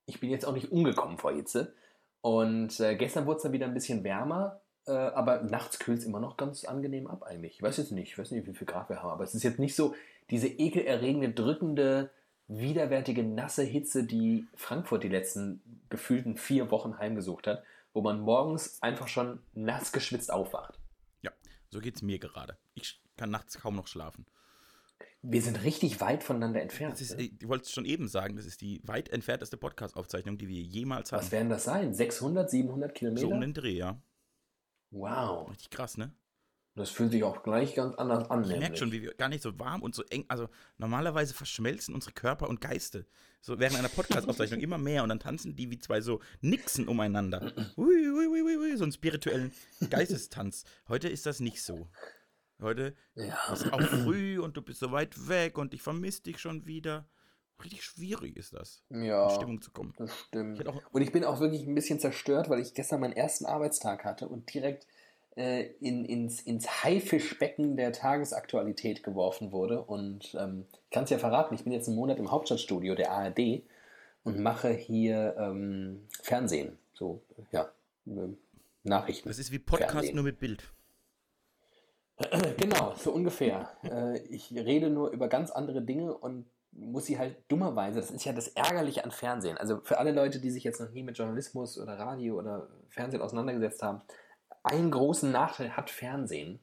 ich 0.06 0.20
bin 0.20 0.30
jetzt 0.30 0.44
auch 0.44 0.52
nicht 0.52 0.70
umgekommen 0.70 1.16
vor 1.16 1.32
Hitze. 1.32 1.74
Und 2.20 2.78
äh, 2.80 2.96
gestern 2.96 3.26
wurde 3.26 3.36
es 3.38 3.42
dann 3.42 3.52
wieder 3.52 3.66
ein 3.66 3.74
bisschen 3.74 4.04
wärmer, 4.04 4.60
äh, 4.86 4.92
aber 4.92 5.42
nachts 5.42 5.78
kühlt 5.78 5.98
es 5.98 6.04
immer 6.04 6.20
noch 6.20 6.36
ganz 6.36 6.64
angenehm 6.64 7.06
ab 7.06 7.22
eigentlich. 7.22 7.56
Ich 7.56 7.62
weiß 7.62 7.76
jetzt 7.78 7.92
nicht, 7.92 8.08
ich 8.08 8.18
weiß 8.18 8.30
nicht, 8.30 8.46
wie 8.46 8.54
viel 8.54 8.66
Grad 8.66 8.88
wir 8.88 9.02
haben, 9.02 9.10
aber 9.10 9.24
es 9.24 9.34
ist 9.34 9.42
jetzt 9.42 9.58
nicht 9.58 9.74
so 9.74 9.94
diese 10.30 10.48
ekelerregende, 10.48 11.30
drückende, 11.30 12.10
widerwärtige, 12.48 13.22
nasse 13.22 13.62
Hitze, 13.62 14.04
die 14.04 14.46
Frankfurt 14.54 15.02
die 15.02 15.08
letzten 15.08 15.62
gefühlten 15.88 16.36
vier 16.36 16.70
Wochen 16.70 16.98
heimgesucht 16.98 17.46
hat, 17.46 17.62
wo 17.92 18.02
man 18.02 18.20
morgens 18.20 18.82
einfach 18.82 19.08
schon 19.08 19.40
nass 19.54 19.92
geschwitzt 19.92 20.30
aufwacht. 20.30 20.78
Ja, 21.22 21.30
so 21.70 21.80
geht's 21.80 22.02
mir 22.02 22.18
gerade. 22.18 22.56
Ich 22.74 23.00
kann 23.16 23.30
nachts 23.30 23.58
kaum 23.58 23.76
noch 23.76 23.86
schlafen. 23.86 24.26
Wir 25.22 25.40
sind 25.40 25.64
richtig 25.64 26.02
weit 26.02 26.22
voneinander 26.22 26.60
entfernt. 26.60 27.00
Ist, 27.00 27.16
ne? 27.16 27.30
ich 27.40 27.48
wollte 27.48 27.64
es 27.64 27.72
schon 27.72 27.86
eben 27.86 28.08
sagen, 28.08 28.36
das 28.36 28.44
ist 28.44 28.60
die 28.60 28.82
weit 28.84 29.08
entfernteste 29.08 29.56
Podcast-Aufzeichnung, 29.56 30.36
die 30.36 30.48
wir 30.48 30.60
jemals 30.60 31.12
hatten. 31.12 31.22
Was 31.22 31.32
werden 31.32 31.48
das 31.48 31.64
sein? 31.64 31.94
600, 31.94 32.50
700 32.50 32.94
Kilometer? 32.94 33.26
So 33.26 33.32
um 33.32 33.40
den 33.40 33.54
Dreh, 33.54 33.78
ja. 33.78 33.98
Wow. 34.94 35.50
Richtig 35.50 35.70
krass, 35.70 35.96
ne? 35.96 36.12
Das 36.76 36.90
fühlt 36.90 37.12
sich 37.12 37.22
auch 37.22 37.42
gleich 37.44 37.74
ganz 37.76 37.94
anders 37.96 38.28
an. 38.30 38.42
Ich 38.50 38.58
merke 38.58 38.76
schon, 38.76 38.90
wie 38.90 39.02
wir 39.02 39.14
gar 39.14 39.28
nicht 39.28 39.42
so 39.42 39.56
warm 39.60 39.80
und 39.82 39.94
so 39.94 40.02
eng, 40.10 40.24
also 40.26 40.48
normalerweise 40.76 41.32
verschmelzen 41.32 41.94
unsere 41.94 42.12
Körper 42.12 42.48
und 42.48 42.60
Geiste 42.60 43.06
so 43.44 43.58
während 43.58 43.76
einer 43.78 43.90
Podcast-Aufzeichnung 43.90 44.60
immer 44.60 44.78
mehr 44.78 45.02
und 45.02 45.10
dann 45.10 45.20
tanzen 45.20 45.54
die 45.54 45.70
wie 45.70 45.78
zwei 45.78 46.00
so 46.00 46.20
Nixen 46.40 46.88
umeinander. 46.88 47.52
Ui, 47.76 48.08
ui, 48.10 48.26
ui, 48.26 48.42
ui, 48.42 48.56
ui, 48.56 48.76
so 48.76 48.84
einen 48.84 48.92
spirituellen 48.92 49.52
Geistestanz. 49.90 50.64
Heute 50.88 51.10
ist 51.10 51.26
das 51.26 51.40
nicht 51.40 51.62
so. 51.62 51.90
Heute 52.58 52.94
Ja. 53.14 53.52
ist 53.52 53.66
es 53.66 53.72
auch 53.72 53.82
früh 53.82 54.38
und 54.38 54.56
du 54.56 54.62
bist 54.62 54.80
so 54.80 54.92
weit 54.92 55.28
weg 55.28 55.58
und 55.58 55.74
ich 55.74 55.82
vermisse 55.82 56.22
dich 56.22 56.38
schon 56.40 56.64
wieder. 56.66 57.06
Richtig 57.62 57.84
schwierig 57.84 58.36
ist 58.36 58.52
das, 58.52 58.82
ja, 58.90 59.24
in 59.28 59.34
Stimmung 59.34 59.62
zu 59.62 59.70
kommen. 59.70 59.94
das 59.96 60.12
stimmt. 60.18 60.60
Ich 60.60 60.66
Und 60.66 61.02
ich 61.02 61.12
bin 61.12 61.24
auch 61.24 61.40
wirklich 61.40 61.66
ein 61.66 61.74
bisschen 61.74 62.00
zerstört, 62.00 62.50
weil 62.50 62.60
ich 62.60 62.74
gestern 62.74 63.00
meinen 63.00 63.12
ersten 63.12 63.46
Arbeitstag 63.46 64.04
hatte 64.04 64.28
und 64.28 64.52
direkt 64.52 64.86
äh, 65.36 65.64
in, 65.80 66.04
ins, 66.04 66.40
ins 66.40 66.84
Haifischbecken 66.84 67.76
der 67.76 67.92
Tagesaktualität 67.92 69.02
geworfen 69.02 69.52
wurde. 69.52 69.82
Und 69.82 70.36
ähm, 70.38 70.66
ich 70.84 70.90
kann 70.90 71.04
es 71.04 71.10
ja 71.10 71.18
verraten, 71.18 71.54
ich 71.54 71.64
bin 71.64 71.72
jetzt 71.72 71.88
einen 71.88 71.96
Monat 71.96 72.18
im 72.18 72.30
Hauptstadtstudio 72.30 72.94
der 72.94 73.12
ARD 73.12 73.62
und 74.24 74.38
mache 74.40 74.70
hier 74.70 75.36
ähm, 75.38 76.06
Fernsehen. 76.22 76.78
So, 76.92 77.22
ja, 77.50 77.70
ähm, 78.06 78.38
Nachrichten. 78.82 79.28
Das 79.28 79.38
ist 79.38 79.50
wie 79.50 79.58
Podcast 79.58 79.92
Fernsehen. 79.92 80.14
nur 80.14 80.24
mit 80.24 80.38
Bild. 80.38 80.72
Genau, 82.58 82.94
so 82.96 83.10
ungefähr. 83.10 83.70
Äh, 83.82 84.20
ich 84.28 84.52
rede 84.52 84.88
nur 84.88 85.10
über 85.10 85.28
ganz 85.28 85.50
andere 85.50 85.82
Dinge 85.82 86.16
und 86.16 86.46
muss 86.76 87.06
sie 87.06 87.18
halt 87.18 87.36
dummerweise, 87.48 88.00
das 88.00 88.10
ist 88.10 88.24
ja 88.24 88.32
das 88.32 88.48
Ärgerliche 88.48 89.04
an 89.04 89.10
Fernsehen. 89.10 89.56
Also 89.58 89.80
für 89.82 89.98
alle 89.98 90.12
Leute, 90.12 90.40
die 90.40 90.50
sich 90.50 90.64
jetzt 90.64 90.80
noch 90.80 90.90
nie 90.90 91.02
mit 91.02 91.16
Journalismus 91.16 91.78
oder 91.78 91.98
Radio 91.98 92.36
oder 92.38 92.68
Fernsehen 92.88 93.22
auseinandergesetzt 93.22 93.82
haben, 93.82 94.02
einen 94.62 94.90
großen 94.90 95.30
Nachteil 95.30 95.76
hat 95.76 95.90
Fernsehen. 95.90 96.60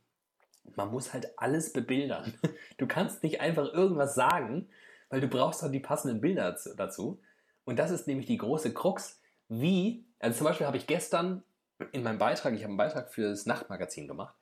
Man 0.76 0.92
muss 0.92 1.14
halt 1.14 1.38
alles 1.38 1.74
bebildern. 1.74 2.34
Du 2.78 2.88
kannst 2.88 3.22
nicht 3.22 3.42
einfach 3.42 3.72
irgendwas 3.74 4.16
sagen, 4.16 4.68
weil 5.10 5.22
du 5.22 5.28
brauchst 5.28 5.62
halt 5.62 5.74
die 5.74 5.80
passenden 5.80 6.20
Bilder 6.20 6.56
zu- 6.56 6.76
dazu. 6.76 7.22
Und 7.64 7.78
das 7.78 7.92
ist 7.92 8.08
nämlich 8.08 8.26
die 8.26 8.38
große 8.38 8.74
Krux. 8.74 9.22
Wie, 9.50 10.06
also 10.20 10.40
zum 10.40 10.48
Beispiel 10.48 10.66
habe 10.66 10.78
ich 10.78 10.88
gestern 10.88 11.44
in 11.92 12.02
meinem 12.02 12.18
Beitrag, 12.18 12.54
ich 12.54 12.62
habe 12.64 12.70
einen 12.70 12.78
Beitrag 12.78 13.14
für 13.14 13.30
das 13.30 13.46
Nachtmagazin 13.46 14.08
gemacht, 14.08 14.34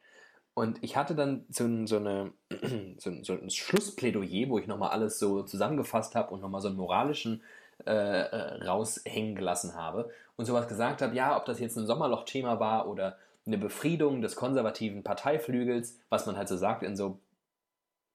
und 0.60 0.84
ich 0.84 0.98
hatte 0.98 1.16
dann 1.16 1.46
so 1.48 1.64
ein, 1.64 1.88
so 1.88 1.96
eine, 1.96 2.34
so 2.98 3.12
so 3.24 3.34
ein 3.34 3.50
Schlussplädoyer, 3.50 4.50
wo 4.50 4.60
ich 4.60 4.68
nochmal 4.68 4.90
alles 4.90 5.18
so 5.18 5.42
zusammengefasst 5.44 6.16
habe 6.16 6.34
und 6.34 6.42
nochmal 6.42 6.60
so 6.60 6.68
einen 6.68 6.76
moralischen 6.76 7.42
äh, 7.86 7.94
äh, 7.94 8.64
raushängen 8.66 9.36
gelassen 9.36 9.76
habe 9.76 10.12
und 10.36 10.44
sowas 10.44 10.68
gesagt 10.68 11.02
habe, 11.02 11.16
ja, 11.16 11.38
ob 11.38 11.46
das 11.46 11.62
jetzt 11.62 11.78
ein 11.78 11.88
Sommerloch-Thema 11.88 12.60
war 12.60 12.90
oder 12.90 13.18
eine 13.46 13.58
Befriedung 13.58 14.22
des 14.22 14.36
konservativen 14.36 15.02
Parteiflügels, 15.02 15.98
was 16.10 16.26
man 16.26 16.36
halt 16.36 16.50
so 16.50 16.58
sagt 16.58 16.84
in 16.84 16.98
so 16.98 17.20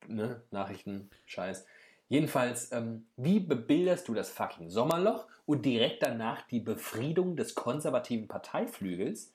ne, 0.06 0.42
Nachrichten-Scheiß. 0.50 1.64
Jedenfalls, 2.10 2.72
ähm, 2.72 3.06
wie 3.16 3.40
bebilderst 3.40 4.06
du 4.06 4.12
das 4.12 4.30
fucking 4.30 4.68
Sommerloch 4.68 5.26
und 5.46 5.64
direkt 5.64 6.02
danach 6.02 6.42
die 6.42 6.60
Befriedung 6.60 7.36
des 7.36 7.54
konservativen 7.54 8.28
Parteiflügels 8.28 9.33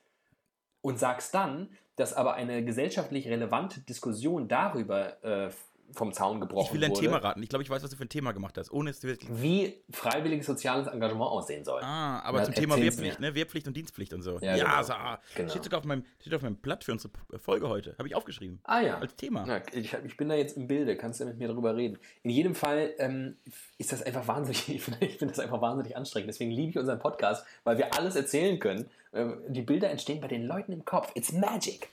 und 0.82 0.98
sagst 0.98 1.34
dann, 1.34 1.70
dass 1.96 2.14
aber 2.14 2.34
eine 2.34 2.64
gesellschaftlich 2.64 3.28
relevante 3.28 3.80
Diskussion 3.80 4.48
darüber 4.48 5.22
äh, 5.22 5.50
vom 5.94 6.12
Zaun 6.12 6.40
gebrochen 6.40 6.66
Ich 6.66 6.72
will 6.72 6.84
ein 6.84 6.90
wurde, 6.90 7.00
Thema 7.00 7.16
raten. 7.18 7.42
Ich 7.42 7.48
glaube, 7.48 7.62
ich 7.62 7.70
weiß, 7.70 7.82
was 7.82 7.90
du 7.90 7.96
für 7.96 8.04
ein 8.04 8.08
Thema 8.08 8.32
gemacht 8.32 8.56
hast, 8.58 8.70
ohne 8.70 8.90
es 8.90 9.02
wirklich. 9.02 9.30
wie 9.32 9.82
freiwilliges 9.90 10.46
soziales 10.46 10.86
Engagement 10.86 11.30
aussehen 11.30 11.64
soll. 11.64 11.82
Ah, 11.82 12.20
aber 12.20 12.38
Na, 12.38 12.44
zum 12.44 12.54
Thema 12.54 12.76
Wehrpflicht, 12.76 13.20
ne? 13.20 13.34
Wehrpflicht 13.34 13.66
und 13.66 13.76
Dienstpflicht 13.76 14.12
und 14.12 14.22
so. 14.22 14.38
Ja, 14.40 14.56
Ja, 14.56 14.64
genau. 14.64 14.82
so, 14.82 14.92
ah, 14.92 15.20
Genau. 15.34 15.50
steht 15.50 15.64
sogar 15.64 15.78
auf 15.80 15.84
meinem, 15.84 16.04
steht 16.20 16.34
auf 16.34 16.42
meinem 16.42 16.56
Blatt 16.56 16.84
für 16.84 16.92
unsere 16.92 17.12
Folge 17.38 17.68
heute. 17.68 17.94
Habe 17.98 18.08
ich 18.08 18.14
aufgeschrieben. 18.14 18.60
Ah 18.64 18.80
ja. 18.80 18.98
Als 18.98 19.16
Thema. 19.16 19.46
Ja, 19.46 19.62
ich, 19.72 19.92
ich 20.04 20.16
bin 20.16 20.28
da 20.28 20.34
jetzt 20.34 20.56
im 20.56 20.66
Bilde, 20.66 20.96
kannst 20.96 21.20
du 21.20 21.24
mit 21.24 21.38
mir 21.38 21.48
darüber 21.48 21.76
reden. 21.76 21.98
In 22.22 22.30
jedem 22.30 22.54
Fall 22.54 22.92
ähm, 22.98 23.36
ist 23.78 23.92
das 23.92 24.02
einfach 24.02 24.26
wahnsinnig, 24.28 24.68
ich 24.74 24.82
finde 24.82 25.04
ich 25.04 25.18
finde 25.18 25.34
das 25.34 25.40
einfach 25.40 25.60
wahnsinnig 25.60 25.96
anstrengend. 25.96 26.28
Deswegen 26.28 26.50
liebe 26.50 26.70
ich 26.70 26.78
unseren 26.78 26.98
Podcast, 26.98 27.44
weil 27.64 27.78
wir 27.78 27.94
alles 27.96 28.16
erzählen 28.16 28.58
können. 28.58 28.88
Ähm, 29.12 29.38
die 29.48 29.62
Bilder 29.62 29.90
entstehen 29.90 30.20
bei 30.20 30.28
den 30.28 30.44
Leuten 30.44 30.72
im 30.72 30.84
Kopf. 30.84 31.10
It's 31.14 31.32
magic. 31.32 31.90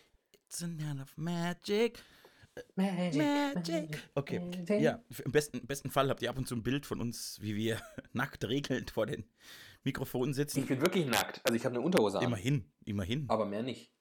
It's 0.47 0.63
a 0.63 0.67
of 1.01 1.17
magic. 1.17 1.99
Magic. 2.75 3.15
Magic. 3.55 4.09
Okay, 4.15 4.39
Magic. 4.39 4.81
ja, 4.81 5.03
im 5.25 5.31
besten, 5.31 5.59
im 5.59 5.67
besten 5.67 5.89
Fall 5.91 6.09
habt 6.09 6.21
ihr 6.21 6.29
ab 6.29 6.37
und 6.37 6.47
zu 6.47 6.55
ein 6.55 6.63
Bild 6.63 6.85
von 6.85 7.01
uns, 7.01 7.37
wie 7.41 7.55
wir 7.55 7.81
nackt 8.13 8.45
regelnd 8.47 8.91
vor 8.91 9.05
den 9.05 9.25
Mikrofonen 9.83 10.31
Ich 10.31 10.35
sitzen. 10.37 10.65
bin 10.65 10.81
wirklich 10.81 11.05
nackt. 11.05 11.41
Also 11.43 11.55
ich 11.55 11.65
habe 11.65 11.75
eine 11.75 11.83
Unterhose 11.85 12.19
an. 12.19 12.23
Immerhin, 12.25 12.65
immerhin, 12.85 13.25
Aber 13.29 13.45
mehr 13.45 13.63
nicht. 13.63 13.91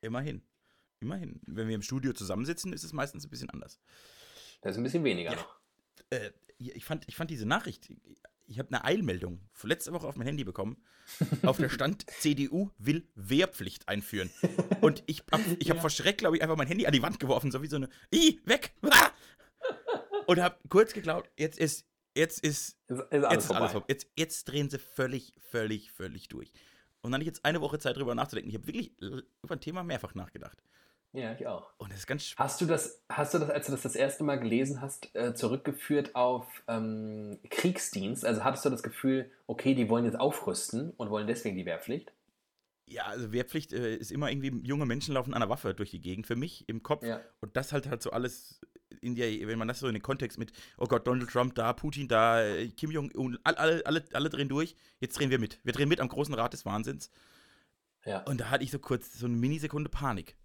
immerhin, 0.00 0.42
immerhin. 1.00 1.40
Wenn 1.46 1.68
wir 1.68 1.74
im 1.74 1.82
Studio 1.82 2.12
zusammensitzen, 2.12 2.72
ist 2.72 2.84
es 2.84 2.92
meistens 2.92 3.24
ein 3.26 3.30
bisschen 3.30 3.50
anders. 3.50 3.80
Das 4.60 4.72
ist 4.72 4.78
ein 4.78 4.84
bisschen 4.84 5.04
weniger 5.04 5.34
noch. 5.34 5.60
Äh, 6.10 6.30
ich, 6.58 6.84
fand, 6.84 7.08
ich 7.08 7.16
fand 7.16 7.30
diese 7.30 7.46
Nachricht, 7.46 7.90
ich 8.52 8.58
habe 8.58 8.68
eine 8.68 8.84
Eilmeldung 8.84 9.40
letzte 9.62 9.92
Woche 9.92 10.06
auf 10.06 10.16
mein 10.16 10.26
Handy 10.26 10.44
bekommen. 10.44 10.76
Auf 11.42 11.56
der 11.56 11.68
stand, 11.68 12.08
CDU 12.20 12.70
will 12.78 13.08
Wehrpflicht 13.14 13.88
einführen. 13.88 14.30
Und 14.80 15.02
ich 15.06 15.22
habe 15.32 15.42
ich 15.58 15.70
hab 15.70 15.76
Ja. 15.76 15.80
vor 15.80 15.90
Schreck, 15.90 16.18
glaube 16.18 16.36
ich, 16.36 16.42
einfach 16.42 16.56
mein 16.56 16.66
Handy 16.66 16.86
an 16.86 16.92
die 16.92 17.02
Wand 17.02 17.18
geworfen, 17.20 17.50
so 17.50 17.62
wie 17.62 17.66
so 17.68 17.76
eine, 17.76 17.88
i, 18.14 18.40
weg, 18.44 18.72
ah! 18.90 19.10
Und 20.26 20.40
habe 20.40 20.56
kurz 20.68 20.92
geglaubt, 20.92 21.30
jetzt 21.36 21.58
ist, 21.58 21.86
jetzt 22.14 22.44
ist, 22.44 22.76
Ist, 22.88 23.00
ist 23.00 23.24
alles 23.24 23.32
jetzt 23.32 23.44
ist 23.44 23.50
alles 23.50 23.72
vorbei. 23.72 23.86
Jetzt, 23.88 24.06
jetzt 24.16 24.44
drehen 24.48 24.70
sie 24.70 24.78
völlig, 24.78 25.34
völlig, 25.40 25.90
völlig 25.90 26.28
durch. 26.28 26.52
Und 27.00 27.10
dann 27.10 27.14
hatte 27.14 27.22
ich 27.22 27.28
jetzt 27.28 27.44
eine 27.44 27.60
Woche 27.60 27.78
Zeit, 27.78 27.96
drüber 27.96 28.14
nachzudenken. 28.14 28.48
Ich 28.50 28.54
habe 28.56 28.66
wirklich 28.66 28.92
über 29.00 29.22
ein 29.54 29.60
Thema 29.60 29.82
mehrfach 29.82 30.14
nachgedacht. 30.14 30.62
Ja, 31.12 31.34
ich 31.34 31.46
auch. 31.46 31.70
Und 31.76 31.92
das 31.92 32.00
ist 32.00 32.06
ganz 32.06 32.34
Hast 32.36 32.60
du 32.60 32.66
das, 32.66 33.02
hast 33.08 33.34
du 33.34 33.38
das, 33.38 33.50
als 33.50 33.66
du 33.66 33.72
das 33.72 33.82
das 33.82 33.94
erste 33.94 34.24
Mal 34.24 34.40
gelesen 34.40 34.80
hast, 34.80 35.14
äh, 35.14 35.34
zurückgeführt 35.34 36.14
auf 36.14 36.46
ähm, 36.68 37.38
Kriegsdienst? 37.50 38.24
Also 38.24 38.44
hattest 38.44 38.64
du 38.64 38.70
das 38.70 38.82
Gefühl, 38.82 39.30
okay, 39.46 39.74
die 39.74 39.90
wollen 39.90 40.06
jetzt 40.06 40.18
aufrüsten 40.18 40.92
und 40.96 41.10
wollen 41.10 41.26
deswegen 41.26 41.56
die 41.56 41.66
Wehrpflicht? 41.66 42.12
Ja, 42.86 43.04
also 43.04 43.30
Wehrpflicht 43.32 43.74
äh, 43.74 43.96
ist 43.96 44.10
immer 44.10 44.30
irgendwie, 44.30 44.66
junge 44.66 44.86
Menschen 44.86 45.14
laufen 45.14 45.34
an 45.34 45.42
einer 45.42 45.50
Waffe 45.50 45.74
durch 45.74 45.90
die 45.90 46.00
Gegend, 46.00 46.26
für 46.26 46.36
mich 46.36 46.66
im 46.68 46.82
Kopf. 46.82 47.04
Ja. 47.04 47.20
Und 47.40 47.56
das 47.56 47.72
halt 47.72 47.88
halt 47.88 48.02
so 48.02 48.10
alles 48.10 48.60
in 49.02 49.14
der, 49.14 49.28
wenn 49.46 49.58
man 49.58 49.68
das 49.68 49.80
so 49.80 49.88
in 49.88 49.94
den 49.94 50.02
Kontext 50.02 50.38
mit, 50.38 50.52
oh 50.78 50.86
Gott, 50.86 51.06
Donald 51.06 51.28
Trump 51.30 51.54
da, 51.54 51.72
Putin 51.74 52.08
da, 52.08 52.42
äh, 52.42 52.68
Kim 52.68 52.90
Jong-un, 52.90 53.38
alle, 53.44 53.58
alle, 53.58 53.86
alle, 53.86 54.04
alle 54.12 54.30
drehen 54.30 54.48
durch, 54.48 54.76
jetzt 54.98 55.18
drehen 55.18 55.30
wir 55.30 55.38
mit. 55.38 55.58
Wir 55.62 55.72
drehen 55.72 55.88
mit 55.88 56.00
am 56.00 56.08
großen 56.08 56.34
Rat 56.34 56.52
des 56.54 56.64
Wahnsinns. 56.64 57.10
Ja. 58.04 58.22
Und 58.22 58.40
da 58.40 58.50
hatte 58.50 58.64
ich 58.64 58.70
so 58.70 58.78
kurz 58.78 59.18
so 59.18 59.26
eine 59.26 59.36
Minisekunde 59.36 59.90
Panik. 59.90 60.36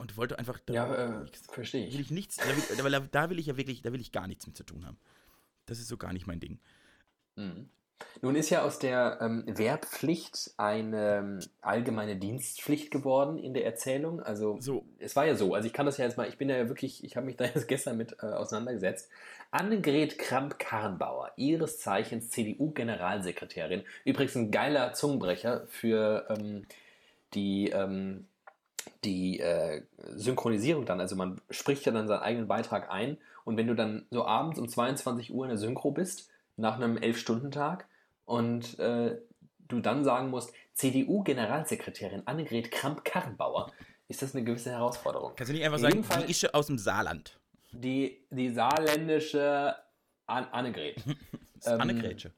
Und 0.00 0.16
wollte 0.16 0.38
einfach, 0.38 0.58
da, 0.64 0.72
Ja, 0.72 0.94
äh, 0.94 1.26
verstehe 1.52 1.86
will 1.92 2.00
ich. 2.00 2.06
ich 2.06 2.10
nichts, 2.10 2.36
da 2.36 2.46
will, 2.84 3.08
da 3.12 3.28
will 3.30 3.38
ich 3.38 3.46
ja 3.46 3.56
wirklich, 3.58 3.82
da 3.82 3.92
will 3.92 4.00
ich 4.00 4.12
gar 4.12 4.26
nichts 4.26 4.46
mit 4.46 4.56
zu 4.56 4.64
tun 4.64 4.86
haben. 4.86 4.96
Das 5.66 5.78
ist 5.78 5.88
so 5.88 5.98
gar 5.98 6.14
nicht 6.14 6.26
mein 6.26 6.40
Ding. 6.40 6.58
Mhm. 7.36 7.68
Nun 8.22 8.34
ist 8.34 8.48
ja 8.48 8.62
aus 8.62 8.78
der 8.78 9.18
ähm, 9.20 9.44
Wehrpflicht 9.46 10.54
eine 10.56 11.16
ähm, 11.18 11.40
allgemeine 11.60 12.16
Dienstpflicht 12.16 12.90
geworden 12.90 13.36
in 13.38 13.52
der 13.52 13.66
Erzählung. 13.66 14.22
Also 14.22 14.56
So, 14.58 14.86
es 14.98 15.16
war 15.16 15.26
ja 15.26 15.34
so, 15.34 15.54
also 15.54 15.66
ich 15.66 15.74
kann 15.74 15.84
das 15.84 15.98
ja 15.98 16.06
jetzt 16.06 16.16
mal, 16.16 16.26
ich 16.26 16.38
bin 16.38 16.48
ja 16.48 16.66
wirklich, 16.68 17.04
ich 17.04 17.16
habe 17.16 17.26
mich 17.26 17.36
da 17.36 17.44
jetzt 17.54 17.68
gestern 17.68 17.98
mit 17.98 18.16
äh, 18.22 18.26
auseinandergesetzt. 18.26 19.10
Annegret 19.50 20.16
Kramp-Karrenbauer, 20.18 21.32
ihres 21.36 21.78
Zeichens 21.78 22.30
CDU-Generalsekretärin, 22.30 23.84
übrigens 24.06 24.34
ein 24.34 24.50
geiler 24.50 24.94
Zungenbrecher 24.94 25.66
für 25.68 26.24
ähm, 26.30 26.64
die, 27.34 27.68
ähm, 27.68 28.26
die 29.04 29.40
äh, 29.40 29.82
Synchronisierung 30.14 30.84
dann. 30.86 31.00
Also 31.00 31.16
man 31.16 31.40
spricht 31.50 31.84
ja 31.86 31.92
dann 31.92 32.08
seinen 32.08 32.20
eigenen 32.22 32.48
Beitrag 32.48 32.90
ein 32.90 33.18
und 33.44 33.56
wenn 33.56 33.66
du 33.66 33.74
dann 33.74 34.06
so 34.10 34.24
abends 34.24 34.58
um 34.58 34.68
22 34.68 35.32
Uhr 35.32 35.44
in 35.44 35.50
der 35.50 35.58
Synchro 35.58 35.90
bist, 35.90 36.28
nach 36.56 36.76
einem 36.76 36.96
11-Stunden-Tag 36.98 37.86
und 38.26 38.78
äh, 38.78 39.16
du 39.68 39.80
dann 39.80 40.04
sagen 40.04 40.28
musst, 40.30 40.52
CDU-Generalsekretärin 40.74 42.26
Annegret 42.26 42.70
Kramp-Karrenbauer, 42.70 43.72
ist 44.08 44.22
das 44.22 44.34
eine 44.34 44.44
gewisse 44.44 44.70
Herausforderung. 44.70 45.32
kannst 45.36 45.50
du 45.50 45.54
nicht 45.54 45.64
einfach 45.64 45.78
In 45.78 45.82
sagen, 45.82 45.94
jedem 45.94 46.04
Fall- 46.04 46.22
die 46.24 46.30
Ische 46.30 46.54
aus 46.54 46.66
dem 46.66 46.78
Saarland. 46.78 47.38
Die, 47.72 48.18
die 48.30 48.50
saarländische 48.50 49.74
An 50.26 50.44
Annegret. 50.52 50.96
Ähm, 51.66 51.78
Annegrätsche. 51.78 52.32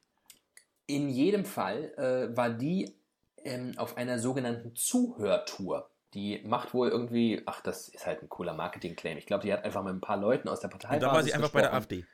In 0.89 1.09
jedem 1.09 1.45
Fall 1.45 1.93
äh, 1.97 2.37
war 2.37 2.51
die 2.51 2.93
ähm, 3.45 3.73
auf 3.77 3.97
einer 3.97 4.19
sogenannten 4.19 4.75
Zuhörtour. 4.75 5.89
Die 6.15 6.43
macht 6.45 6.75
wohl 6.75 6.89
irgendwie, 6.89 7.43
ach, 7.47 7.61
das 7.63 7.89
ist 7.89 8.07
halt 8.07 8.23
ein 8.23 8.29
cooler 8.29 8.53
Marketing-Claim. 8.53 9.17
Ich 9.17 9.27
glaube, 9.27 9.45
die 9.45 9.53
hat 9.53 9.65
einfach 9.65 9.83
mit 9.83 9.95
ein 9.95 10.01
paar 10.01 10.19
Leuten 10.19 10.49
aus 10.49 10.61
der 10.61 10.69
Partei 10.69 10.95
Und 10.95 11.03
da 11.03 11.13
war 11.13 11.23
sie 11.23 11.33
einfach 11.33 11.51
bei 11.51 11.63
der 11.63 11.73
AfD. 11.73 12.05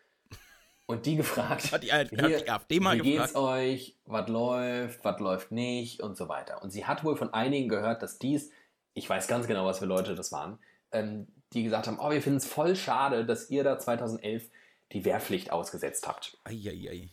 Und 0.86 1.04
die 1.04 1.16
gefragt, 1.16 1.70
Hat 1.70 1.82
die, 1.82 1.92
hat 1.92 2.08
Hier, 2.08 2.38
die 2.38 2.50
AfD 2.50 2.80
mal 2.80 2.96
wie 2.96 3.02
geht's 3.02 3.34
gefragt. 3.34 3.36
euch, 3.36 3.96
was 4.06 4.28
läuft, 4.28 5.04
was 5.04 5.20
läuft 5.20 5.52
nicht 5.52 6.00
und 6.00 6.16
so 6.16 6.28
weiter. 6.28 6.62
Und 6.62 6.70
sie 6.70 6.86
hat 6.86 7.04
wohl 7.04 7.16
von 7.16 7.34
einigen 7.34 7.68
gehört, 7.68 8.02
dass 8.02 8.18
dies, 8.18 8.50
ich 8.94 9.08
weiß 9.08 9.28
ganz 9.28 9.46
genau, 9.46 9.66
was 9.66 9.80
für 9.80 9.84
Leute 9.84 10.14
das 10.14 10.32
waren, 10.32 10.58
ähm, 10.92 11.26
die 11.52 11.62
gesagt 11.62 11.88
haben, 11.88 11.98
oh, 12.00 12.10
wir 12.10 12.22
finden 12.22 12.38
es 12.38 12.46
voll 12.46 12.74
schade, 12.74 13.26
dass 13.26 13.50
ihr 13.50 13.64
da 13.64 13.78
2011 13.78 14.48
die 14.92 15.04
Wehrpflicht 15.04 15.52
ausgesetzt 15.52 16.08
habt. 16.08 16.38
Eieiei. 16.44 17.10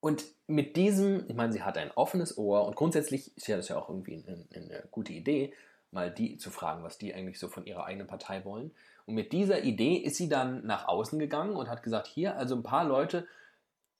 Und 0.00 0.24
mit 0.46 0.76
diesem, 0.76 1.24
ich 1.28 1.34
meine, 1.34 1.52
sie 1.52 1.62
hat 1.62 1.76
ein 1.76 1.90
offenes 1.90 2.38
Ohr 2.38 2.64
und 2.66 2.76
grundsätzlich 2.76 3.36
ist 3.36 3.46
ja 3.46 3.56
das 3.56 3.68
ja 3.68 3.76
auch 3.76 3.88
irgendwie 3.88 4.24
eine, 4.26 4.46
eine 4.54 4.88
gute 4.90 5.12
Idee, 5.12 5.52
mal 5.90 6.10
die 6.10 6.36
zu 6.38 6.50
fragen, 6.50 6.82
was 6.82 6.98
die 6.98 7.14
eigentlich 7.14 7.38
so 7.38 7.48
von 7.48 7.66
ihrer 7.66 7.84
eigenen 7.84 8.06
Partei 8.06 8.44
wollen. 8.44 8.72
Und 9.06 9.14
mit 9.14 9.32
dieser 9.32 9.62
Idee 9.62 9.96
ist 9.96 10.16
sie 10.16 10.28
dann 10.28 10.66
nach 10.66 10.88
außen 10.88 11.18
gegangen 11.18 11.56
und 11.56 11.68
hat 11.68 11.82
gesagt, 11.82 12.06
hier, 12.06 12.36
also 12.36 12.54
ein 12.56 12.62
paar 12.62 12.84
Leute 12.84 13.26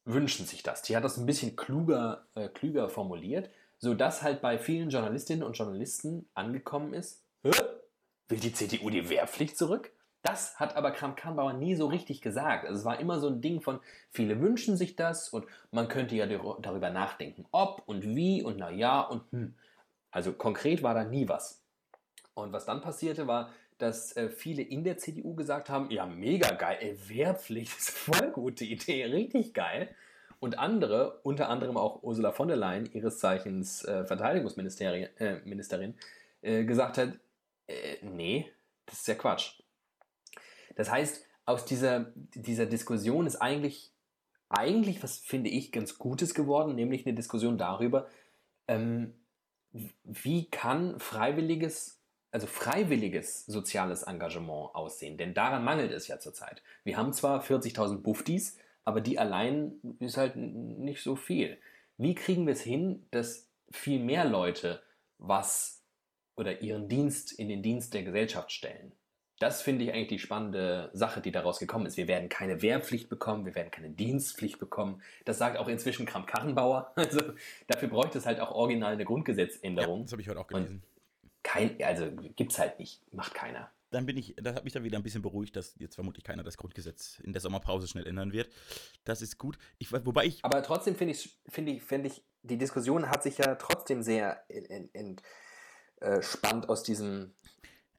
wünschen 0.04 0.46
sich 0.46 0.62
das. 0.62 0.82
Die 0.82 0.96
hat 0.96 1.04
das 1.04 1.16
ein 1.16 1.26
bisschen 1.26 1.56
kluger, 1.56 2.26
äh, 2.34 2.48
klüger 2.48 2.88
formuliert, 2.88 3.50
sodass 3.78 4.22
halt 4.22 4.40
bei 4.40 4.58
vielen 4.58 4.90
Journalistinnen 4.90 5.42
und 5.42 5.56
Journalisten 5.56 6.28
angekommen 6.34 6.92
ist, 6.94 7.22
Hä? 7.42 7.50
will 8.28 8.40
die 8.40 8.52
CDU 8.52 8.90
die 8.90 9.08
Wehrpflicht 9.08 9.56
zurück? 9.56 9.92
Das 10.22 10.58
hat 10.58 10.74
aber 10.74 10.90
Kramp-Karrenbauer 10.90 11.52
nie 11.52 11.76
so 11.76 11.86
richtig 11.86 12.20
gesagt. 12.20 12.66
Also 12.66 12.80
es 12.80 12.84
war 12.84 12.98
immer 12.98 13.20
so 13.20 13.28
ein 13.28 13.40
Ding 13.40 13.60
von, 13.60 13.78
viele 14.10 14.40
wünschen 14.40 14.76
sich 14.76 14.96
das 14.96 15.28
und 15.28 15.46
man 15.70 15.86
könnte 15.86 16.16
ja 16.16 16.26
dar- 16.26 16.58
darüber 16.60 16.90
nachdenken, 16.90 17.46
ob 17.52 17.82
und 17.86 18.02
wie 18.16 18.42
und 18.42 18.58
na 18.58 18.70
ja 18.70 19.00
und 19.02 19.22
hm. 19.30 19.54
Also 20.10 20.32
konkret 20.32 20.82
war 20.82 20.94
da 20.94 21.04
nie 21.04 21.28
was. 21.28 21.62
Und 22.36 22.52
was 22.52 22.66
dann 22.66 22.82
passierte, 22.82 23.26
war, 23.26 23.50
dass 23.78 24.14
äh, 24.16 24.28
viele 24.28 24.62
in 24.62 24.84
der 24.84 24.98
CDU 24.98 25.34
gesagt 25.34 25.70
haben, 25.70 25.90
ja, 25.90 26.04
mega 26.04 26.50
geil, 26.52 26.76
ey, 26.80 27.08
Wehrpflicht 27.08 27.76
ist 27.78 27.90
voll 27.90 28.30
gute 28.30 28.64
Idee, 28.64 29.04
richtig 29.06 29.54
geil. 29.54 29.94
Und 30.38 30.58
andere, 30.58 31.20
unter 31.22 31.48
anderem 31.48 31.78
auch 31.78 32.02
Ursula 32.02 32.32
von 32.32 32.48
der 32.48 32.58
Leyen, 32.58 32.90
ihres 32.92 33.18
Zeichens 33.18 33.84
äh, 33.84 34.04
Verteidigungsministerin, 34.04 35.08
äh, 35.18 35.40
Ministerin, 35.46 35.94
äh, 36.42 36.64
gesagt 36.64 36.98
hat, 36.98 37.18
äh, 37.68 37.96
nee, 38.02 38.52
das 38.84 39.00
ist 39.00 39.08
ja 39.08 39.14
Quatsch. 39.14 39.62
Das 40.74 40.90
heißt, 40.90 41.24
aus 41.46 41.64
dieser, 41.64 42.12
dieser 42.34 42.66
Diskussion 42.66 43.26
ist 43.26 43.36
eigentlich, 43.36 43.92
eigentlich, 44.50 45.02
was 45.02 45.16
finde 45.16 45.48
ich, 45.48 45.72
ganz 45.72 45.96
Gutes 45.96 46.34
geworden, 46.34 46.74
nämlich 46.74 47.06
eine 47.06 47.14
Diskussion 47.14 47.56
darüber, 47.56 48.08
ähm, 48.68 49.14
wie 50.04 50.50
kann 50.50 51.00
freiwilliges, 51.00 51.95
also 52.36 52.46
freiwilliges 52.46 53.46
soziales 53.46 54.02
Engagement 54.02 54.74
aussehen? 54.74 55.16
Denn 55.16 55.32
daran 55.32 55.64
mangelt 55.64 55.90
es 55.90 56.06
ja 56.06 56.18
zurzeit. 56.18 56.62
Wir 56.84 56.98
haben 56.98 57.14
zwar 57.14 57.42
40.000 57.42 58.02
Buftis, 58.02 58.58
aber 58.84 59.00
die 59.00 59.18
allein 59.18 59.72
ist 60.00 60.18
halt 60.18 60.36
nicht 60.36 61.02
so 61.02 61.16
viel. 61.16 61.56
Wie 61.96 62.14
kriegen 62.14 62.44
wir 62.46 62.52
es 62.52 62.60
hin, 62.60 63.06
dass 63.10 63.48
viel 63.70 64.00
mehr 64.00 64.26
Leute 64.26 64.82
was 65.16 65.82
oder 66.36 66.60
ihren 66.60 66.90
Dienst 66.90 67.32
in 67.32 67.48
den 67.48 67.62
Dienst 67.62 67.94
der 67.94 68.02
Gesellschaft 68.02 68.52
stellen? 68.52 68.92
Das 69.38 69.62
finde 69.62 69.84
ich 69.84 69.92
eigentlich 69.94 70.08
die 70.08 70.18
spannende 70.18 70.90
Sache, 70.92 71.22
die 71.22 71.32
daraus 71.32 71.58
gekommen 71.58 71.86
ist. 71.86 71.96
Wir 71.96 72.06
werden 72.06 72.28
keine 72.28 72.60
Wehrpflicht 72.60 73.08
bekommen, 73.08 73.46
wir 73.46 73.54
werden 73.54 73.70
keine 73.70 73.88
Dienstpflicht 73.88 74.58
bekommen. 74.58 75.00
Das 75.24 75.38
sagt 75.38 75.56
auch 75.56 75.68
inzwischen 75.68 76.04
Kramp-Karrenbauer. 76.04 76.92
Also 76.96 77.20
dafür 77.66 77.88
bräuchte 77.88 78.18
es 78.18 78.26
halt 78.26 78.40
auch 78.40 78.50
original 78.50 78.92
eine 78.92 79.04
Ja, 79.04 79.06
Grundgesetzänderung. 79.06 80.02
das 80.02 80.12
habe 80.12 80.20
ich 80.20 80.28
heute 80.28 80.40
auch 80.40 80.46
gelesen. 80.46 80.82
Kein, 81.46 81.80
also 81.80 82.10
gibt's 82.10 82.58
halt 82.58 82.80
nicht, 82.80 83.00
macht 83.12 83.32
keiner. 83.32 83.70
Dann 83.90 84.04
bin 84.04 84.16
ich, 84.16 84.34
das 84.36 84.56
hat 84.56 84.64
mich 84.64 84.72
dann 84.72 84.82
wieder 84.82 84.98
ein 84.98 85.04
bisschen 85.04 85.22
beruhigt, 85.22 85.54
dass 85.54 85.76
jetzt 85.78 85.94
vermutlich 85.94 86.24
keiner 86.24 86.42
das 86.42 86.56
Grundgesetz 86.56 87.20
in 87.20 87.32
der 87.32 87.40
Sommerpause 87.40 87.86
schnell 87.86 88.04
ändern 88.04 88.32
wird. 88.32 88.50
Das 89.04 89.22
ist 89.22 89.38
gut. 89.38 89.56
Ich, 89.78 89.92
wobei 89.92 90.24
ich, 90.24 90.44
Aber 90.44 90.60
trotzdem 90.64 90.96
finde 90.96 91.14
ich, 91.14 91.38
finde 91.48 91.70
ich, 91.70 91.84
finde 91.84 92.08
ich, 92.08 92.24
die 92.42 92.58
Diskussion 92.58 93.08
hat 93.08 93.22
sich 93.22 93.38
ja 93.38 93.54
trotzdem 93.54 94.02
sehr 94.02 94.42
entspannt 96.00 96.68
aus 96.68 96.82
diesem 96.82 97.32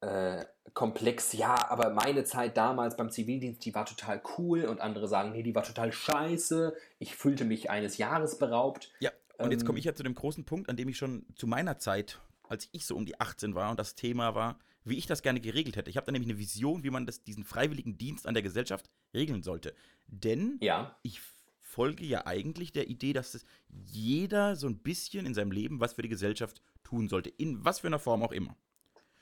äh, 0.01 0.43
Komplex. 0.73 1.31
Ja, 1.31 1.71
aber 1.71 1.91
meine 1.91 2.25
Zeit 2.25 2.57
damals 2.57 2.97
beim 2.97 3.09
Zivildienst, 3.09 3.63
die 3.63 3.73
war 3.73 3.85
total 3.85 4.21
cool 4.37 4.65
und 4.65 4.81
andere 4.81 5.07
sagen, 5.07 5.31
nee, 5.31 5.41
die 5.41 5.55
war 5.55 5.63
total 5.63 5.93
scheiße. 5.93 6.75
Ich 6.99 7.15
fühlte 7.15 7.45
mich 7.45 7.69
eines 7.69 7.97
Jahres 7.97 8.37
beraubt. 8.37 8.91
ja, 8.99 9.11
und 9.37 9.51
jetzt 9.51 9.61
ähm, 9.61 9.67
komme 9.67 9.79
ich 9.79 9.85
ja 9.85 9.95
zu 9.95 10.03
dem 10.03 10.15
großen 10.15 10.43
Punkt, 10.43 10.69
an 10.69 10.75
dem 10.75 10.89
ich 10.89 10.97
schon 10.97 11.25
zu 11.35 11.47
meiner 11.47 11.79
Zeit, 11.79 12.19
als 12.49 12.69
ich 12.71 12.85
so 12.85 12.95
um 12.95 13.05
die 13.05 13.19
18 13.19 13.55
war 13.55 13.71
und 13.71 13.79
das 13.79 13.95
Thema 13.95 14.35
war, 14.35 14.59
wie 14.83 14.97
ich 14.97 15.05
das 15.05 15.21
gerne 15.21 15.41
geregelt 15.41 15.75
hätte. 15.75 15.89
Ich 15.89 15.97
habe 15.97 16.05
da 16.05 16.11
nämlich 16.11 16.29
eine 16.29 16.39
Vision, 16.39 16.83
wie 16.83 16.89
man 16.89 17.05
das, 17.05 17.23
diesen 17.23 17.43
freiwilligen 17.43 17.97
Dienst 17.97 18.25
an 18.25 18.33
der 18.33 18.43
Gesellschaft 18.43 18.89
regeln 19.13 19.43
sollte. 19.43 19.75
Denn 20.07 20.57
Ja, 20.61 20.97
ich 21.03 21.21
folge 21.59 22.05
ja 22.05 22.25
eigentlich 22.25 22.71
der 22.71 22.89
Idee, 22.89 23.13
dass 23.13 23.45
jeder 23.69 24.55
so 24.55 24.67
ein 24.67 24.79
bisschen 24.79 25.25
in 25.25 25.33
seinem 25.33 25.51
Leben 25.51 25.79
was 25.79 25.93
für 25.93 26.01
die 26.01 26.09
Gesellschaft 26.09 26.61
tun 26.83 27.09
sollte. 27.09 27.29
In 27.29 27.63
was 27.65 27.79
für 27.79 27.87
einer 27.87 27.99
Form 27.99 28.23
auch 28.23 28.31
immer. 28.31 28.55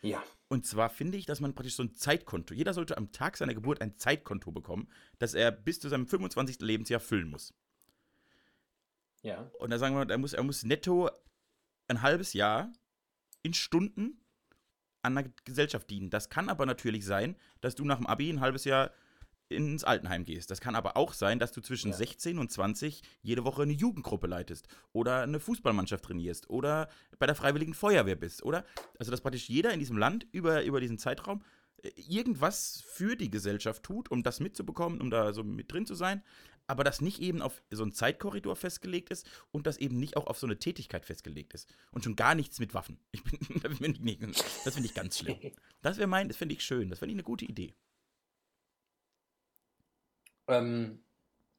ja, 0.01 0.23
Und 0.47 0.65
zwar 0.65 0.89
finde 0.89 1.17
ich, 1.17 1.26
dass 1.26 1.39
man 1.39 1.55
praktisch 1.55 1.76
so 1.76 1.84
ein 1.84 1.95
Zeitkonto, 1.95 2.53
jeder 2.53 2.73
sollte 2.73 2.97
am 2.97 3.11
Tag 3.11 3.36
seiner 3.36 3.55
Geburt 3.55 3.82
ein 3.82 3.97
Zeitkonto 3.97 4.51
bekommen, 4.51 4.88
das 5.17 5.34
er 5.34 5.51
bis 5.51 5.80
zu 5.80 5.89
seinem 5.89 6.07
25. 6.07 6.61
Lebensjahr 6.61 6.99
füllen 6.99 7.30
muss. 7.30 7.53
ja. 9.23 9.49
Und 9.59 9.71
da 9.71 9.80
sagen 9.80 9.95
wir, 9.95 10.07
er 10.07 10.17
muss, 10.19 10.34
er 10.34 10.43
muss 10.43 10.63
netto 10.63 11.09
ein 11.88 12.01
halbes 12.03 12.34
Jahr 12.34 12.71
in 13.45 13.53
Stunden 13.53 14.19
an 15.03 15.13
der 15.15 15.31
Gesellschaft 15.45 15.89
dienen. 15.89 16.09
Das 16.09 16.29
kann 16.29 16.49
aber 16.49 16.65
natürlich 16.65 17.05
sein, 17.05 17.35
dass 17.61 17.75
du 17.75 17.85
nach 17.85 17.97
dem 17.97 18.07
Abi 18.07 18.29
ein 18.29 18.41
halbes 18.41 18.65
Jahr 18.65 18.91
ins 19.49 19.83
Altenheim 19.83 20.25
gehst. 20.25 20.49
Das 20.49 20.59
kann 20.59 20.73
aber 20.73 20.97
auch 20.97 21.13
sein, 21.13 21.37
dass 21.37 21.51
du 21.51 21.61
zwischen 21.61 21.91
Ja. 21.91 21.97
16 21.97 22.39
und 22.39 22.51
20 22.51 23.03
jede 23.21 23.45
Woche 23.45 23.61
eine 23.61 23.73
Jugendgruppe 23.73 24.25
leitest 24.25 24.67
oder 24.91 25.21
eine 25.21 25.39
Fußballmannschaft 25.39 26.03
trainierst 26.03 26.49
oder 26.49 26.89
bei 27.19 27.27
der 27.27 27.35
Freiwilligen 27.35 27.75
Feuerwehr 27.75 28.15
bist, 28.15 28.41
oder? 28.41 28.65
Also, 28.97 29.11
dass 29.11 29.21
praktisch 29.21 29.47
jeder 29.47 29.71
in 29.71 29.79
diesem 29.79 29.97
Land 29.97 30.25
über, 30.31 30.63
über 30.63 30.81
diesen 30.81 30.97
Zeitraum 30.97 31.43
äh, 31.83 31.91
irgendwas 31.95 32.83
für 32.87 33.15
die 33.15 33.29
Gesellschaft 33.29 33.83
tut, 33.83 34.09
um 34.09 34.23
das 34.23 34.39
mitzubekommen, 34.39 34.99
um 34.99 35.11
da 35.11 35.31
so 35.31 35.43
mit 35.43 35.71
drin 35.71 35.85
zu 35.85 35.93
sein. 35.93 36.23
Aber 36.68 36.84
das 36.84 37.01
nicht 37.01 37.22
eben 37.22 37.41
auf 37.41 37.61
so 37.70 37.84
einen 37.84 37.91
Zeitkorridor 37.91 38.55
festgelegt 38.55 39.09
ist 39.09 39.30
und 39.51 39.68
das 39.68 39.78
eben 39.78 39.99
nicht 39.99 40.18
auch 40.18 40.28
auf 40.28 40.38
so 40.38 40.47
eine 40.47 40.57
Tätigkeit 40.57 41.05
festgelegt 41.05 41.53
ist. 41.53 41.74
Und 41.91 42.03
schon 42.03 42.16
gar 42.16 42.36
nichts 42.36 42.59
mit 42.59 42.74
Waffen. 42.74 42.99
Ich 43.11 43.24
bin, 43.24 43.39
das 43.63 43.78
finde 43.78 44.09
ich, 44.11 44.20
find 44.74 44.86
ich 44.86 44.93
ganz 44.93 45.20
schlimm. 45.20 45.38
Das 45.82 45.97
wäre 45.97 46.07
mein, 46.07 46.28
das 46.28 46.38
finde 46.38 46.55
ich 46.55 46.63
schön. 46.63 46.89
Das 46.89 46.99
finde 46.99 47.11
ich 47.11 47.16
eine 47.16 47.24
gute 47.24 47.45
Idee. 47.45 47.74
Ähm, 50.47 50.99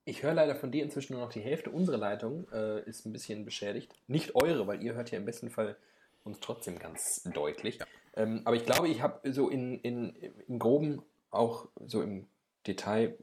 ich 0.05 0.23
höre 0.23 0.35
leider 0.35 0.55
von 0.55 0.71
dir 0.71 0.85
inzwischen 0.85 1.15
nur 1.15 1.23
noch 1.23 1.33
die 1.33 1.41
Hälfte. 1.41 1.71
Unsere 1.71 1.97
Leitung 1.97 2.49
äh, 2.53 2.83
ist 2.89 3.07
ein 3.07 3.13
bisschen 3.13 3.45
beschädigt. 3.45 3.93
Nicht 4.07 4.35
eure, 4.35 4.67
weil 4.67 4.83
ihr 4.83 4.95
hört 4.95 5.11
ja 5.11 5.19
im 5.19 5.25
besten 5.25 5.51
Fall 5.51 5.77
uns 6.25 6.41
trotzdem 6.41 6.79
ganz 6.79 7.23
deutlich. 7.35 7.79
Ja. 7.79 7.87
Ähm, 8.15 8.43
aber 8.45 8.57
ich 8.57 8.65
glaube, 8.65 8.89
ich 8.89 9.03
habe 9.03 9.33
so 9.33 9.49
in, 9.49 9.79
in, 9.81 10.15
im 10.49 10.59
Groben 10.59 11.03
auch 11.31 11.69
so 11.85 12.03
im 12.03 12.27
Detail 12.67 13.17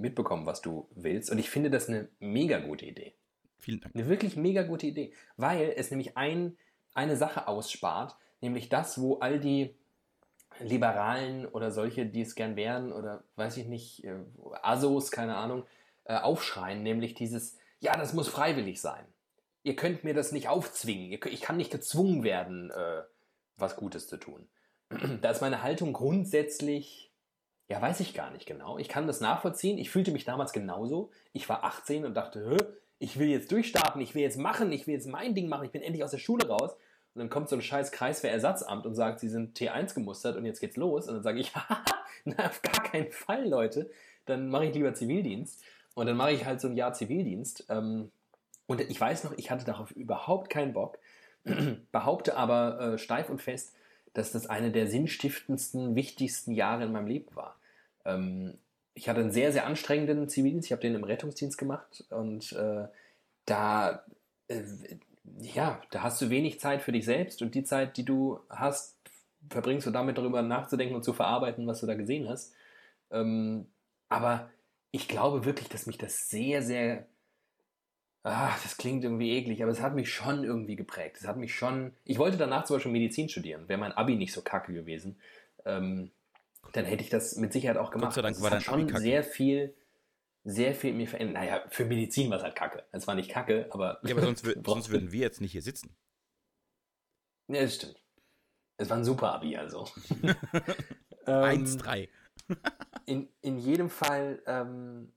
mitbekommen, 0.00 0.46
was 0.46 0.60
du 0.60 0.88
willst. 0.94 1.30
Und 1.30 1.38
ich 1.38 1.50
finde 1.50 1.70
das 1.70 1.88
eine 1.88 2.08
mega 2.18 2.58
gute 2.58 2.86
Idee. 2.86 3.14
Vielen 3.58 3.80
Dank. 3.80 3.94
Eine 3.94 4.08
wirklich 4.08 4.36
mega 4.36 4.62
gute 4.62 4.86
Idee, 4.86 5.12
weil 5.36 5.72
es 5.76 5.90
nämlich 5.90 6.16
ein, 6.16 6.56
eine 6.94 7.16
Sache 7.16 7.48
ausspart, 7.48 8.16
nämlich 8.40 8.68
das, 8.68 9.00
wo 9.00 9.18
all 9.18 9.40
die 9.40 9.74
Liberalen 10.60 11.46
oder 11.46 11.70
solche, 11.70 12.06
die 12.06 12.22
es 12.22 12.34
gern 12.34 12.56
wären 12.56 12.92
oder 12.92 13.24
weiß 13.36 13.56
ich 13.58 13.66
nicht, 13.66 14.04
äh, 14.04 14.16
Asos, 14.62 15.10
keine 15.10 15.36
Ahnung, 15.36 15.64
äh, 16.04 16.16
aufschreien, 16.16 16.82
nämlich 16.82 17.14
dieses, 17.14 17.58
ja, 17.80 17.96
das 17.96 18.12
muss 18.12 18.28
freiwillig 18.28 18.80
sein. 18.80 19.04
Ihr 19.62 19.76
könnt 19.76 20.04
mir 20.04 20.14
das 20.14 20.32
nicht 20.32 20.48
aufzwingen. 20.48 21.18
Ich 21.26 21.40
kann 21.40 21.56
nicht 21.56 21.70
gezwungen 21.70 22.22
werden, 22.22 22.70
äh, 22.70 23.02
was 23.56 23.76
Gutes 23.76 24.06
zu 24.06 24.16
tun. 24.16 24.48
Da 25.20 25.30
ist 25.30 25.42
meine 25.42 25.62
Haltung 25.62 25.92
grundsätzlich, 25.92 27.07
ja, 27.68 27.82
weiß 27.82 28.00
ich 28.00 28.14
gar 28.14 28.30
nicht 28.30 28.46
genau. 28.46 28.78
Ich 28.78 28.88
kann 28.88 29.06
das 29.06 29.20
nachvollziehen. 29.20 29.78
Ich 29.78 29.90
fühlte 29.90 30.10
mich 30.10 30.24
damals 30.24 30.52
genauso. 30.52 31.10
Ich 31.32 31.48
war 31.48 31.64
18 31.64 32.04
und 32.06 32.14
dachte, 32.14 32.56
ich 32.98 33.18
will 33.18 33.28
jetzt 33.28 33.52
durchstarten, 33.52 34.00
ich 34.00 34.14
will 34.14 34.22
jetzt 34.22 34.38
machen, 34.38 34.72
ich 34.72 34.86
will 34.86 34.94
jetzt 34.94 35.06
mein 35.06 35.34
Ding 35.34 35.48
machen, 35.48 35.66
ich 35.66 35.70
bin 35.70 35.82
endlich 35.82 36.02
aus 36.02 36.10
der 36.10 36.18
Schule 36.18 36.48
raus. 36.48 36.72
Und 37.14 37.20
dann 37.20 37.30
kommt 37.30 37.48
so 37.48 37.56
ein 37.56 37.62
scheiß 37.62 37.92
Kreiswehrersatzamt 37.92 38.86
und 38.86 38.94
sagt, 38.94 39.20
sie 39.20 39.28
sind 39.28 39.58
T1 39.58 39.94
gemustert 39.94 40.36
und 40.36 40.44
jetzt 40.44 40.60
geht's 40.60 40.76
los. 40.76 41.08
Und 41.08 41.14
dann 41.14 41.22
sage 41.22 41.40
ich, 41.40 41.52
na, 42.24 42.46
auf 42.46 42.62
gar 42.62 42.82
keinen 42.82 43.10
Fall, 43.10 43.48
Leute. 43.48 43.90
Dann 44.24 44.48
mache 44.48 44.66
ich 44.66 44.74
lieber 44.74 44.94
Zivildienst. 44.94 45.62
Und 45.94 46.06
dann 46.06 46.16
mache 46.16 46.32
ich 46.32 46.44
halt 46.44 46.60
so 46.60 46.68
ein 46.68 46.76
Jahr 46.76 46.94
Zivildienst. 46.94 47.66
Ähm, 47.68 48.10
und 48.66 48.80
ich 48.80 49.00
weiß 49.00 49.24
noch, 49.24 49.32
ich 49.36 49.50
hatte 49.50 49.64
darauf 49.64 49.90
überhaupt 49.90 50.48
keinen 50.48 50.72
Bock, 50.72 50.98
behaupte 51.92 52.36
aber 52.36 52.80
äh, 52.80 52.98
steif 52.98 53.30
und 53.30 53.42
fest, 53.42 53.74
dass 54.14 54.32
das 54.32 54.46
eine 54.46 54.70
der 54.70 54.86
sinnstiftendsten, 54.86 55.94
wichtigsten 55.96 56.52
Jahre 56.52 56.84
in 56.84 56.92
meinem 56.92 57.06
Leben 57.06 57.34
war. 57.34 57.57
Ähm, 58.08 58.58
ich 58.94 59.08
hatte 59.08 59.20
einen 59.20 59.30
sehr, 59.30 59.52
sehr 59.52 59.66
anstrengenden 59.66 60.28
Zivildienst. 60.28 60.66
Ich 60.66 60.72
habe 60.72 60.82
den 60.82 60.94
im 60.94 61.04
Rettungsdienst 61.04 61.58
gemacht 61.58 62.04
und 62.10 62.52
äh, 62.52 62.88
da, 63.44 64.04
äh, 64.48 64.62
ja, 65.40 65.80
da 65.90 66.02
hast 66.02 66.20
du 66.20 66.30
wenig 66.30 66.58
Zeit 66.60 66.82
für 66.82 66.92
dich 66.92 67.04
selbst 67.04 67.42
und 67.42 67.54
die 67.54 67.64
Zeit, 67.64 67.96
die 67.96 68.04
du 68.04 68.40
hast, 68.48 68.96
verbringst 69.50 69.86
du 69.86 69.90
damit 69.90 70.18
darüber 70.18 70.42
nachzudenken 70.42 70.96
und 70.96 71.04
zu 71.04 71.12
verarbeiten, 71.12 71.66
was 71.66 71.80
du 71.80 71.86
da 71.86 71.94
gesehen 71.94 72.28
hast. 72.28 72.52
Ähm, 73.10 73.66
aber 74.08 74.50
ich 74.90 75.06
glaube 75.06 75.44
wirklich, 75.44 75.68
dass 75.68 75.86
mich 75.86 75.98
das 75.98 76.28
sehr, 76.28 76.62
sehr 76.62 77.06
ach, 78.22 78.62
das 78.62 78.76
klingt 78.76 79.04
irgendwie 79.04 79.32
eklig, 79.32 79.62
aber 79.62 79.72
es 79.72 79.80
hat 79.80 79.94
mich 79.94 80.12
schon 80.12 80.44
irgendwie 80.44 80.76
geprägt. 80.76 81.18
Es 81.20 81.26
hat 81.26 81.36
mich 81.36 81.54
schon. 81.54 81.92
Ich 82.04 82.18
wollte 82.18 82.36
danach 82.36 82.64
zum 82.64 82.76
Beispiel 82.76 82.92
Medizin 82.92 83.28
studieren. 83.28 83.68
Wäre 83.68 83.80
mein 83.80 83.92
Abi 83.92 84.16
nicht 84.16 84.32
so 84.32 84.42
kacke 84.42 84.72
gewesen, 84.72 85.16
ähm, 85.64 86.10
dann 86.72 86.84
hätte 86.84 87.02
ich 87.02 87.10
das 87.10 87.36
mit 87.36 87.52
Sicherheit 87.52 87.76
auch 87.76 87.90
gemacht. 87.90 88.10
Gott 88.10 88.14
sei 88.14 88.22
Dank 88.22 88.36
also 88.36 88.44
war 88.44 88.50
hat 88.52 88.62
schon 88.62 88.88
sehr 88.96 89.22
viel, 89.22 89.74
sehr 90.44 90.74
viel 90.74 90.92
mir 90.92 91.08
verändert. 91.08 91.42
Naja, 91.42 91.64
für 91.68 91.84
Medizin 91.84 92.30
war 92.30 92.38
es 92.38 92.42
halt 92.42 92.56
kacke. 92.56 92.84
Es 92.92 93.06
war 93.06 93.14
nicht 93.14 93.30
kacke, 93.30 93.68
aber. 93.70 94.00
Ja, 94.02 94.14
aber 94.14 94.22
sonst, 94.22 94.44
sonst 94.64 94.90
würden 94.90 95.12
wir 95.12 95.20
jetzt 95.20 95.40
nicht 95.40 95.52
hier 95.52 95.62
sitzen. 95.62 95.96
Ja, 97.48 97.62
das 97.62 97.76
stimmt. 97.76 98.02
Es 98.76 98.90
war 98.90 98.96
ein 98.96 99.04
super 99.04 99.32
Abi, 99.32 99.56
also. 99.56 99.88
1-3. 101.26 102.08
Ähm, 102.48 102.56
in, 103.04 103.28
in 103.42 103.58
jedem 103.58 103.90
Fall 103.90 104.40
ähm, 104.46 105.12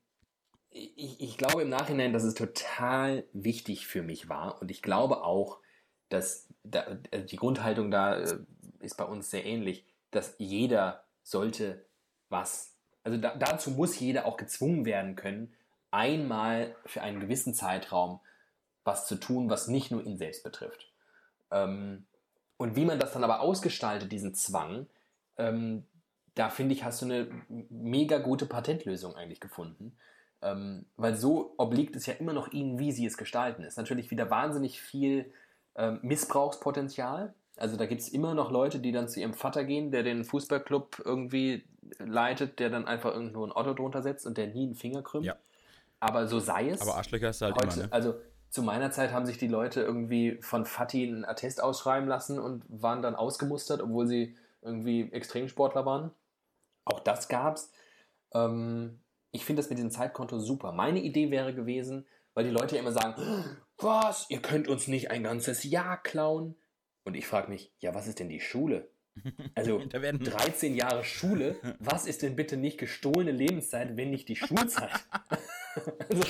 ich, 0.71 1.19
ich 1.19 1.37
glaube 1.37 1.61
im 1.61 1.69
Nachhinein, 1.69 2.13
dass 2.13 2.23
es 2.23 2.33
total 2.33 3.25
wichtig 3.33 3.87
für 3.87 4.01
mich 4.01 4.29
war 4.29 4.61
und 4.61 4.71
ich 4.71 4.81
glaube 4.81 5.23
auch, 5.23 5.59
dass 6.09 6.47
da, 6.63 6.99
also 7.11 7.25
die 7.25 7.35
Grundhaltung 7.35 7.91
da 7.91 8.17
äh, 8.17 8.39
ist 8.79 8.97
bei 8.97 9.03
uns 9.03 9.29
sehr 9.29 9.45
ähnlich, 9.45 9.85
dass 10.11 10.35
jeder 10.37 11.05
sollte 11.23 11.85
was, 12.29 12.75
also 13.03 13.17
da, 13.17 13.35
dazu 13.35 13.71
muss 13.71 13.99
jeder 13.99 14.25
auch 14.25 14.37
gezwungen 14.37 14.85
werden 14.85 15.15
können, 15.15 15.53
einmal 15.91 16.75
für 16.85 17.01
einen 17.01 17.19
gewissen 17.19 17.53
Zeitraum 17.53 18.19
was 18.83 19.07
zu 19.07 19.15
tun, 19.15 19.49
was 19.49 19.67
nicht 19.67 19.91
nur 19.91 20.03
ihn 20.03 20.17
selbst 20.17 20.43
betrifft. 20.43 20.91
Ähm, 21.51 22.05
und 22.57 22.75
wie 22.75 22.85
man 22.85 22.99
das 22.99 23.13
dann 23.13 23.23
aber 23.23 23.41
ausgestaltet, 23.41 24.11
diesen 24.11 24.33
Zwang, 24.33 24.87
ähm, 25.37 25.85
da 26.35 26.49
finde 26.49 26.73
ich, 26.73 26.83
hast 26.83 27.01
du 27.01 27.05
eine 27.05 27.27
mega 27.49 28.19
gute 28.19 28.45
Patentlösung 28.45 29.15
eigentlich 29.15 29.41
gefunden. 29.41 29.97
Ähm, 30.41 30.85
weil 30.95 31.15
so 31.15 31.53
obliegt 31.57 31.95
es 31.95 32.05
ja 32.05 32.15
immer 32.15 32.33
noch 32.33 32.51
ihnen, 32.51 32.79
wie 32.79 32.91
sie 32.91 33.05
es 33.05 33.17
gestalten. 33.17 33.63
Ist 33.63 33.77
natürlich 33.77 34.09
wieder 34.09 34.29
wahnsinnig 34.29 34.81
viel 34.81 35.31
ähm, 35.75 35.99
Missbrauchspotenzial. 36.01 37.33
Also 37.57 37.77
da 37.77 37.85
gibt 37.85 38.01
es 38.01 38.09
immer 38.09 38.33
noch 38.33 38.51
Leute, 38.51 38.79
die 38.79 38.91
dann 38.91 39.07
zu 39.07 39.19
ihrem 39.19 39.33
Vater 39.33 39.63
gehen, 39.63 39.91
der 39.91 40.03
den 40.03 40.23
Fußballclub 40.23 41.01
irgendwie 41.05 41.65
leitet, 41.99 42.59
der 42.59 42.69
dann 42.69 42.85
einfach 42.87 43.13
irgendwo 43.13 43.45
ein 43.45 43.51
Otto 43.51 43.73
drunter 43.73 44.01
setzt 44.01 44.25
und 44.25 44.37
der 44.37 44.47
nie 44.47 44.63
einen 44.63 44.75
Finger 44.75 45.01
krümmt. 45.01 45.25
Ja. 45.25 45.35
Aber 45.99 46.27
so 46.27 46.39
sei 46.39 46.69
es. 46.69 46.81
Aber 46.81 46.95
Arschlöcher 46.95 47.29
ist 47.29 47.41
halt 47.41 47.55
heute, 47.55 47.73
immer, 47.75 47.83
ne? 47.87 47.93
Also 47.93 48.15
zu 48.49 48.63
meiner 48.63 48.91
Zeit 48.91 49.11
haben 49.11 49.25
sich 49.25 49.37
die 49.37 49.47
Leute 49.47 49.81
irgendwie 49.81 50.37
von 50.41 50.65
Fatih 50.65 51.07
einen 51.07 51.25
Attest 51.25 51.61
ausschreiben 51.61 52.09
lassen 52.09 52.39
und 52.39 52.63
waren 52.67 53.01
dann 53.01 53.15
ausgemustert, 53.15 53.81
obwohl 53.81 54.07
sie 54.07 54.35
irgendwie 54.61 55.11
Extremsportler 55.11 55.85
waren. 55.85 56.11
Auch 56.85 56.99
das 56.99 57.27
gab's. 57.27 57.71
Ähm, 58.33 58.99
ich 59.31 59.45
finde 59.45 59.61
das 59.61 59.69
mit 59.69 59.79
dem 59.79 59.91
Zeitkonto 59.91 60.39
super. 60.39 60.71
Meine 60.71 60.99
Idee 61.01 61.31
wäre 61.31 61.53
gewesen, 61.53 62.05
weil 62.33 62.43
die 62.43 62.49
Leute 62.49 62.75
ja 62.75 62.81
immer 62.81 62.91
sagen, 62.91 63.15
was, 63.77 64.25
ihr 64.29 64.41
könnt 64.41 64.67
uns 64.67 64.87
nicht 64.87 65.11
ein 65.11 65.23
ganzes 65.23 65.63
Jahr 65.63 66.01
klauen. 66.01 66.55
Und 67.03 67.15
ich 67.15 67.25
frage 67.25 67.49
mich, 67.49 67.71
ja, 67.79 67.93
was 67.95 68.07
ist 68.07 68.19
denn 68.19 68.29
die 68.29 68.39
Schule? 68.39 68.89
Also 69.55 69.81
13 69.89 70.75
Jahre 70.75 71.03
Schule, 71.03 71.55
was 71.79 72.05
ist 72.05 72.21
denn 72.21 72.35
bitte 72.35 72.57
nicht 72.57 72.77
gestohlene 72.77 73.31
Lebenszeit, 73.31 73.97
wenn 73.97 74.11
nicht 74.11 74.29
die 74.29 74.35
Schulzeit? 74.35 74.91
also, 76.09 76.23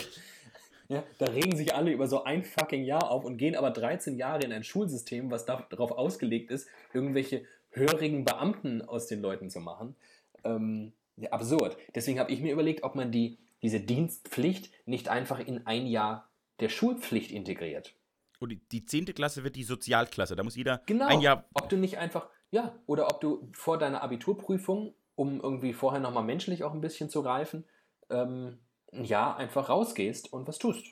ja, 0.87 1.03
da 1.19 1.25
regen 1.25 1.55
sich 1.55 1.73
alle 1.73 1.91
über 1.91 2.07
so 2.07 2.23
ein 2.23 2.43
fucking 2.43 2.83
Jahr 2.83 3.09
auf 3.09 3.23
und 3.23 3.37
gehen 3.37 3.55
aber 3.55 3.71
13 3.71 4.17
Jahre 4.17 4.43
in 4.43 4.51
ein 4.51 4.63
Schulsystem, 4.63 5.31
was 5.31 5.45
darauf 5.45 5.91
ausgelegt 5.91 6.51
ist, 6.51 6.67
irgendwelche 6.93 7.45
hörigen 7.69 8.25
Beamten 8.25 8.81
aus 8.81 9.07
den 9.07 9.21
Leuten 9.21 9.49
zu 9.49 9.61
machen. 9.61 9.95
Ähm, 10.43 10.91
absurd. 11.29 11.77
Deswegen 11.95 12.19
habe 12.19 12.31
ich 12.31 12.41
mir 12.41 12.51
überlegt, 12.51 12.83
ob 12.83 12.95
man 12.95 13.11
die, 13.11 13.37
diese 13.61 13.79
Dienstpflicht 13.79 14.71
nicht 14.85 15.07
einfach 15.07 15.39
in 15.39 15.65
ein 15.65 15.85
Jahr 15.85 16.29
der 16.59 16.69
Schulpflicht 16.69 17.31
integriert. 17.31 17.93
Und 18.41 18.59
die 18.71 18.85
zehnte 18.85 19.13
Klasse 19.13 19.43
wird 19.43 19.55
die 19.55 19.63
Sozialklasse. 19.63 20.35
Da 20.35 20.43
muss 20.43 20.55
jeder 20.55 20.81
genau, 20.85 21.07
ein 21.07 21.21
Jahr. 21.21 21.45
Ob 21.53 21.69
du 21.69 21.77
nicht 21.77 21.97
einfach, 21.97 22.27
ja, 22.49 22.75
oder 22.87 23.07
ob 23.07 23.21
du 23.21 23.49
vor 23.53 23.77
deiner 23.77 24.01
Abiturprüfung, 24.01 24.95
um 25.15 25.39
irgendwie 25.41 25.73
vorher 25.73 26.01
nochmal 26.01 26.23
menschlich 26.23 26.63
auch 26.63 26.73
ein 26.73 26.81
bisschen 26.81 27.09
zu 27.09 27.21
reifen, 27.21 27.65
ähm, 28.09 28.59
ein 28.91 29.05
Jahr 29.05 29.37
einfach 29.37 29.69
rausgehst 29.69 30.33
und 30.33 30.47
was 30.47 30.57
tust. 30.57 30.85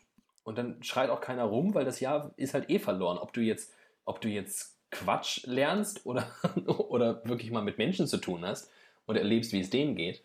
Und 0.43 0.57
dann 0.57 0.81
schreit 0.83 1.09
auch 1.09 1.21
keiner 1.21 1.43
rum, 1.43 1.73
weil 1.73 1.85
das 1.85 1.99
Jahr 1.99 2.33
ist 2.37 2.53
halt 2.53 2.69
eh 2.69 2.79
verloren. 2.79 3.17
Ob 3.17 3.33
du 3.33 3.41
jetzt, 3.41 3.73
ob 4.05 4.21
du 4.21 4.29
jetzt 4.29 4.77
Quatsch 4.91 5.45
lernst 5.45 6.05
oder, 6.05 6.27
oder 6.67 7.23
wirklich 7.25 7.51
mal 7.51 7.63
mit 7.63 7.77
Menschen 7.77 8.07
zu 8.07 8.17
tun 8.17 8.45
hast, 8.45 8.71
und 9.09 9.15
erlebst, 9.15 9.53
wie 9.53 9.59
es 9.59 9.71
denen 9.71 9.95
geht, 9.95 10.23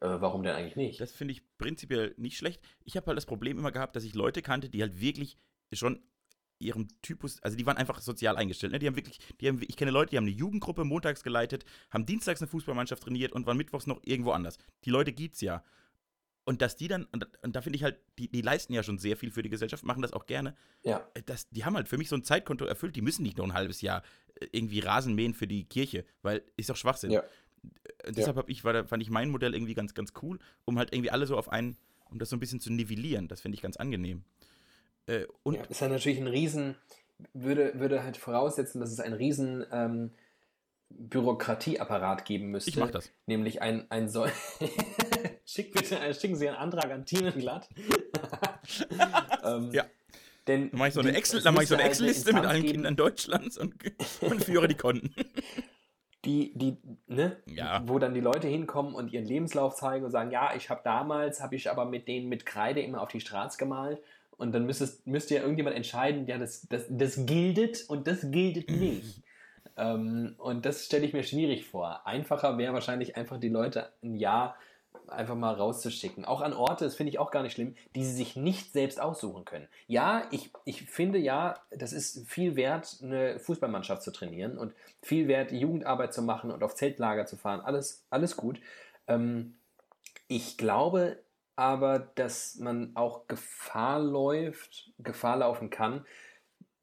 äh, 0.00 0.08
warum 0.08 0.42
denn 0.42 0.56
eigentlich 0.56 0.74
nicht? 0.74 1.00
Das 1.00 1.12
finde 1.12 1.30
ich 1.30 1.56
prinzipiell 1.56 2.14
nicht 2.16 2.36
schlecht. 2.36 2.60
Ich 2.84 2.96
habe 2.96 3.06
halt 3.06 3.16
das 3.16 3.26
Problem 3.26 3.58
immer 3.58 3.70
gehabt, 3.70 3.94
dass 3.94 4.02
ich 4.02 4.14
Leute 4.14 4.42
kannte, 4.42 4.68
die 4.68 4.82
halt 4.82 5.00
wirklich 5.00 5.38
schon 5.72 6.02
ihrem 6.58 6.88
Typus, 7.02 7.42
also 7.42 7.56
die 7.56 7.66
waren 7.66 7.76
einfach 7.76 8.00
sozial 8.00 8.36
eingestellt. 8.36 8.72
Ne? 8.72 8.78
Die 8.78 8.86
haben 8.86 8.96
wirklich, 8.96 9.18
die 9.40 9.48
haben, 9.48 9.60
ich 9.66 9.76
kenne 9.76 9.90
Leute, 9.90 10.10
die 10.10 10.16
haben 10.16 10.24
eine 10.24 10.34
Jugendgruppe 10.34 10.84
montags 10.84 11.22
geleitet, 11.22 11.64
haben 11.90 12.06
dienstags 12.06 12.40
eine 12.40 12.48
Fußballmannschaft 12.48 13.02
trainiert 13.02 13.32
und 13.32 13.46
waren 13.46 13.56
mittwochs 13.56 13.86
noch 13.86 14.00
irgendwo 14.04 14.32
anders. 14.32 14.58
Die 14.84 14.90
Leute 14.90 15.12
gibt's 15.12 15.40
ja. 15.40 15.64
Und 16.46 16.60
dass 16.60 16.76
die 16.76 16.88
dann, 16.88 17.04
und, 17.06 17.26
und 17.42 17.56
da 17.56 17.62
finde 17.62 17.76
ich 17.76 17.82
halt, 17.82 17.98
die, 18.18 18.30
die 18.30 18.42
leisten 18.42 18.74
ja 18.74 18.82
schon 18.82 18.98
sehr 18.98 19.16
viel 19.16 19.30
für 19.30 19.42
die 19.42 19.48
Gesellschaft, 19.48 19.82
machen 19.82 20.02
das 20.02 20.12
auch 20.12 20.26
gerne. 20.26 20.54
Ja. 20.82 21.08
Äh, 21.14 21.22
das, 21.24 21.48
die 21.48 21.64
haben 21.64 21.74
halt 21.74 21.88
für 21.88 21.96
mich 21.96 22.08
so 22.08 22.16
ein 22.16 22.24
Zeitkonto 22.24 22.66
erfüllt, 22.66 22.96
die 22.96 23.02
müssen 23.02 23.22
nicht 23.22 23.38
noch 23.38 23.44
ein 23.44 23.54
halbes 23.54 23.80
Jahr 23.80 24.02
äh, 24.34 24.46
irgendwie 24.52 24.80
Rasen 24.80 25.14
mähen 25.14 25.32
für 25.32 25.46
die 25.46 25.64
Kirche, 25.64 26.04
weil 26.22 26.42
ist 26.56 26.68
doch 26.68 26.76
Schwachsinn. 26.76 27.12
Ja. 27.12 27.22
Äh, 27.98 28.12
deshalb 28.12 28.36
habe 28.36 28.50
ich, 28.50 28.62
war, 28.62 28.86
fand 28.86 29.02
ich 29.02 29.10
mein 29.10 29.30
Modell 29.30 29.54
irgendwie 29.54 29.74
ganz, 29.74 29.94
ganz 29.94 30.12
cool, 30.22 30.38
um 30.66 30.78
halt 30.78 30.92
irgendwie 30.92 31.10
alle 31.10 31.26
so 31.26 31.38
auf 31.38 31.48
einen, 31.48 31.78
um 32.10 32.18
das 32.18 32.28
so 32.28 32.36
ein 32.36 32.40
bisschen 32.40 32.60
zu 32.60 32.70
nivellieren. 32.70 33.26
Das 33.26 33.40
finde 33.40 33.56
ich 33.56 33.62
ganz 33.62 33.78
angenehm. 33.78 34.24
Äh, 35.06 35.26
und 35.42 35.54
ja, 35.54 35.64
ist 35.64 35.80
ja 35.80 35.88
natürlich 35.88 36.18
ein 36.18 36.26
Riesen, 36.26 36.76
würde, 37.32 37.78
würde 37.78 38.02
halt 38.02 38.16
voraussetzen, 38.16 38.80
dass 38.80 38.92
es 38.92 39.00
ein 39.00 39.12
Riesen 39.12 39.64
ähm, 39.70 40.12
Bürokratieapparat 40.90 42.24
geben 42.24 42.50
müsste. 42.50 42.70
Ich 42.70 42.76
mach 42.76 42.90
das. 42.90 43.10
Nämlich 43.26 43.62
ein, 43.62 43.90
ein 43.90 44.08
so 44.08 44.26
Schick 45.44 45.72
bitte, 45.72 45.98
schicken 46.14 46.36
Sie 46.36 46.48
einen 46.48 46.56
Antrag 46.56 46.90
an 46.90 47.04
Team 47.04 47.30
Glatt. 47.32 47.68
ähm, 49.44 49.70
ja. 49.72 49.84
Denn 50.46 50.70
dann 50.70 50.78
mache 50.78 50.88
ich 50.88 50.94
so 50.94 51.00
eine 51.00 51.14
Excel, 51.14 51.42
dann 51.42 51.54
mache 51.54 51.64
ich 51.64 51.68
so 51.68 51.74
eine 51.74 51.84
halt 51.84 51.92
Excel-Liste 51.92 52.32
mit 52.32 52.44
allen 52.44 52.62
geben. 52.62 52.74
Kindern 52.74 52.96
Deutschlands 52.96 53.56
und, 53.56 53.74
und 54.20 54.44
führe 54.44 54.68
die 54.68 54.74
Konten. 54.74 55.14
Die, 56.24 56.56
die, 56.56 56.78
ne, 57.06 57.36
ja. 57.44 57.82
wo 57.84 57.98
dann 57.98 58.14
die 58.14 58.20
Leute 58.22 58.48
hinkommen 58.48 58.94
und 58.94 59.12
ihren 59.12 59.26
Lebenslauf 59.26 59.74
zeigen 59.74 60.06
und 60.06 60.10
sagen, 60.10 60.30
ja, 60.30 60.54
ich 60.56 60.70
habe 60.70 60.80
damals, 60.82 61.42
habe 61.42 61.54
ich 61.54 61.70
aber 61.70 61.84
mit 61.84 62.08
denen 62.08 62.30
mit 62.30 62.46
Kreide 62.46 62.80
immer 62.80 63.02
auf 63.02 63.10
die 63.10 63.20
Straße 63.20 63.58
gemalt 63.58 64.00
und 64.36 64.52
dann 64.52 64.66
müsstest, 64.66 65.06
müsste 65.06 65.34
ja 65.34 65.40
irgendjemand 65.40 65.76
entscheiden, 65.76 66.26
ja, 66.26 66.38
das, 66.38 66.66
das, 66.68 66.86
das 66.88 67.26
gildet 67.26 67.84
und 67.88 68.06
das 68.06 68.30
gildet 68.30 68.70
nicht. 68.70 69.22
ähm, 69.76 70.34
und 70.38 70.66
das 70.66 70.84
stelle 70.84 71.04
ich 71.06 71.12
mir 71.12 71.22
schwierig 71.22 71.66
vor. 71.66 72.06
Einfacher 72.06 72.58
wäre 72.58 72.74
wahrscheinlich 72.74 73.16
einfach 73.16 73.38
die 73.38 73.48
Leute 73.48 73.92
ein 74.02 74.16
Jahr 74.16 74.56
einfach 75.08 75.34
mal 75.34 75.54
rauszuschicken. 75.54 76.24
Auch 76.24 76.40
an 76.40 76.52
Orte, 76.52 76.84
das 76.84 76.94
finde 76.94 77.10
ich 77.10 77.18
auch 77.18 77.30
gar 77.30 77.42
nicht 77.42 77.54
schlimm, 77.54 77.74
die 77.94 78.04
sie 78.04 78.12
sich 78.12 78.36
nicht 78.36 78.72
selbst 78.72 79.00
aussuchen 79.00 79.44
können. 79.44 79.68
Ja, 79.86 80.26
ich, 80.30 80.50
ich 80.64 80.82
finde 80.82 81.18
ja, 81.18 81.60
das 81.70 81.92
ist 81.92 82.28
viel 82.28 82.56
wert, 82.56 82.98
eine 83.02 83.38
Fußballmannschaft 83.38 84.02
zu 84.02 84.12
trainieren 84.12 84.56
und 84.56 84.72
viel 85.02 85.28
wert, 85.28 85.52
Jugendarbeit 85.52 86.14
zu 86.14 86.22
machen 86.22 86.50
und 86.50 86.62
auf 86.62 86.74
Zeltlager 86.74 87.26
zu 87.26 87.36
fahren. 87.36 87.60
Alles, 87.60 88.04
alles 88.10 88.36
gut. 88.36 88.60
Ähm, 89.06 89.56
ich 90.28 90.56
glaube 90.56 91.18
aber, 91.56 91.98
dass 91.98 92.56
man 92.56 92.92
auch 92.94 93.26
Gefahr 93.28 94.00
läuft, 94.00 94.92
Gefahr 94.98 95.38
laufen 95.38 95.70
kann, 95.70 96.04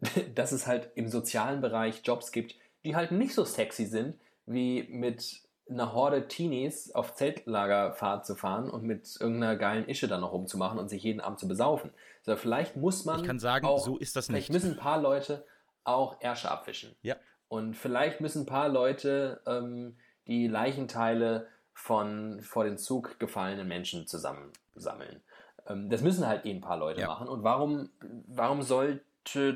dass 0.35 0.51
es 0.51 0.67
halt 0.67 0.91
im 0.95 1.07
sozialen 1.07 1.61
Bereich 1.61 2.01
Jobs 2.03 2.31
gibt, 2.31 2.55
die 2.83 2.95
halt 2.95 3.11
nicht 3.11 3.33
so 3.33 3.45
sexy 3.45 3.85
sind, 3.85 4.17
wie 4.45 4.83
mit 4.83 5.43
einer 5.69 5.93
Horde 5.93 6.27
Teenies 6.27 6.93
auf 6.93 7.13
Zeltlagerfahrt 7.15 8.25
zu 8.25 8.35
fahren 8.35 8.69
und 8.69 8.83
mit 8.83 9.17
irgendeiner 9.19 9.55
geilen 9.55 9.87
Ische 9.87 10.07
dann 10.07 10.21
noch 10.21 10.33
rumzumachen 10.33 10.79
und 10.79 10.89
sich 10.89 11.03
jeden 11.03 11.21
Abend 11.21 11.39
zu 11.39 11.47
besaufen. 11.47 11.91
Also 12.25 12.35
vielleicht 12.39 12.75
muss 12.75 13.05
man. 13.05 13.21
Ich 13.21 13.25
kann 13.25 13.39
sagen, 13.39 13.65
auch, 13.65 13.79
so 13.79 13.97
ist 13.97 14.15
das 14.15 14.29
nicht. 14.29 14.47
Vielleicht 14.47 14.51
müssen 14.51 14.71
ein 14.71 14.79
paar 14.79 15.01
Leute 15.01 15.45
auch 15.83 16.17
Ärsche 16.19 16.51
abwischen. 16.51 16.95
Ja. 17.01 17.15
Und 17.47 17.75
vielleicht 17.75 18.21
müssen 18.21 18.43
ein 18.43 18.45
paar 18.45 18.69
Leute 18.69 19.41
ähm, 19.45 19.97
die 20.27 20.47
Leichenteile 20.47 21.47
von 21.73 22.41
vor 22.41 22.63
den 22.63 22.77
Zug 22.77 23.19
gefallenen 23.19 23.67
Menschen 23.67 24.07
zusammensammeln. 24.07 25.21
Ähm, 25.67 25.89
das 25.89 26.01
müssen 26.01 26.27
halt 26.27 26.45
eh 26.45 26.51
ein 26.51 26.61
paar 26.61 26.77
Leute 26.77 27.01
ja. 27.01 27.07
machen. 27.07 27.27
Und 27.27 27.43
warum, 27.43 27.89
warum 28.27 28.61
soll 28.61 29.01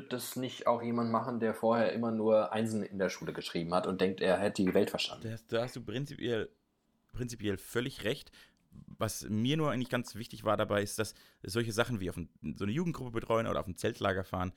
das 0.09 0.35
nicht 0.35 0.67
auch 0.67 0.83
jemand 0.83 1.11
machen, 1.11 1.39
der 1.39 1.53
vorher 1.53 1.91
immer 1.91 2.11
nur 2.11 2.51
Einsen 2.53 2.83
in 2.83 2.99
der 2.99 3.09
Schule 3.09 3.33
geschrieben 3.33 3.73
hat 3.73 3.87
und 3.87 3.99
denkt, 3.99 4.21
er 4.21 4.37
hätte 4.37 4.63
die 4.63 4.73
Welt 4.73 4.89
verstanden? 4.89 5.37
Da, 5.49 5.57
da 5.57 5.63
hast 5.63 5.75
du 5.75 5.83
prinzipiell, 5.83 6.49
prinzipiell 7.13 7.57
völlig 7.57 8.03
recht. 8.03 8.31
Was 8.97 9.27
mir 9.29 9.57
nur 9.57 9.71
eigentlich 9.71 9.89
ganz 9.89 10.15
wichtig 10.15 10.43
war 10.43 10.57
dabei, 10.57 10.83
ist, 10.83 10.99
dass 10.99 11.15
solche 11.41 11.71
Sachen 11.71 11.99
wie 11.99 12.09
auf 12.09 12.17
ein, 12.17 12.29
so 12.57 12.65
eine 12.65 12.73
Jugendgruppe 12.73 13.11
betreuen 13.11 13.47
oder 13.47 13.59
auf 13.59 13.67
ein 13.67 13.77
Zeltlager 13.77 14.23
fahren, 14.23 14.53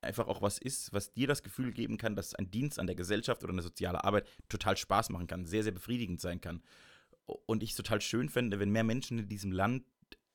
einfach 0.00 0.28
auch 0.28 0.40
was 0.40 0.58
ist, 0.58 0.92
was 0.92 1.12
dir 1.12 1.26
das 1.26 1.42
Gefühl 1.42 1.72
geben 1.72 1.98
kann, 1.98 2.16
dass 2.16 2.34
ein 2.34 2.50
Dienst 2.50 2.78
an 2.78 2.86
der 2.86 2.96
Gesellschaft 2.96 3.42
oder 3.42 3.52
eine 3.52 3.62
soziale 3.62 4.04
Arbeit 4.04 4.26
total 4.48 4.76
Spaß 4.76 5.10
machen 5.10 5.26
kann, 5.26 5.46
sehr, 5.46 5.64
sehr 5.64 5.72
befriedigend 5.72 6.20
sein 6.20 6.40
kann. 6.40 6.62
Und 7.26 7.62
ich 7.62 7.70
es 7.70 7.76
total 7.76 8.00
schön 8.00 8.28
fände, 8.28 8.58
wenn 8.60 8.70
mehr 8.70 8.84
Menschen 8.84 9.18
in 9.18 9.28
diesem 9.28 9.52
Land 9.52 9.84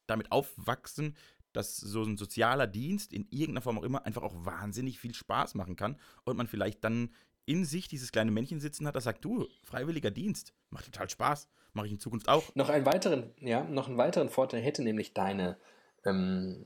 damit 0.08 0.32
aufwachsen, 0.32 1.16
dass 1.54 1.78
so 1.78 2.04
ein 2.04 2.18
sozialer 2.18 2.68
Dienst 2.68 3.14
in 3.14 3.28
irgendeiner 3.30 3.62
Form 3.62 3.78
auch 3.78 3.84
immer 3.84 4.06
einfach 4.06 4.24
auch 4.24 4.46
wahnsinnig 4.46 5.00
viel 5.00 5.14
Spaß 5.14 5.56
machen 5.56 5.76
kann 5.76 5.98
und 6.24 6.38
man 6.38 6.48
vielleicht 6.48 6.84
dann 6.84 7.12
in 7.46 7.66
sich 7.66 7.88
dieses 7.88 8.12
kleine 8.12 8.32
Männchen 8.32 8.60
sitzen 8.60 8.88
hat, 8.88 8.96
das 8.96 9.04
sagt, 9.04 9.26
du, 9.26 9.48
freiwilliger 9.64 10.12
Dienst, 10.12 10.54
macht 10.70 10.86
total 10.86 11.10
Spaß, 11.10 11.50
mache 11.74 11.88
ich 11.88 11.94
in 11.94 12.00
Zukunft 12.00 12.30
auch. 12.30 12.44
Noch 12.56 12.70
einen 12.70 12.86
weiteren, 12.86 13.32
ja, 13.40 13.64
noch 13.64 13.88
einen 13.88 13.98
weiteren 13.98 14.30
Vorteil 14.30 14.62
hätte 14.62 14.84
nämlich 14.84 15.14
deine 15.14 15.58
ähm, 16.06 16.66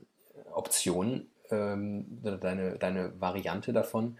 Option, 0.52 1.26
ähm, 1.50 2.20
deine, 2.22 2.78
deine 2.78 3.20
Variante 3.20 3.72
davon, 3.72 4.18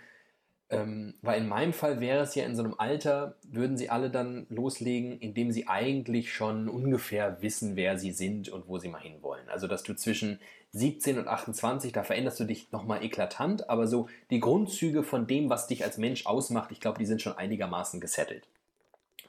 ähm, 0.68 1.14
weil 1.22 1.40
in 1.40 1.48
meinem 1.48 1.72
Fall 1.72 2.00
wäre 2.00 2.24
es 2.24 2.34
ja 2.34 2.44
in 2.44 2.56
so 2.56 2.64
einem 2.64 2.74
Alter, 2.76 3.36
würden 3.44 3.76
sie 3.76 3.88
alle 3.88 4.10
dann 4.10 4.46
loslegen, 4.48 5.18
indem 5.20 5.52
sie 5.52 5.68
eigentlich 5.68 6.32
schon 6.32 6.68
ungefähr 6.68 7.40
wissen, 7.40 7.76
wer 7.76 7.98
sie 7.98 8.10
sind 8.10 8.48
und 8.48 8.66
wo 8.66 8.78
sie 8.78 8.88
mal 8.88 9.00
hinwollen. 9.00 9.48
Also, 9.48 9.68
dass 9.68 9.84
du 9.84 9.94
zwischen 9.94 10.40
17 10.72 11.18
und 11.18 11.28
28, 11.28 11.92
da 11.92 12.02
veränderst 12.02 12.40
du 12.40 12.44
dich 12.44 12.72
nochmal 12.72 13.04
eklatant, 13.04 13.70
aber 13.70 13.86
so 13.86 14.08
die 14.30 14.40
Grundzüge 14.40 15.04
von 15.04 15.28
dem, 15.28 15.48
was 15.50 15.68
dich 15.68 15.84
als 15.84 15.98
Mensch 15.98 16.26
ausmacht, 16.26 16.72
ich 16.72 16.80
glaube, 16.80 16.98
die 16.98 17.06
sind 17.06 17.22
schon 17.22 17.36
einigermaßen 17.36 18.00
gesettelt. 18.00 18.48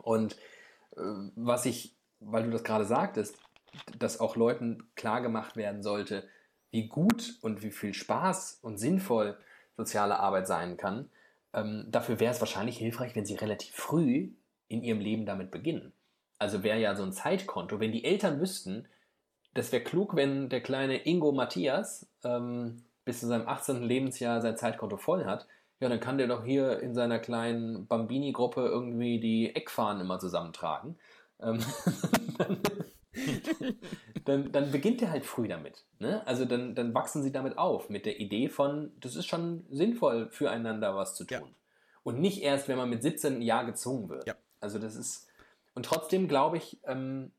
Und 0.02 0.38
äh, 0.96 1.02
was 1.36 1.66
ich, 1.66 1.96
weil 2.20 2.44
du 2.44 2.50
das 2.50 2.64
gerade 2.64 2.86
sagtest, 2.86 3.38
dass 4.00 4.20
auch 4.20 4.36
Leuten 4.36 4.90
klar 4.96 5.22
gemacht 5.22 5.56
werden 5.56 5.84
sollte, 5.84 6.28
wie 6.72 6.88
gut 6.88 7.38
und 7.42 7.62
wie 7.62 7.72
viel 7.72 7.94
Spaß 7.94 8.60
und 8.64 8.80
sinnvoll 8.80 9.38
soziale 9.78 10.20
Arbeit 10.20 10.48
sein 10.48 10.78
kann, 10.78 11.10
ähm, 11.54 11.86
dafür 11.90 12.20
wäre 12.20 12.34
es 12.34 12.40
wahrscheinlich 12.40 12.78
hilfreich, 12.78 13.16
wenn 13.16 13.26
sie 13.26 13.36
relativ 13.36 13.74
früh 13.74 14.32
in 14.68 14.84
ihrem 14.84 15.00
Leben 15.00 15.26
damit 15.26 15.52
beginnen. 15.52 15.94
Also 16.40 16.64
wäre 16.64 16.80
ja 16.80 16.96
so 16.96 17.04
ein 17.04 17.14
Zeitkonto, 17.14 17.80
wenn 17.80 17.92
die 17.92 18.06
Eltern 18.06 18.40
wüssten, 18.40 18.88
das 19.54 19.72
wäre 19.72 19.84
klug, 19.84 20.16
wenn 20.16 20.50
der 20.50 20.62
kleine 20.62 21.06
Ingo 21.06 21.32
Matthias 21.32 22.08
ähm, 22.24 22.84
bis 23.06 23.22
zu 23.22 23.28
seinem 23.28 23.48
18. 23.48 23.82
Lebensjahr 23.82 24.42
sein 24.42 24.58
Zeitkonto 24.58 24.98
voll 24.98 25.26
hat, 25.26 25.48
ja, 25.80 25.90
dann 25.90 26.00
kann 26.00 26.18
der 26.18 26.28
doch 26.28 26.44
hier 26.44 26.80
in 26.80 26.94
seiner 26.94 27.20
kleinen 27.20 27.88
Bambini-Gruppe 27.88 28.62
irgendwie 28.62 29.20
die 29.20 29.56
Eckfahnen 29.56 30.02
immer 30.02 30.20
zusammentragen. 30.20 30.98
Ähm, 31.40 31.60
dann, 34.26 34.52
dann, 34.52 34.72
beginnt 34.72 35.02
er 35.02 35.12
halt 35.12 35.26
früh 35.26 35.48
damit. 35.48 35.86
Ne? 36.00 36.26
Also 36.28 36.46
dann, 36.46 36.76
dann 36.76 36.94
wachsen 36.94 37.24
sie 37.24 37.32
damit 37.32 37.58
auf, 37.58 37.90
mit 37.90 38.06
der 38.06 38.20
Idee 38.20 38.50
von, 38.50 38.92
das 39.00 39.16
ist 39.16 39.26
schon 39.26 39.66
sinnvoll, 39.70 40.30
füreinander 40.30 40.96
was 40.96 41.16
zu 41.16 41.26
tun. 41.26 41.40
Ja. 41.40 41.56
Und 42.04 42.20
nicht 42.20 42.42
erst, 42.42 42.68
wenn 42.68 42.78
man 42.78 42.90
mit 42.90 43.04
17 43.04 43.42
Jahr 43.42 43.66
gezwungen 43.66 44.10
wird. 44.10 44.28
Ja. 44.28 44.36
Also 44.60 44.80
das 44.80 44.96
ist, 44.96 45.28
und 45.76 45.86
trotzdem 45.86 46.28
glaube 46.28 46.58
ich, 46.58 46.80
ähm, 46.86 47.32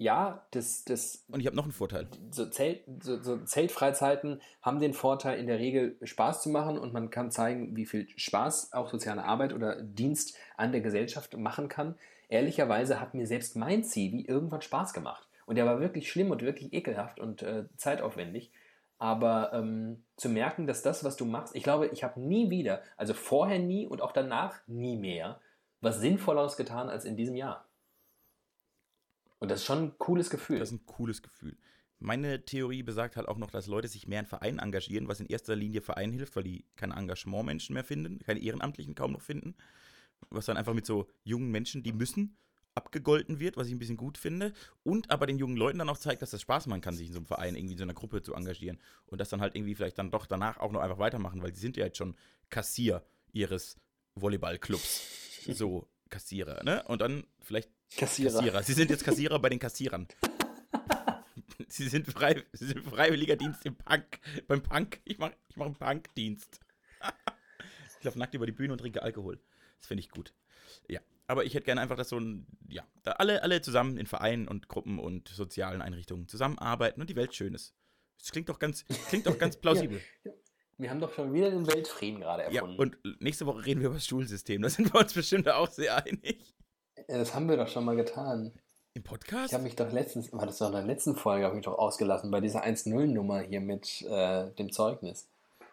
ja, 0.00 0.46
das, 0.52 0.84
das. 0.84 1.24
Und 1.28 1.40
ich 1.40 1.46
habe 1.46 1.56
noch 1.56 1.64
einen 1.64 1.72
Vorteil. 1.72 2.06
So, 2.30 2.46
Zelt, 2.46 2.82
so, 3.02 3.20
so, 3.20 3.38
Zeltfreizeiten 3.38 4.40
haben 4.62 4.78
den 4.78 4.94
Vorteil, 4.94 5.40
in 5.40 5.48
der 5.48 5.58
Regel 5.58 5.96
Spaß 6.00 6.42
zu 6.42 6.50
machen 6.50 6.78
und 6.78 6.92
man 6.92 7.10
kann 7.10 7.32
zeigen, 7.32 7.74
wie 7.74 7.84
viel 7.84 8.08
Spaß 8.16 8.74
auch 8.74 8.90
soziale 8.90 9.24
Arbeit 9.24 9.52
oder 9.52 9.82
Dienst 9.82 10.36
an 10.56 10.70
der 10.70 10.82
Gesellschaft 10.82 11.36
machen 11.36 11.68
kann. 11.68 11.96
Ehrlicherweise 12.28 13.00
hat 13.00 13.14
mir 13.14 13.26
selbst 13.26 13.56
mein 13.56 13.84
Zivi 13.84 14.22
irgendwann 14.22 14.62
Spaß 14.62 14.92
gemacht. 14.92 15.28
Und 15.46 15.56
der 15.56 15.64
war 15.64 15.80
wirklich 15.80 16.10
schlimm 16.10 16.30
und 16.30 16.42
wirklich 16.42 16.72
ekelhaft 16.74 17.18
und 17.18 17.42
äh, 17.42 17.64
zeitaufwendig. 17.76 18.52
Aber 18.98 19.52
ähm, 19.54 20.04
zu 20.16 20.28
merken, 20.28 20.66
dass 20.66 20.82
das, 20.82 21.04
was 21.04 21.16
du 21.16 21.24
machst, 21.24 21.54
ich 21.54 21.62
glaube, 21.62 21.86
ich 21.86 22.04
habe 22.04 22.20
nie 22.20 22.50
wieder, 22.50 22.82
also 22.96 23.14
vorher 23.14 23.58
nie 23.58 23.86
und 23.86 24.02
auch 24.02 24.12
danach 24.12 24.60
nie 24.66 24.96
mehr, 24.96 25.40
was 25.80 26.00
Sinnvolleres 26.00 26.56
getan 26.56 26.88
als 26.88 27.04
in 27.04 27.16
diesem 27.16 27.36
Jahr. 27.36 27.68
Und 29.38 29.50
das 29.50 29.60
ist 29.60 29.66
schon 29.66 29.84
ein 29.84 29.98
cooles 29.98 30.30
Gefühl. 30.30 30.58
Das 30.58 30.70
ist 30.70 30.80
ein 30.80 30.86
cooles 30.86 31.22
Gefühl. 31.22 31.56
Meine 32.00 32.44
Theorie 32.44 32.82
besagt 32.82 33.16
halt 33.16 33.28
auch 33.28 33.38
noch, 33.38 33.50
dass 33.50 33.66
Leute 33.66 33.88
sich 33.88 34.06
mehr 34.06 34.20
in 34.20 34.26
Vereinen 34.26 34.58
engagieren, 34.58 35.08
was 35.08 35.20
in 35.20 35.26
erster 35.26 35.56
Linie 35.56 35.80
Vereinen 35.80 36.12
hilft, 36.12 36.36
weil 36.36 36.44
die 36.44 36.64
keine 36.76 36.94
Engagementmenschen 36.94 37.74
mehr 37.74 37.84
finden, 37.84 38.20
keine 38.20 38.40
Ehrenamtlichen 38.40 38.94
kaum 38.94 39.12
noch 39.12 39.22
finden. 39.22 39.56
Was 40.30 40.46
dann 40.46 40.56
einfach 40.56 40.74
mit 40.74 40.86
so 40.86 41.08
jungen 41.24 41.50
Menschen, 41.50 41.82
die 41.82 41.92
müssen, 41.92 42.36
abgegolten 42.74 43.40
wird, 43.40 43.56
was 43.56 43.66
ich 43.66 43.74
ein 43.74 43.78
bisschen 43.78 43.96
gut 43.96 44.18
finde. 44.18 44.52
Und 44.84 45.10
aber 45.10 45.26
den 45.26 45.38
jungen 45.38 45.56
Leuten 45.56 45.78
dann 45.78 45.88
auch 45.88 45.98
zeigt, 45.98 46.22
dass 46.22 46.30
das 46.30 46.42
Spaß 46.42 46.66
machen 46.66 46.80
kann, 46.80 46.94
sich 46.94 47.08
in 47.08 47.12
so 47.12 47.18
einem 47.18 47.26
Verein, 47.26 47.56
irgendwie 47.56 47.72
in 47.72 47.78
so 47.78 47.84
einer 47.84 47.94
Gruppe 47.94 48.22
zu 48.22 48.34
engagieren. 48.34 48.78
Und 49.06 49.20
das 49.20 49.28
dann 49.28 49.40
halt 49.40 49.56
irgendwie 49.56 49.74
vielleicht 49.74 49.98
dann 49.98 50.10
doch 50.10 50.26
danach 50.26 50.58
auch 50.58 50.70
noch 50.70 50.80
einfach 50.80 50.98
weitermachen, 50.98 51.42
weil 51.42 51.52
die 51.52 51.60
sind 51.60 51.76
ja 51.76 51.86
jetzt 51.86 51.98
schon 51.98 52.14
Kassier 52.50 53.04
ihres 53.32 53.76
Volleyballclubs. 54.14 55.24
So, 55.50 55.88
Kassierer, 56.10 56.62
ne? 56.62 56.82
Und 56.88 57.00
dann 57.00 57.24
vielleicht 57.40 57.70
Kassierer. 57.96 58.34
Kassierer. 58.34 58.62
Sie 58.62 58.74
sind 58.74 58.90
jetzt 58.90 59.02
Kassierer 59.02 59.38
bei 59.38 59.48
den 59.48 59.58
Kassierern. 59.58 60.06
Sie 61.68 61.88
sind, 61.88 62.06
frei, 62.06 62.44
Sie 62.52 62.66
sind 62.66 62.84
freiwilliger 62.84 63.36
Dienst 63.36 63.64
im 63.64 63.74
Punk. 63.74 64.20
Beim 64.46 64.62
Punk. 64.62 65.00
Ich 65.04 65.16
mache 65.18 65.32
ich 65.48 65.56
mach 65.56 65.66
einen 65.66 65.76
Punkdienst. 65.76 66.60
ich 67.98 68.04
laufe 68.04 68.18
nackt 68.18 68.34
über 68.34 68.44
die 68.44 68.52
Bühne 68.52 68.72
und 68.72 68.78
trinke 68.78 69.02
Alkohol. 69.02 69.40
Das 69.78 69.88
finde 69.88 70.00
ich 70.00 70.10
gut. 70.10 70.32
Ja. 70.88 71.00
Aber 71.26 71.44
ich 71.44 71.54
hätte 71.54 71.66
gerne 71.66 71.80
einfach, 71.80 71.96
dass 71.96 72.08
so 72.08 72.18
ein, 72.18 72.46
ja, 72.68 72.84
da 73.02 73.12
alle, 73.12 73.42
alle 73.42 73.60
zusammen 73.60 73.98
in 73.98 74.06
Vereinen 74.06 74.48
und 74.48 74.68
Gruppen 74.68 74.98
und 74.98 75.28
sozialen 75.28 75.82
Einrichtungen 75.82 76.26
zusammenarbeiten 76.26 77.00
und 77.00 77.10
die 77.10 77.16
Welt 77.16 77.34
schön 77.34 77.54
ist. 77.54 77.74
Das 78.18 78.32
klingt 78.32 78.48
doch 78.48 78.58
ganz, 78.58 78.84
klingt 79.08 79.26
doch 79.26 79.38
ganz 79.38 79.56
plausibel. 79.60 80.00
ja. 80.24 80.32
Wir 80.78 80.90
haben 80.90 81.00
doch 81.00 81.12
schon 81.12 81.32
wieder 81.34 81.50
den 81.50 81.66
Weltfrieden 81.66 82.20
gerade 82.20 82.44
erfunden. 82.44 82.76
Ja, 82.76 82.78
und 82.78 83.20
nächste 83.20 83.46
Woche 83.46 83.66
reden 83.66 83.80
wir 83.80 83.88
über 83.88 83.96
das 83.96 84.06
Schulsystem. 84.06 84.62
Da 84.62 84.68
sind 84.70 84.92
wir 84.94 85.00
uns 85.00 85.12
bestimmt 85.12 85.48
auch 85.48 85.68
sehr 85.68 86.04
einig. 86.04 86.54
Das 87.08 87.34
haben 87.34 87.48
wir 87.48 87.56
doch 87.56 87.66
schon 87.66 87.84
mal 87.84 87.96
getan. 87.96 88.52
Im 88.94 89.02
Podcast? 89.02 89.48
Ich 89.48 89.54
habe 89.54 89.64
mich 89.64 89.74
doch 89.74 89.90
letztens, 89.92 90.32
war 90.32 90.46
das 90.46 90.58
doch 90.58 90.68
in 90.68 90.74
der 90.74 90.82
letzten 90.84 91.16
Folge, 91.16 91.46
habe 91.46 91.58
ich 91.58 91.64
doch 91.64 91.76
ausgelassen, 91.76 92.30
bei 92.30 92.40
dieser 92.40 92.64
1-0-Nummer 92.64 93.40
hier 93.40 93.60
mit 93.60 94.02
äh, 94.02 94.50
dem 94.52 94.70
Zeugnis. 94.70 95.28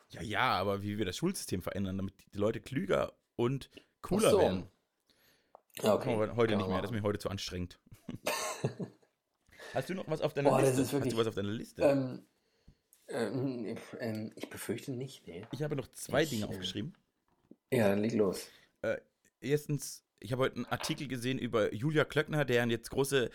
Ja, 0.10 0.22
ja, 0.24 0.52
aber 0.52 0.82
wie 0.82 0.98
wir 0.98 1.06
das 1.06 1.18
Schulsystem 1.18 1.62
verändern, 1.62 1.98
damit 1.98 2.16
die 2.34 2.38
Leute 2.38 2.60
klüger 2.60 3.14
und 3.36 3.70
cooler 4.08 4.32
so. 4.32 4.40
werden. 4.40 4.70
Okay. 5.80 6.14
Aber 6.14 6.36
heute 6.36 6.54
ja, 6.54 6.58
nicht 6.58 6.68
mehr, 6.70 6.82
das 6.82 6.90
ist 6.92 6.96
mir 6.96 7.04
heute 7.04 7.20
zu 7.20 7.30
anstrengend. 7.30 7.80
Hast 9.74 9.90
du 9.90 9.94
noch 9.94 10.08
was 10.08 10.22
auf 10.22 10.34
deiner 10.34 10.50
Boah, 10.52 10.62
Liste? 10.62 10.78
Das 10.78 10.88
ist 10.88 10.94
wirklich, 10.94 11.14
Hast 11.14 11.18
du 11.18 11.22
was 11.22 11.28
auf 11.28 11.36
deiner 11.36 11.52
Liste? 11.52 11.82
Ähm, 11.82 12.26
Ähm, 13.08 13.78
ähm, 14.00 14.32
ich 14.36 14.50
befürchte 14.50 14.92
nicht, 14.92 15.28
nee. 15.28 15.46
Ich 15.52 15.62
habe 15.62 15.76
noch 15.76 15.88
zwei 15.92 16.24
Ich, 16.24 16.30
Dinge 16.30 16.46
äh, 16.46 16.48
aufgeschrieben. 16.48 16.96
Ja, 17.72 17.90
dann 17.90 18.00
leg 18.00 18.14
los. 18.14 18.48
Äh, 18.82 18.98
erstens, 19.42 20.04
ich 20.20 20.32
habe 20.32 20.44
heute 20.44 20.56
einen 20.56 20.66
Artikel 20.66 21.08
gesehen 21.08 21.38
über 21.38 21.72
Julia 21.74 22.04
Klöckner, 22.06 22.46
deren 22.46 22.70
jetzt 22.72 22.90
große 22.90 23.30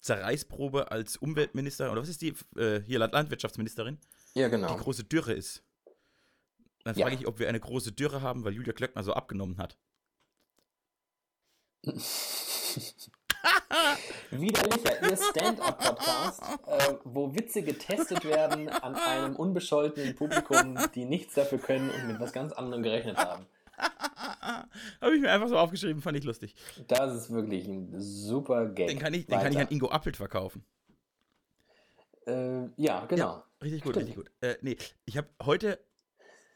Zerreißprobe 0.00 0.90
als 0.90 1.16
Umweltminister, 1.16 1.90
oder 1.92 2.02
was 2.02 2.08
ist 2.10 2.20
die, 2.20 2.34
äh, 2.56 2.82
hier 2.82 2.98
Land- 2.98 3.14
Landwirtschaftsministerin, 3.14 3.98
Ja, 4.34 4.46
die 4.48 4.50
genau. 4.50 4.76
große 4.76 5.04
Dürre 5.04 5.32
ist. 5.32 5.62
Dann 6.84 6.94
Ja. 6.96 7.06
frage 7.06 7.16
ich, 7.20 7.26
ob 7.26 7.38
wir 7.38 7.48
eine 7.48 7.58
große 7.60 7.92
Dürre 7.92 8.20
haben, 8.22 8.44
weil 8.44 8.52
Julia 8.52 8.72
Klöckner 8.74 9.02
so 9.02 9.14
abgenommen 9.14 9.56
hat. 9.58 9.78
Widerlicher, 14.30 15.08
ihr 15.08 15.16
Stand-Up-Podcast, 15.16 16.42
äh, 16.66 16.94
wo 17.04 17.32
Witze 17.32 17.62
getestet 17.62 18.24
werden 18.24 18.68
an 18.68 18.96
einem 18.96 19.36
unbescholtenen 19.36 20.16
Publikum, 20.16 20.76
die 20.96 21.04
nichts 21.04 21.34
dafür 21.34 21.58
können 21.58 21.90
und 21.90 22.08
mit 22.08 22.18
was 22.18 22.32
ganz 22.32 22.52
anderem 22.52 22.82
gerechnet 22.82 23.18
haben. 23.18 23.46
habe 25.00 25.14
ich 25.14 25.20
mir 25.20 25.30
einfach 25.30 25.48
so 25.48 25.56
aufgeschrieben, 25.56 26.02
fand 26.02 26.16
ich 26.16 26.24
lustig. 26.24 26.56
Das 26.88 27.14
ist 27.14 27.30
wirklich 27.30 27.68
ein 27.68 27.94
super 28.00 28.66
Gag. 28.66 28.88
Den 28.88 28.98
kann 28.98 29.14
ich, 29.14 29.26
den 29.26 29.38
kann 29.38 29.52
ich 29.52 29.58
an 29.58 29.68
Ingo 29.68 29.88
Appelt 29.88 30.16
verkaufen. 30.16 30.64
Äh, 32.26 32.64
ja, 32.76 33.06
genau. 33.06 33.44
Richtig 33.62 33.82
gut, 33.82 33.92
Stimmt. 33.92 34.08
richtig 34.08 34.16
gut. 34.16 34.32
Äh, 34.40 34.56
nee, 34.60 34.76
ich 35.04 35.16
habe 35.16 35.28
heute, 35.44 35.78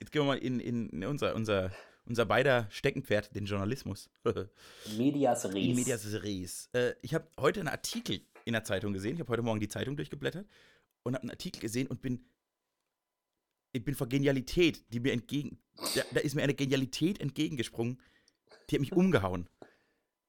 jetzt 0.01 0.11
gehen 0.11 0.22
wir 0.22 0.26
mal 0.26 0.39
in, 0.39 0.59
in 0.59 1.05
unser, 1.05 1.37
unser, 1.37 1.70
unser 2.11 2.26
beider 2.26 2.66
Steckenpferd, 2.70 3.34
den 3.36 3.46
Journalismus. 3.46 4.11
Medias 4.98 5.44
Res. 5.44 5.54
medias 5.54 6.12
res. 6.22 6.68
Äh, 6.72 6.94
ich 7.02 7.14
habe 7.14 7.28
heute 7.38 7.61
einen 7.61 7.68
Artikel 7.68 8.20
in 8.44 8.52
der 8.52 8.64
Zeitung 8.64 8.92
gesehen. 8.92 9.14
Ich 9.14 9.20
habe 9.20 9.30
heute 9.30 9.42
Morgen 9.42 9.61
die 9.61 9.68
Zeitung 9.68 9.96
durchgeblättert 9.96 10.46
und 11.04 11.14
habe 11.14 11.22
einen 11.22 11.30
Artikel 11.30 11.61
gesehen 11.61 11.86
und 11.86 12.02
bin, 12.02 12.24
ich 13.70 13.84
bin 13.84 13.94
vor 13.94 14.08
Genialität, 14.08 14.92
die 14.92 14.98
mir 14.98 15.12
entgegen, 15.12 15.61
da, 15.94 16.02
da 16.12 16.20
ist 16.20 16.34
mir 16.34 16.42
eine 16.42 16.54
Genialität 16.54 17.20
entgegengesprungen, 17.20 18.00
die 18.68 18.74
hat 18.74 18.80
mich 18.80 18.92
umgehauen. 18.92 19.48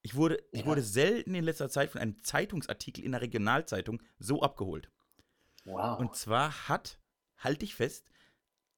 Ich 0.04 0.14
wurde, 0.14 0.38
ich 0.52 0.62
Ja. 0.62 0.66
wurde 0.68 0.84
selten 0.84 1.34
in 1.34 1.44
letzter 1.44 1.70
Zeit 1.70 1.90
von 1.90 2.00
einem 2.00 2.22
Zeitungsartikel 2.22 3.04
in 3.04 3.16
einer 3.16 3.22
Regionalzeitung 3.24 4.04
so 4.20 4.44
abgeholt. 4.44 4.92
Wow. 5.66 6.00
Und 6.00 6.16
zwar 6.16 6.70
hat, 6.70 7.00
halte 7.38 7.66
ich 7.66 7.74
fest, 7.74 8.08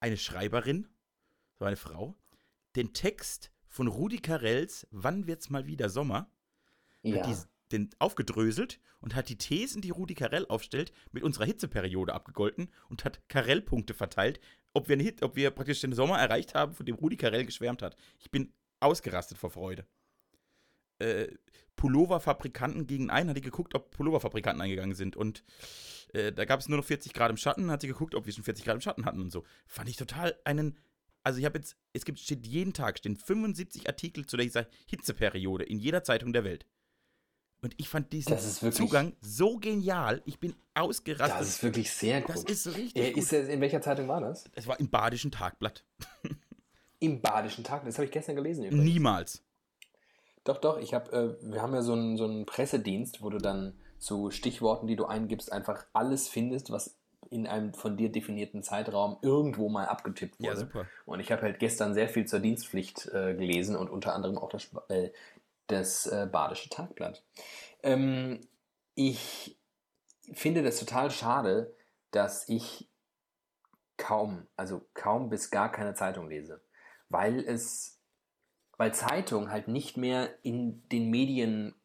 eine 0.00 0.16
Schreiberin, 0.16 0.88
so 1.58 1.66
eine 1.66 1.76
Frau, 1.76 2.16
den 2.76 2.92
Text 2.92 3.50
von 3.66 3.88
Rudi 3.88 4.18
Carells 4.18 4.86
Wann 4.90 5.26
wird's 5.26 5.50
mal 5.50 5.66
wieder 5.66 5.88
Sommer, 5.88 6.30
ja. 7.02 7.16
hat 7.16 7.26
die, 7.26 7.76
den 7.76 7.90
aufgedröselt 7.98 8.80
und 9.00 9.14
hat 9.14 9.28
die 9.28 9.36
Thesen, 9.36 9.82
die 9.82 9.90
Rudi 9.90 10.14
Carell 10.14 10.46
aufstellt, 10.46 10.92
mit 11.12 11.22
unserer 11.22 11.44
Hitzeperiode 11.44 12.14
abgegolten 12.14 12.70
und 12.88 13.04
hat 13.04 13.28
Carell-Punkte 13.28 13.94
verteilt, 13.94 14.40
ob 14.72 14.88
wir, 14.88 14.96
Hit, 14.96 15.22
ob 15.22 15.36
wir 15.36 15.50
praktisch 15.50 15.80
den 15.80 15.92
Sommer 15.92 16.18
erreicht 16.18 16.54
haben, 16.54 16.72
von 16.72 16.86
dem 16.86 16.96
Rudi 16.96 17.16
Carell 17.16 17.44
geschwärmt 17.44 17.82
hat. 17.82 17.96
Ich 18.18 18.30
bin 18.30 18.52
ausgerastet 18.80 19.38
vor 19.38 19.50
Freude. 19.50 19.86
Äh, 20.98 21.28
Pulloverfabrikanten 21.76 22.86
gegen 22.86 23.10
einen, 23.10 23.30
hat 23.30 23.36
die 23.36 23.40
geguckt, 23.40 23.74
ob 23.74 23.90
Pulloverfabrikanten 23.90 24.62
eingegangen 24.62 24.94
sind. 24.94 25.16
Und 25.16 25.44
äh, 26.12 26.32
da 26.32 26.44
gab 26.44 26.60
es 26.60 26.68
nur 26.68 26.78
noch 26.78 26.84
40 26.84 27.12
Grad 27.12 27.30
im 27.30 27.36
Schatten, 27.36 27.70
hat 27.70 27.80
sie 27.80 27.88
geguckt, 27.88 28.14
ob 28.14 28.26
wir 28.26 28.32
schon 28.32 28.44
40 28.44 28.64
Grad 28.64 28.76
im 28.76 28.80
Schatten 28.80 29.04
hatten 29.04 29.20
und 29.20 29.30
so. 29.30 29.44
Fand 29.66 29.88
ich 29.88 29.96
total 29.96 30.36
einen. 30.44 30.78
Also 31.24 31.38
ich 31.40 31.44
habe 31.46 31.58
jetzt, 31.58 31.76
es 31.92 32.04
gibt, 32.04 32.20
steht 32.20 32.46
jeden 32.46 32.72
Tag, 32.74 32.98
stehen 32.98 33.16
75 33.16 33.88
Artikel 33.88 34.26
zu 34.26 34.36
dieser 34.36 34.66
Hitzeperiode 34.86 35.64
in 35.64 35.78
jeder 35.80 36.04
Zeitung 36.04 36.32
der 36.32 36.44
Welt. 36.44 36.66
Und 37.62 37.74
ich 37.78 37.88
fand 37.88 38.12
diesen 38.12 38.30
Das 38.30 38.62
wirklich- 38.62 38.76
Zugang 38.86 39.16
so 39.22 39.56
genial. 39.56 40.20
Ich 40.26 40.38
bin 40.38 40.50
das 40.74 40.84
ausgerastet. 40.84 41.40
ist 41.40 41.62
wirklich 41.62 41.90
sehr 41.90 42.20
gut. 42.20 42.36
Das 42.36 42.44
ist 42.44 42.66
richtig 42.76 43.02
äh, 43.02 43.10
ist 43.18 43.32
das, 43.32 43.48
in 43.48 43.60
welcher 43.62 43.80
Zeitung 43.80 44.06
war 44.06 44.20
das? 44.20 44.44
Es 44.52 44.66
war 44.66 44.78
im 44.78 44.90
Badischen 44.90 45.30
Tagblatt. 45.30 45.82
Im 47.00 47.20
Badischen 47.20 47.64
Tag. 47.64 47.84
Das 47.84 47.96
habe 47.96 48.04
ich 48.06 48.12
gestern 48.12 48.36
gelesen. 48.36 48.64
Übrigens. 48.64 48.84
Niemals. 48.84 49.42
Doch, 50.44 50.58
doch. 50.58 50.78
Ich 50.78 50.92
hab, 50.94 51.12
äh, 51.12 51.34
wir 51.42 51.60
haben 51.62 51.74
ja 51.74 51.82
so 51.82 51.92
einen, 51.94 52.16
so 52.18 52.24
einen 52.24 52.44
Pressedienst, 52.46 53.22
wo 53.22 53.30
du 53.30 53.38
dann 53.38 53.78
zu 53.98 54.30
Stichworten, 54.30 54.86
die 54.86 54.96
du 54.96 55.06
eingibst, 55.06 55.50
einfach 55.52 55.86
alles 55.94 56.28
findest, 56.28 56.70
was 56.70 56.96
in 57.30 57.46
einem 57.46 57.74
von 57.74 57.96
dir 57.96 58.10
definierten 58.10 58.62
Zeitraum 58.62 59.18
irgendwo 59.22 59.68
mal 59.68 59.86
abgetippt 59.86 60.38
wurde. 60.40 60.48
Ja, 60.48 60.56
super. 60.56 60.86
Und 61.04 61.20
ich 61.20 61.32
habe 61.32 61.42
halt 61.42 61.58
gestern 61.58 61.94
sehr 61.94 62.08
viel 62.08 62.26
zur 62.26 62.40
Dienstpflicht 62.40 63.06
äh, 63.08 63.34
gelesen 63.34 63.76
und 63.76 63.90
unter 63.90 64.14
anderem 64.14 64.38
auch 64.38 64.48
das, 64.48 64.70
äh, 64.88 65.10
das 65.66 66.06
äh, 66.06 66.28
Badische 66.30 66.68
Tagblatt. 66.68 67.24
Ähm, 67.82 68.40
ich 68.94 69.58
finde 70.32 70.62
das 70.62 70.78
total 70.78 71.10
schade, 71.10 71.74
dass 72.10 72.48
ich 72.48 72.88
kaum, 73.96 74.46
also 74.56 74.82
kaum 74.94 75.28
bis 75.28 75.50
gar 75.50 75.70
keine 75.70 75.94
Zeitung 75.94 76.28
lese, 76.28 76.62
weil 77.08 77.40
es, 77.40 78.00
weil 78.76 78.94
Zeitungen 78.94 79.50
halt 79.50 79.68
nicht 79.68 79.96
mehr 79.96 80.30
in 80.42 80.88
den 80.88 81.10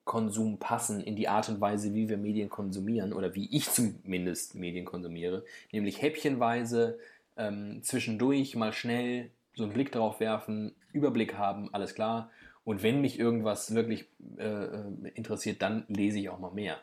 Medienkonsum 0.10 0.58
passen, 0.58 1.02
in 1.02 1.16
die 1.16 1.28
Art 1.28 1.50
und 1.50 1.62
Weise, 1.62 1.94
wie 1.94 2.10
wir 2.10 2.18
Medien 2.18 2.50
konsumieren 2.50 3.14
oder 3.14 3.36
wie 3.36 3.48
ich 3.56 3.70
zumindest 3.70 4.56
Medien 4.56 4.86
konsumiere, 4.86 5.46
nämlich 5.72 6.02
häppchenweise 6.02 6.98
ähm, 7.38 7.82
zwischendurch 7.84 8.56
mal 8.56 8.74
schnell 8.74 9.30
so 9.54 9.64
einen 9.64 9.74
Blick 9.74 9.92
drauf 9.92 10.20
werfen, 10.20 10.74
Überblick 10.94 11.36
haben, 11.36 11.74
alles 11.74 11.94
klar. 11.94 12.32
Und 12.64 12.84
wenn 12.84 13.02
mich 13.02 13.20
irgendwas 13.20 13.74
wirklich 13.74 14.06
äh, 14.38 14.44
äh, 14.44 15.12
interessiert, 15.14 15.62
dann 15.62 15.86
lese 15.88 16.20
ich 16.20 16.30
auch 16.30 16.40
mal 16.40 16.52
mehr. 16.52 16.80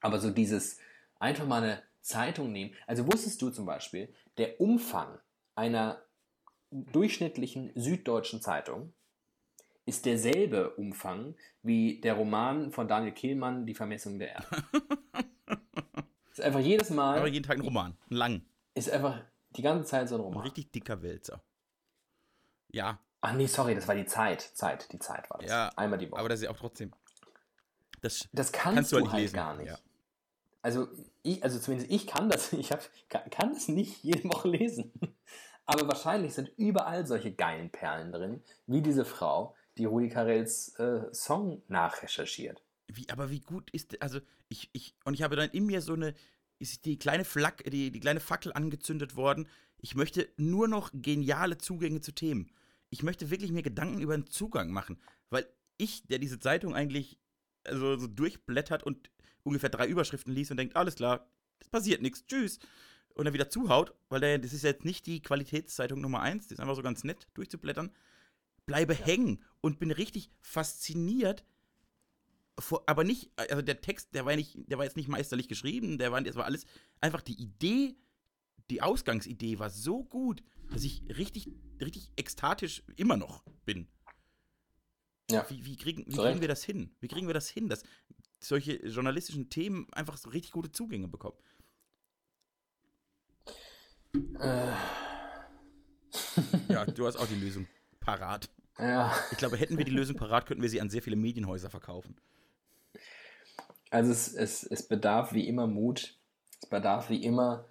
Aber 0.00 0.18
so 0.18 0.30
dieses 0.30 0.78
einfach 1.18 1.46
mal 1.46 1.62
eine 1.62 1.82
Zeitung 2.00 2.52
nehmen. 2.52 2.72
Also 2.86 3.06
wusstest 3.06 3.40
du 3.40 3.50
zum 3.50 3.66
Beispiel, 3.66 4.08
der 4.38 4.60
Umfang 4.60 5.18
einer 5.54 6.02
durchschnittlichen 6.70 7.70
süddeutschen 7.74 8.40
Zeitung 8.40 8.92
ist 9.86 10.06
derselbe 10.06 10.70
Umfang 10.70 11.34
wie 11.62 12.00
der 12.00 12.14
Roman 12.14 12.70
von 12.72 12.88
Daniel 12.88 13.12
Kehlmann, 13.12 13.66
Die 13.66 13.74
Vermessung 13.74 14.18
der 14.18 14.30
Erde. 14.32 14.46
ist 16.30 16.40
einfach 16.40 16.60
jedes 16.60 16.90
Mal, 16.90 17.18
Aber 17.18 17.28
jeden 17.28 17.44
Tag 17.44 17.58
ein 17.58 17.62
Roman. 17.62 17.96
Ein 18.10 18.14
lang. 18.16 18.42
ist 18.74 18.90
einfach 18.90 19.20
die 19.56 19.62
ganze 19.62 19.84
Zeit 19.88 20.08
so 20.08 20.16
ein 20.16 20.20
Ein 20.20 20.24
Roman. 20.24 20.42
richtig 20.42 20.72
dicker 20.72 21.02
Wälzer. 21.02 21.42
Ja, 22.70 22.98
Ach 23.26 23.32
nee, 23.32 23.46
sorry, 23.46 23.74
das 23.74 23.88
war 23.88 23.94
die 23.94 24.04
Zeit. 24.04 24.42
Zeit, 24.42 24.92
die 24.92 24.98
Zeit 24.98 25.30
war 25.30 25.38
das. 25.40 25.48
Ja, 25.48 25.70
Einmal 25.76 25.98
die 25.98 26.10
Woche. 26.10 26.20
aber 26.20 26.28
das 26.28 26.40
ist 26.40 26.44
ja 26.44 26.50
auch 26.50 26.58
trotzdem. 26.58 26.92
Das 28.02 28.28
das 28.32 28.52
kannst, 28.52 28.74
kannst 28.76 28.92
du 28.92 28.96
halt 28.96 29.12
halt 29.12 29.22
lesen. 29.22 29.34
gar 29.36 29.54
nicht. 29.56 29.68
Ja. 29.68 29.78
Also, 30.60 30.88
ich, 31.22 31.42
also 31.42 31.58
zumindest 31.58 31.90
ich 31.90 32.06
kann 32.06 32.28
das, 32.28 32.52
ich 32.52 32.70
hab, 32.70 32.80
kann, 33.08 33.30
kann 33.30 33.54
das 33.54 33.68
nicht 33.68 34.02
jede 34.04 34.24
Woche 34.28 34.48
lesen. 34.48 34.92
Aber 35.66 35.88
wahrscheinlich 35.88 36.34
sind 36.34 36.50
überall 36.58 37.06
solche 37.06 37.32
geilen 37.32 37.70
Perlen 37.70 38.12
drin, 38.12 38.42
wie 38.66 38.82
diese 38.82 39.06
Frau, 39.06 39.54
die 39.78 39.84
Rudi 39.84 40.08
Carells 40.08 40.74
äh, 40.78 41.12
Song 41.12 41.62
nachrecherchiert. 41.68 42.62
Wie, 42.86 43.08
aber 43.10 43.30
wie 43.30 43.40
gut 43.40 43.70
ist, 43.70 44.00
also 44.02 44.20
ich, 44.48 44.70
ich, 44.72 44.94
und 45.04 45.14
ich 45.14 45.22
habe 45.22 45.36
dann 45.36 45.50
in 45.50 45.66
mir 45.66 45.80
so 45.80 45.94
eine, 45.94 46.14
ist 46.58 46.84
die 46.84 46.98
kleine 46.98 47.24
Flak, 47.24 47.64
die, 47.64 47.90
die 47.90 48.00
kleine 48.00 48.20
Fackel 48.20 48.52
angezündet 48.52 49.16
worden. 49.16 49.48
Ich 49.78 49.94
möchte 49.94 50.28
nur 50.36 50.68
noch 50.68 50.90
geniale 50.92 51.58
Zugänge 51.58 52.00
zu 52.00 52.12
Themen. 52.12 52.50
Ich 52.90 53.02
möchte 53.02 53.30
wirklich 53.30 53.52
mir 53.52 53.62
Gedanken 53.62 54.00
über 54.00 54.14
einen 54.14 54.28
Zugang 54.28 54.70
machen, 54.70 55.00
weil 55.30 55.46
ich, 55.76 56.06
der 56.06 56.18
diese 56.18 56.38
Zeitung 56.38 56.74
eigentlich 56.74 57.18
also 57.64 57.96
so 57.96 58.06
durchblättert 58.06 58.82
und 58.82 59.10
ungefähr 59.42 59.70
drei 59.70 59.86
Überschriften 59.86 60.32
liest 60.32 60.50
und 60.50 60.58
denkt, 60.58 60.76
alles 60.76 60.96
klar, 60.96 61.28
es 61.60 61.68
passiert 61.68 62.02
nichts, 62.02 62.26
tschüss. 62.26 62.58
Und 63.14 63.26
dann 63.26 63.34
wieder 63.34 63.48
zuhaut, 63.48 63.94
weil 64.08 64.20
der, 64.20 64.38
das 64.38 64.52
ist 64.52 64.64
jetzt 64.64 64.84
nicht 64.84 65.06
die 65.06 65.22
Qualitätszeitung 65.22 66.00
Nummer 66.00 66.20
eins, 66.20 66.48
die 66.48 66.54
ist 66.54 66.60
einfach 66.60 66.74
so 66.74 66.82
ganz 66.82 67.04
nett 67.04 67.28
durchzublättern. 67.34 67.90
Bleibe 68.66 68.94
hängen 68.94 69.42
und 69.60 69.78
bin 69.78 69.90
richtig 69.90 70.30
fasziniert 70.40 71.44
vor, 72.58 72.84
aber 72.86 73.04
nicht, 73.04 73.30
also 73.36 73.62
der 73.62 73.80
Text, 73.80 74.14
der 74.14 74.24
war 74.24 74.32
ja 74.32 74.36
nicht, 74.36 74.70
der 74.70 74.78
war 74.78 74.84
jetzt 74.84 74.96
nicht 74.96 75.08
meisterlich 75.08 75.48
geschrieben, 75.48 75.98
der 75.98 76.12
war, 76.12 76.20
das 76.22 76.36
war 76.36 76.44
alles, 76.44 76.66
einfach 77.00 77.20
die 77.20 77.40
Idee, 77.40 77.96
die 78.70 78.80
Ausgangsidee 78.80 79.58
war 79.58 79.70
so 79.70 80.04
gut, 80.04 80.42
dass 80.70 80.84
ich 80.84 81.02
richtig, 81.16 81.48
richtig 81.80 82.12
ekstatisch 82.16 82.82
immer 82.96 83.16
noch 83.16 83.44
bin. 83.64 83.88
Ja. 85.30 85.48
Wie, 85.50 85.64
wie, 85.64 85.76
kriegen, 85.76 86.06
wie 86.06 86.16
kriegen 86.16 86.40
wir 86.40 86.48
das 86.48 86.64
hin? 86.64 86.94
Wie 87.00 87.08
kriegen 87.08 87.26
wir 87.26 87.34
das 87.34 87.48
hin, 87.48 87.68
dass 87.68 87.82
solche 88.40 88.74
journalistischen 88.86 89.50
Themen 89.50 89.92
einfach 89.92 90.16
so 90.16 90.30
richtig 90.30 90.52
gute 90.52 90.70
Zugänge 90.70 91.08
bekommen? 91.08 91.36
Äh, 94.38 94.72
Ja, 96.68 96.84
du 96.86 97.06
hast 97.06 97.16
auch 97.16 97.26
die 97.26 97.34
Lösung 97.34 97.66
parat. 98.04 98.48
ja, 98.78 99.12
Ich 99.30 99.38
glaube, 99.38 99.56
hätten 99.56 99.78
wir 99.78 99.84
die 99.84 99.90
Lösung 99.90 100.16
parat, 100.16 100.46
könnten 100.46 100.62
wir 100.62 100.68
sie 100.68 100.80
an 100.80 100.90
sehr 100.90 101.02
viele 101.02 101.16
Medienhäuser 101.16 101.70
verkaufen. 101.70 102.16
also 103.90 104.10
es, 104.10 104.32
es, 104.34 104.64
es 104.64 104.86
bedarf 104.86 105.32
wie 105.32 105.46
immer 105.48 105.66
Mut. 105.66 106.16
Es 106.62 106.68
bedarf 106.68 107.10
wie 107.10 107.22
immer, 107.22 107.66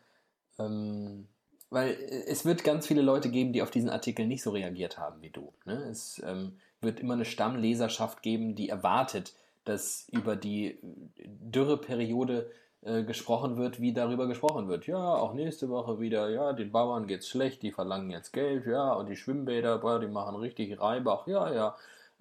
ähm, 0.59 1.27
weil 1.69 1.97
es 2.27 2.45
wird 2.45 2.63
ganz 2.63 2.86
viele 2.86 3.01
Leute 3.01 3.29
geben, 3.31 3.53
die 3.53 3.61
auf 3.61 3.71
diesen 3.71 3.89
Artikel 3.89 4.27
nicht 4.27 4.43
so 4.43 4.51
reagiert 4.51 4.97
haben 4.99 5.21
wie 5.21 5.31
du. 5.31 5.53
Ne? 5.65 5.73
Es 5.89 6.21
ähm, 6.23 6.59
wird 6.81 6.99
immer 6.99 7.15
eine 7.15 7.25
Stammleserschaft 7.25 8.21
geben, 8.21 8.55
die 8.55 8.69
erwartet, 8.69 9.34
dass 9.65 10.07
über 10.11 10.36
die 10.36 10.77
Dürreperiode 11.17 12.51
äh, 12.86 13.03
gesprochen 13.03 13.57
wird, 13.57 13.79
wie 13.79 13.93
darüber 13.93 14.27
gesprochen 14.27 14.67
wird. 14.67 14.88
Ja, 14.88 15.15
auch 15.15 15.34
nächste 15.34 15.69
Woche 15.69 15.99
wieder, 15.99 16.29
ja, 16.29 16.53
den 16.53 16.71
Bauern 16.71 17.07
geht's 17.07 17.29
schlecht, 17.29 17.61
die 17.61 17.71
verlangen 17.71 18.09
jetzt 18.09 18.34
Geld, 18.34 18.65
ja, 18.65 18.93
und 18.93 19.09
die 19.09 19.15
Schwimmbäder, 19.15 19.77
boah, 19.77 19.99
die 19.99 20.07
machen 20.07 20.36
richtig 20.36 20.79
Reibach, 20.79 21.27
ja, 21.27 21.53
ja. 21.53 21.75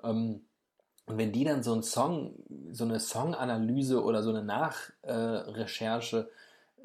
Ähm, 0.04 0.42
und 1.06 1.18
wenn 1.18 1.32
die 1.32 1.44
dann 1.44 1.62
so 1.62 1.72
einen 1.72 1.82
Song, 1.82 2.34
so 2.70 2.84
eine 2.84 3.00
Songanalyse 3.00 4.02
oder 4.04 4.22
so 4.22 4.30
eine 4.30 4.44
Nachrecherche 4.44 6.30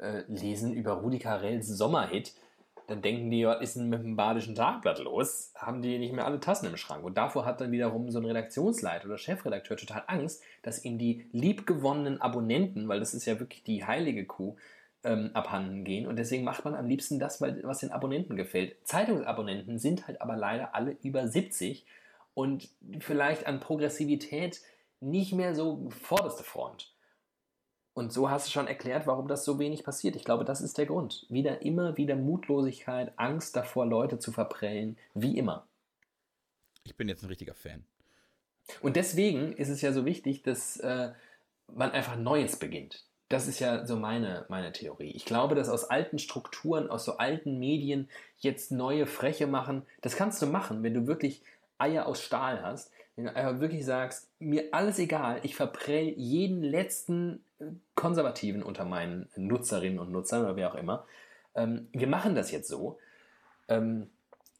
äh, 0.00 0.22
lesen 0.26 0.72
über 0.72 0.94
Rudi 0.94 1.20
Carells 1.20 1.68
Sommerhit, 1.68 2.34
dann 2.88 3.02
denken 3.02 3.30
die, 3.30 3.46
was 3.46 3.60
ist 3.60 3.76
denn 3.76 3.90
mit 3.90 4.02
dem 4.02 4.16
Badischen 4.16 4.54
Tagblatt 4.54 4.98
los? 4.98 5.52
Haben 5.54 5.82
die 5.82 5.98
nicht 5.98 6.14
mehr 6.14 6.24
alle 6.24 6.40
Tassen 6.40 6.66
im 6.66 6.78
Schrank? 6.78 7.04
Und 7.04 7.18
davor 7.18 7.44
hat 7.44 7.60
dann 7.60 7.70
wiederum 7.70 8.10
so 8.10 8.18
ein 8.18 8.24
Redaktionsleiter 8.24 9.04
oder 9.04 9.18
Chefredakteur 9.18 9.76
total 9.76 10.04
Angst, 10.06 10.42
dass 10.62 10.84
ihm 10.84 10.96
die 10.96 11.26
liebgewonnenen 11.32 12.22
Abonnenten, 12.22 12.88
weil 12.88 12.98
das 12.98 13.12
ist 13.12 13.26
ja 13.26 13.38
wirklich 13.38 13.62
die 13.62 13.84
heilige 13.84 14.24
Kuh, 14.24 14.56
ähm, 15.04 15.30
abhanden 15.34 15.84
gehen. 15.84 16.06
Und 16.06 16.16
deswegen 16.16 16.44
macht 16.44 16.64
man 16.64 16.74
am 16.74 16.86
liebsten 16.86 17.18
das, 17.18 17.42
was 17.42 17.78
den 17.78 17.92
Abonnenten 17.92 18.36
gefällt. 18.36 18.76
Zeitungsabonnenten 18.84 19.78
sind 19.78 20.06
halt 20.08 20.22
aber 20.22 20.36
leider 20.36 20.74
alle 20.74 20.96
über 21.02 21.28
70 21.28 21.84
und 22.32 22.70
vielleicht 23.00 23.46
an 23.46 23.60
Progressivität 23.60 24.62
nicht 25.00 25.34
mehr 25.34 25.54
so 25.54 25.90
vorderste 25.90 26.42
Front. 26.42 26.94
Und 27.98 28.12
so 28.12 28.30
hast 28.30 28.46
du 28.46 28.52
schon 28.52 28.68
erklärt, 28.68 29.08
warum 29.08 29.26
das 29.26 29.44
so 29.44 29.58
wenig 29.58 29.82
passiert. 29.82 30.14
Ich 30.14 30.24
glaube, 30.24 30.44
das 30.44 30.60
ist 30.60 30.78
der 30.78 30.86
Grund. 30.86 31.26
Wieder 31.30 31.62
immer 31.62 31.96
wieder 31.96 32.14
Mutlosigkeit, 32.14 33.12
Angst 33.16 33.56
davor, 33.56 33.86
Leute 33.86 34.20
zu 34.20 34.30
verprellen, 34.30 34.96
wie 35.14 35.36
immer. 35.36 35.66
Ich 36.84 36.96
bin 36.96 37.08
jetzt 37.08 37.24
ein 37.24 37.28
richtiger 37.28 37.54
Fan. 37.54 37.82
Und 38.82 38.94
deswegen 38.94 39.52
ist 39.52 39.68
es 39.68 39.80
ja 39.80 39.92
so 39.92 40.04
wichtig, 40.04 40.44
dass 40.44 40.76
äh, 40.76 41.10
man 41.74 41.90
einfach 41.90 42.14
Neues 42.14 42.54
beginnt. 42.54 43.04
Das 43.30 43.48
ist 43.48 43.58
ja 43.58 43.84
so 43.84 43.96
meine, 43.96 44.46
meine 44.48 44.70
Theorie. 44.70 45.10
Ich 45.10 45.24
glaube, 45.24 45.56
dass 45.56 45.68
aus 45.68 45.82
alten 45.82 46.20
Strukturen, 46.20 46.88
aus 46.88 47.04
so 47.04 47.16
alten 47.16 47.58
Medien 47.58 48.08
jetzt 48.38 48.70
neue 48.70 49.06
Freche 49.06 49.48
machen, 49.48 49.82
das 50.02 50.14
kannst 50.14 50.40
du 50.40 50.46
machen, 50.46 50.84
wenn 50.84 50.94
du 50.94 51.08
wirklich 51.08 51.42
Eier 51.78 52.06
aus 52.06 52.22
Stahl 52.22 52.62
hast, 52.62 52.92
wenn 53.18 53.24
du 53.24 53.34
einfach 53.34 53.60
wirklich 53.60 53.84
sagst, 53.84 54.30
mir 54.38 54.72
alles 54.72 55.00
egal, 55.00 55.40
ich 55.42 55.56
verprell 55.56 56.10
jeden 56.16 56.62
letzten 56.62 57.44
äh, 57.58 57.64
Konservativen 57.96 58.62
unter 58.62 58.84
meinen 58.84 59.28
Nutzerinnen 59.34 59.98
und 59.98 60.12
Nutzern 60.12 60.42
oder 60.42 60.54
wer 60.54 60.70
auch 60.70 60.76
immer. 60.76 61.04
Ähm, 61.56 61.88
wir 61.90 62.06
machen 62.06 62.36
das 62.36 62.52
jetzt 62.52 62.68
so. 62.68 62.96
Ähm, 63.66 64.08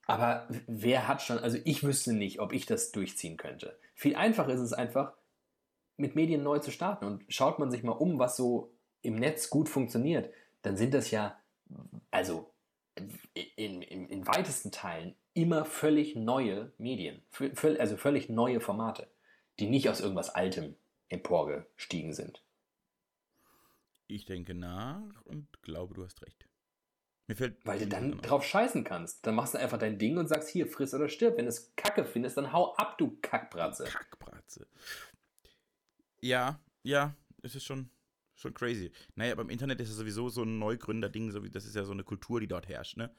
aber 0.06 0.48
wer 0.66 1.06
hat 1.06 1.22
schon, 1.22 1.38
also 1.38 1.56
ich 1.64 1.84
wüsste 1.84 2.12
nicht, 2.12 2.40
ob 2.40 2.52
ich 2.52 2.66
das 2.66 2.90
durchziehen 2.90 3.36
könnte. 3.36 3.78
Viel 3.94 4.16
einfacher 4.16 4.52
ist 4.52 4.60
es 4.60 4.72
einfach, 4.72 5.12
mit 5.96 6.16
Medien 6.16 6.42
neu 6.42 6.58
zu 6.58 6.72
starten. 6.72 7.04
Und 7.04 7.22
schaut 7.28 7.60
man 7.60 7.70
sich 7.70 7.84
mal 7.84 7.92
um, 7.92 8.18
was 8.18 8.36
so 8.36 8.72
im 9.02 9.14
Netz 9.14 9.50
gut 9.50 9.68
funktioniert, 9.68 10.32
dann 10.62 10.76
sind 10.76 10.94
das 10.94 11.12
ja, 11.12 11.38
also 12.10 12.50
in, 13.34 13.82
in, 13.82 14.08
in 14.08 14.26
weitesten 14.26 14.72
Teilen 14.72 15.14
immer 15.38 15.64
völlig 15.64 16.16
neue 16.16 16.72
Medien, 16.78 17.22
also 17.78 17.96
völlig 17.96 18.28
neue 18.28 18.60
Formate, 18.60 19.08
die 19.60 19.68
nicht 19.68 19.88
aus 19.88 20.00
irgendwas 20.00 20.30
Altem 20.30 20.74
emporgestiegen 21.08 22.12
sind. 22.12 22.42
Ich 24.08 24.24
denke 24.24 24.54
nach 24.54 25.22
und 25.26 25.46
glaube, 25.62 25.94
du 25.94 26.04
hast 26.04 26.22
recht. 26.22 26.48
Mir 27.28 27.36
fällt 27.36 27.64
Weil 27.64 27.78
du 27.78 27.86
dann 27.86 28.20
drauf 28.20 28.42
scheißen 28.42 28.82
kannst. 28.82 29.24
Dann 29.26 29.36
machst 29.36 29.54
du 29.54 29.58
einfach 29.58 29.78
dein 29.78 29.98
Ding 29.98 30.18
und 30.18 30.26
sagst, 30.26 30.48
hier, 30.48 30.66
friss 30.66 30.92
oder 30.92 31.08
stirb. 31.08 31.36
Wenn 31.36 31.44
du 31.44 31.50
es 31.50 31.72
kacke 31.76 32.04
findest, 32.04 32.36
dann 32.36 32.52
hau 32.52 32.74
ab, 32.74 32.98
du 32.98 33.16
Kackbratze. 33.20 33.84
Kackbratze. 33.84 34.66
Ja, 36.20 36.58
ja, 36.82 37.14
es 37.42 37.54
ist 37.54 37.64
schon, 37.64 37.90
schon 38.34 38.54
crazy. 38.54 38.90
Naja, 39.14 39.36
beim 39.36 39.50
Internet 39.50 39.80
ist 39.80 39.90
es 39.90 39.96
sowieso 39.96 40.30
so 40.30 40.42
ein 40.42 40.58
Neugründer-Ding, 40.58 41.30
so 41.30 41.38
das 41.40 41.64
ist 41.64 41.76
ja 41.76 41.84
so 41.84 41.92
eine 41.92 42.02
Kultur, 42.02 42.40
die 42.40 42.48
dort 42.48 42.66
herrscht, 42.66 42.96
ne? 42.96 43.14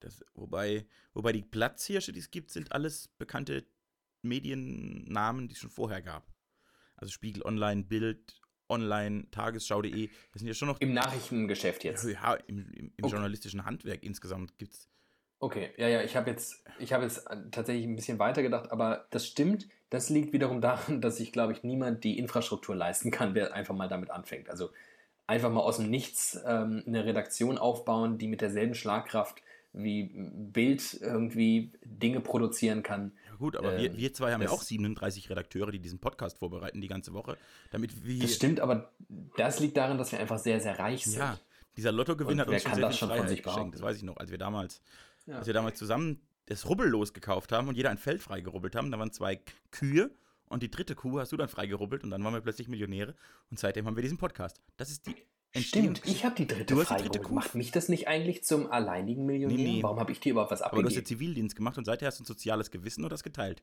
Das, 0.00 0.24
wobei, 0.34 0.86
wobei 1.14 1.32
die 1.32 1.42
Platzhirsche, 1.42 2.12
die 2.12 2.20
es 2.20 2.30
gibt, 2.30 2.50
sind 2.50 2.72
alles 2.72 3.08
bekannte 3.08 3.66
Mediennamen, 4.22 5.48
die 5.48 5.54
es 5.54 5.60
schon 5.60 5.70
vorher 5.70 6.02
gab. 6.02 6.26
Also 6.96 7.12
Spiegel 7.12 7.42
Online, 7.44 7.84
Bild 7.84 8.40
Online, 8.68 9.30
Tagesschau.de, 9.30 10.08
das 10.32 10.40
sind 10.40 10.48
ja 10.48 10.54
schon 10.54 10.68
noch. 10.68 10.80
Im 10.80 10.92
Nachrichtengeschäft 10.92 11.84
jetzt. 11.84 12.04
Ja, 12.04 12.34
im, 12.34 12.58
im, 12.72 12.92
im 12.96 13.04
okay. 13.04 13.12
journalistischen 13.12 13.64
Handwerk 13.64 14.02
insgesamt 14.02 14.58
gibt 14.58 14.74
es. 14.74 14.88
Okay, 15.38 15.70
ja, 15.76 15.88
ja, 15.88 16.02
ich 16.02 16.16
habe 16.16 16.30
jetzt, 16.30 16.64
hab 16.90 17.02
jetzt 17.02 17.26
tatsächlich 17.50 17.86
ein 17.86 17.94
bisschen 17.94 18.18
weiter 18.18 18.42
gedacht, 18.42 18.70
aber 18.72 19.06
das 19.10 19.26
stimmt. 19.26 19.68
Das 19.90 20.08
liegt 20.08 20.32
wiederum 20.32 20.60
daran, 20.60 21.00
dass 21.00 21.18
sich, 21.18 21.30
glaube 21.30 21.52
ich, 21.52 21.62
niemand 21.62 22.04
die 22.04 22.18
Infrastruktur 22.18 22.74
leisten 22.74 23.10
kann, 23.10 23.34
der 23.34 23.52
einfach 23.52 23.74
mal 23.74 23.88
damit 23.88 24.10
anfängt. 24.10 24.48
Also 24.48 24.70
einfach 25.26 25.50
mal 25.50 25.60
aus 25.60 25.76
dem 25.76 25.90
Nichts 25.90 26.40
ähm, 26.46 26.82
eine 26.86 27.04
Redaktion 27.04 27.58
aufbauen, 27.58 28.18
die 28.18 28.28
mit 28.28 28.40
derselben 28.40 28.74
Schlagkraft 28.74 29.42
wie 29.76 30.10
Bild 30.14 30.98
irgendwie 31.00 31.72
Dinge 31.84 32.20
produzieren 32.20 32.82
kann. 32.82 33.12
Ja 33.28 33.36
gut, 33.36 33.56
aber 33.56 33.74
ähm, 33.74 33.82
wir, 33.82 33.96
wir 33.96 34.12
zwei 34.14 34.32
haben 34.32 34.42
ja 34.42 34.48
auch 34.48 34.62
37 34.62 35.28
Redakteure, 35.28 35.70
die 35.70 35.78
diesen 35.78 35.98
Podcast 35.98 36.38
vorbereiten 36.38 36.80
die 36.80 36.88
ganze 36.88 37.12
Woche, 37.12 37.36
damit 37.70 38.04
wir. 38.04 38.20
Das 38.20 38.34
stimmt, 38.34 38.60
aber 38.60 38.90
das 39.36 39.60
liegt 39.60 39.76
daran, 39.76 39.98
dass 39.98 40.12
wir 40.12 40.18
einfach 40.18 40.38
sehr, 40.38 40.60
sehr 40.60 40.78
reich 40.78 41.04
sind. 41.04 41.18
Ja, 41.18 41.38
dieser 41.76 41.92
Lottogewinn 41.92 42.40
hat 42.40 42.48
uns 42.48 42.62
schon 42.62 42.74
sehr 42.74 42.90
viel 42.90 42.98
schon 42.98 43.08
Freiheit 43.10 43.42
geschenkt. 43.42 43.74
Das 43.74 43.82
weiß 43.82 43.96
ich 43.98 44.02
noch, 44.02 44.16
als 44.16 44.30
wir 44.30 44.38
damals, 44.38 44.80
ja. 45.26 45.36
als 45.36 45.46
wir 45.46 45.54
damals 45.54 45.78
zusammen 45.78 46.22
das 46.46 46.66
Rubbellos 46.68 47.12
gekauft 47.12 47.52
haben 47.52 47.68
und 47.68 47.76
jeder 47.76 47.90
ein 47.90 47.98
Feld 47.98 48.22
freigerubbelt 48.22 48.74
haben. 48.74 48.90
Da 48.90 48.98
waren 48.98 49.12
zwei 49.12 49.40
Kühe 49.70 50.10
und 50.48 50.62
die 50.62 50.70
dritte 50.70 50.94
Kuh 50.94 51.20
hast 51.20 51.32
du 51.32 51.36
dann 51.36 51.48
freigerubbelt 51.48 52.02
und 52.02 52.10
dann 52.10 52.24
waren 52.24 52.32
wir 52.32 52.40
plötzlich 52.40 52.68
Millionäre 52.68 53.14
und 53.50 53.58
seitdem 53.58 53.86
haben 53.86 53.96
wir 53.96 54.02
diesen 54.02 54.16
Podcast. 54.16 54.60
Das 54.76 54.90
ist 54.90 55.06
die 55.06 55.16
Stimmt, 55.62 56.02
ich 56.04 56.24
habe 56.24 56.34
die 56.34 56.46
dritte 56.46 56.74
du 56.74 56.80
hast 56.80 56.90
die 56.90 57.02
dritte 57.02 57.20
Kuh. 57.20 57.34
Macht 57.34 57.54
mich 57.54 57.70
das 57.70 57.88
nicht 57.88 58.08
eigentlich 58.08 58.44
zum 58.44 58.70
alleinigen 58.70 59.26
Millionär? 59.26 59.56
Nee, 59.56 59.64
nee. 59.76 59.82
Warum 59.82 60.00
habe 60.00 60.12
ich 60.12 60.20
dir 60.20 60.32
überhaupt 60.32 60.50
was 60.50 60.62
abgegeben? 60.62 60.86
Aber 60.86 60.90
du 60.90 60.94
hast 60.94 61.00
ja 61.00 61.04
Zivildienst 61.04 61.56
gemacht 61.56 61.78
und 61.78 61.84
seither 61.84 62.08
hast 62.08 62.18
du 62.18 62.24
ein 62.24 62.26
soziales 62.26 62.70
Gewissen 62.70 63.02
oder 63.02 63.10
das 63.10 63.22
geteilt? 63.22 63.62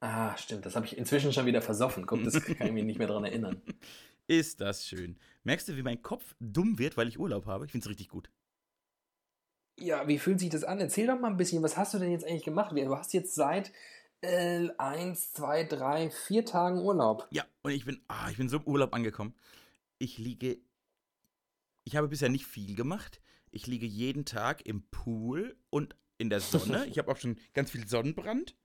Ah, 0.00 0.36
stimmt. 0.36 0.66
Das 0.66 0.74
habe 0.74 0.84
ich 0.86 0.98
inzwischen 0.98 1.32
schon 1.32 1.46
wieder 1.46 1.62
versoffen. 1.62 2.06
Guck, 2.06 2.24
das 2.24 2.42
kann 2.44 2.66
ich 2.66 2.72
mich 2.72 2.84
nicht 2.84 2.98
mehr 2.98 3.06
daran 3.06 3.24
erinnern. 3.24 3.62
Ist 4.26 4.60
das 4.60 4.86
schön. 4.86 5.16
Merkst 5.44 5.68
du, 5.68 5.76
wie 5.76 5.82
mein 5.82 6.02
Kopf 6.02 6.34
dumm 6.40 6.78
wird, 6.78 6.96
weil 6.96 7.08
ich 7.08 7.18
Urlaub 7.18 7.46
habe? 7.46 7.66
Ich 7.66 7.72
finde 7.72 7.84
es 7.84 7.90
richtig 7.90 8.08
gut. 8.08 8.30
Ja, 9.78 10.06
wie 10.08 10.18
fühlt 10.18 10.40
sich 10.40 10.50
das 10.50 10.64
an? 10.64 10.80
Erzähl 10.80 11.06
doch 11.06 11.18
mal 11.18 11.28
ein 11.28 11.36
bisschen, 11.36 11.62
was 11.62 11.76
hast 11.76 11.94
du 11.94 11.98
denn 11.98 12.10
jetzt 12.10 12.24
eigentlich 12.24 12.44
gemacht? 12.44 12.72
Du 12.76 12.96
hast 12.96 13.12
jetzt 13.12 13.34
seit 13.34 13.72
äh, 14.22 14.68
eins, 14.78 15.32
zwei, 15.32 15.64
drei, 15.64 16.10
vier 16.10 16.44
Tagen 16.44 16.80
Urlaub. 16.80 17.26
Ja, 17.30 17.44
und 17.62 17.72
ich 17.72 17.84
bin, 17.84 18.00
ah, 18.08 18.28
ich 18.30 18.36
bin 18.36 18.48
so 18.48 18.58
im 18.58 18.64
Urlaub 18.64 18.94
angekommen. 18.94 19.34
Ich 19.98 20.18
liege 20.18 20.58
ich 21.84 21.96
habe 21.96 22.08
bisher 22.08 22.28
nicht 22.28 22.46
viel 22.46 22.74
gemacht. 22.74 23.20
Ich 23.50 23.66
liege 23.66 23.86
jeden 23.86 24.24
Tag 24.24 24.64
im 24.66 24.82
Pool 24.90 25.56
und 25.70 25.94
in 26.18 26.30
der 26.30 26.40
Sonne. 26.40 26.86
ich 26.90 26.98
habe 26.98 27.10
auch 27.10 27.16
schon 27.16 27.36
ganz 27.54 27.70
viel 27.70 27.86
Sonnenbrand. 27.86 28.56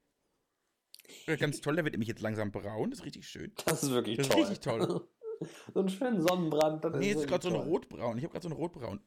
Ganz 1.25 1.61
toll, 1.61 1.75
der 1.75 1.85
wird 1.85 1.93
nämlich 1.93 2.09
jetzt 2.09 2.21
langsam 2.21 2.51
braun. 2.51 2.89
Das 2.89 2.99
ist 2.99 3.05
richtig 3.05 3.27
schön. 3.27 3.53
Das 3.65 3.83
ist 3.83 3.91
wirklich 3.91 4.17
das 4.17 4.27
ist 4.27 4.33
toll. 4.33 4.41
richtig 4.41 4.59
toll. 4.59 5.07
so 5.73 5.79
einen 5.79 5.89
schönen 5.89 6.21
Sonnenbrand. 6.21 6.83
Das 6.83 6.95
nee, 6.95 7.09
jetzt 7.09 7.21
ist 7.21 7.27
gerade 7.27 7.49
so 7.49 7.55
ein 7.55 7.61
Rotbraun. 7.61 8.17
Ich 8.17 8.23
habe 8.23 8.33
gerade 8.33 8.43
so 8.43 8.49
ein 8.49 8.55
Rotbraun. 8.55 8.99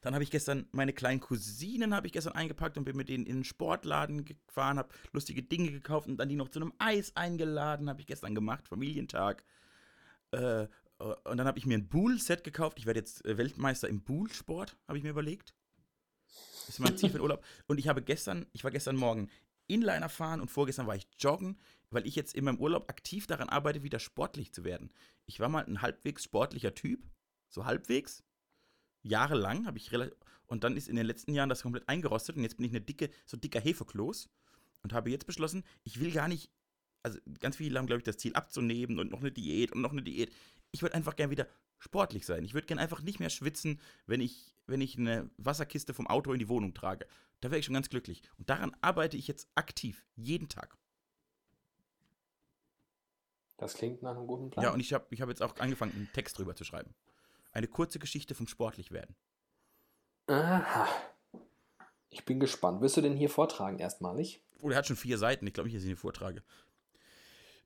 Dann 0.00 0.14
habe 0.14 0.24
ich 0.24 0.30
gestern 0.30 0.66
meine 0.72 0.92
kleinen 0.92 1.20
Cousinen 1.20 1.94
habe 1.94 2.06
ich 2.06 2.12
gestern 2.12 2.34
eingepackt 2.34 2.78
und 2.78 2.84
bin 2.84 2.96
mit 2.96 3.08
denen 3.08 3.26
in 3.26 3.38
den 3.38 3.44
Sportladen 3.44 4.24
gefahren, 4.24 4.78
habe 4.78 4.88
lustige 5.12 5.42
Dinge 5.42 5.70
gekauft 5.70 6.08
und 6.08 6.16
dann 6.16 6.28
die 6.28 6.36
noch 6.36 6.48
zu 6.48 6.58
einem 6.58 6.72
Eis 6.78 7.14
eingeladen, 7.16 7.88
habe 7.88 8.00
ich 8.00 8.06
gestern 8.06 8.34
gemacht, 8.34 8.66
Familientag. 8.66 9.44
Äh, 10.32 10.68
und 11.02 11.36
dann 11.36 11.46
habe 11.46 11.58
ich 11.58 11.66
mir 11.66 11.76
ein 11.76 11.88
Bull-Set 11.88 12.44
gekauft. 12.44 12.78
Ich 12.78 12.86
werde 12.86 13.00
jetzt 13.00 13.24
äh, 13.24 13.36
Weltmeister 13.36 13.88
im 13.88 14.02
Bull-Sport, 14.02 14.76
habe 14.86 14.98
ich 14.98 15.04
mir 15.04 15.10
überlegt. 15.10 15.54
Das 16.66 16.68
ist 16.68 16.78
mein 16.78 16.96
Ziel 16.96 17.10
für 17.10 17.18
den 17.18 17.22
Urlaub. 17.22 17.44
Und 17.66 17.78
ich 17.78 17.88
habe 17.88 18.02
gestern, 18.02 18.46
ich 18.52 18.62
war 18.62 18.70
gestern 18.70 18.96
Morgen 18.96 19.28
Inliner 19.66 20.08
fahren 20.08 20.40
und 20.40 20.50
vorgestern 20.50 20.86
war 20.86 20.96
ich 20.96 21.06
joggen, 21.18 21.58
weil 21.90 22.06
ich 22.06 22.16
jetzt 22.16 22.34
in 22.34 22.44
meinem 22.44 22.58
Urlaub 22.58 22.90
aktiv 22.90 23.26
daran 23.26 23.48
arbeite, 23.48 23.82
wieder 23.82 23.98
sportlich 23.98 24.52
zu 24.52 24.64
werden. 24.64 24.92
Ich 25.26 25.40
war 25.40 25.48
mal 25.48 25.64
ein 25.64 25.82
halbwegs 25.82 26.24
sportlicher 26.24 26.74
Typ, 26.74 27.00
so 27.48 27.64
halbwegs. 27.64 28.22
Jahrelang 29.02 29.66
habe 29.66 29.78
ich 29.78 29.92
relativ. 29.92 30.16
Und 30.46 30.64
dann 30.64 30.76
ist 30.76 30.88
in 30.88 30.96
den 30.96 31.06
letzten 31.06 31.32
Jahren 31.32 31.48
das 31.48 31.62
komplett 31.62 31.88
eingerostet 31.88 32.36
und 32.36 32.42
jetzt 32.42 32.56
bin 32.56 32.66
ich 32.66 32.72
eine 32.72 32.80
dicke, 32.80 33.08
so 33.24 33.36
dicker 33.36 33.60
Hefekloß 33.60 34.28
und 34.82 34.92
habe 34.92 35.10
jetzt 35.10 35.26
beschlossen, 35.26 35.64
ich 35.84 36.00
will 36.00 36.12
gar 36.12 36.28
nicht. 36.28 36.50
Also 37.04 37.18
ganz 37.40 37.56
viele 37.56 37.78
haben, 37.78 37.86
glaube 37.86 37.98
ich, 37.98 38.04
das 38.04 38.18
Ziel 38.18 38.34
abzunehmen 38.34 38.98
und 38.98 39.10
noch 39.10 39.20
eine 39.20 39.32
Diät 39.32 39.72
und 39.72 39.80
noch 39.80 39.92
eine 39.92 40.02
Diät 40.02 40.32
ich 40.72 40.82
würde 40.82 40.94
einfach 40.94 41.16
gern 41.16 41.30
wieder 41.30 41.46
sportlich 41.78 42.26
sein. 42.26 42.44
Ich 42.44 42.54
würde 42.54 42.66
gern 42.66 42.78
einfach 42.78 43.02
nicht 43.02 43.20
mehr 43.20 43.30
schwitzen, 43.30 43.80
wenn 44.06 44.20
ich, 44.20 44.56
wenn 44.66 44.80
ich 44.80 44.98
eine 44.98 45.30
Wasserkiste 45.36 45.94
vom 45.94 46.06
Auto 46.06 46.32
in 46.32 46.38
die 46.38 46.48
Wohnung 46.48 46.74
trage. 46.74 47.06
Da 47.40 47.50
wäre 47.50 47.58
ich 47.58 47.66
schon 47.66 47.74
ganz 47.74 47.88
glücklich. 47.88 48.22
Und 48.38 48.50
daran 48.50 48.74
arbeite 48.80 49.16
ich 49.16 49.28
jetzt 49.28 49.48
aktiv, 49.54 50.04
jeden 50.16 50.48
Tag. 50.48 50.76
Das 53.58 53.74
klingt 53.74 54.02
nach 54.02 54.16
einem 54.16 54.26
guten 54.26 54.50
Plan. 54.50 54.64
Ja, 54.64 54.72
und 54.72 54.80
ich 54.80 54.92
habe 54.92 55.06
ich 55.10 55.20
hab 55.20 55.28
jetzt 55.28 55.42
auch 55.42 55.56
angefangen, 55.58 55.92
einen 55.92 56.12
Text 56.12 56.38
drüber 56.38 56.56
zu 56.56 56.64
schreiben. 56.64 56.94
Eine 57.52 57.68
kurze 57.68 57.98
Geschichte 57.98 58.34
vom 58.34 58.48
Sportlichwerden. 58.48 59.14
Aha. 60.26 60.88
Ich 62.08 62.24
bin 62.24 62.40
gespannt. 62.40 62.80
Wirst 62.80 62.96
du 62.96 63.00
denn 63.02 63.16
hier 63.16 63.30
vortragen 63.30 63.78
erstmalig? 63.78 64.42
Oh, 64.60 64.68
der 64.68 64.78
hat 64.78 64.86
schon 64.86 64.96
vier 64.96 65.18
Seiten. 65.18 65.46
Ich 65.46 65.52
glaube 65.52 65.66
nicht, 65.66 65.76
dass 65.76 65.82
ich 65.82 65.86
ihn 65.86 65.94
hier 65.94 65.96
vortrage. 65.96 66.42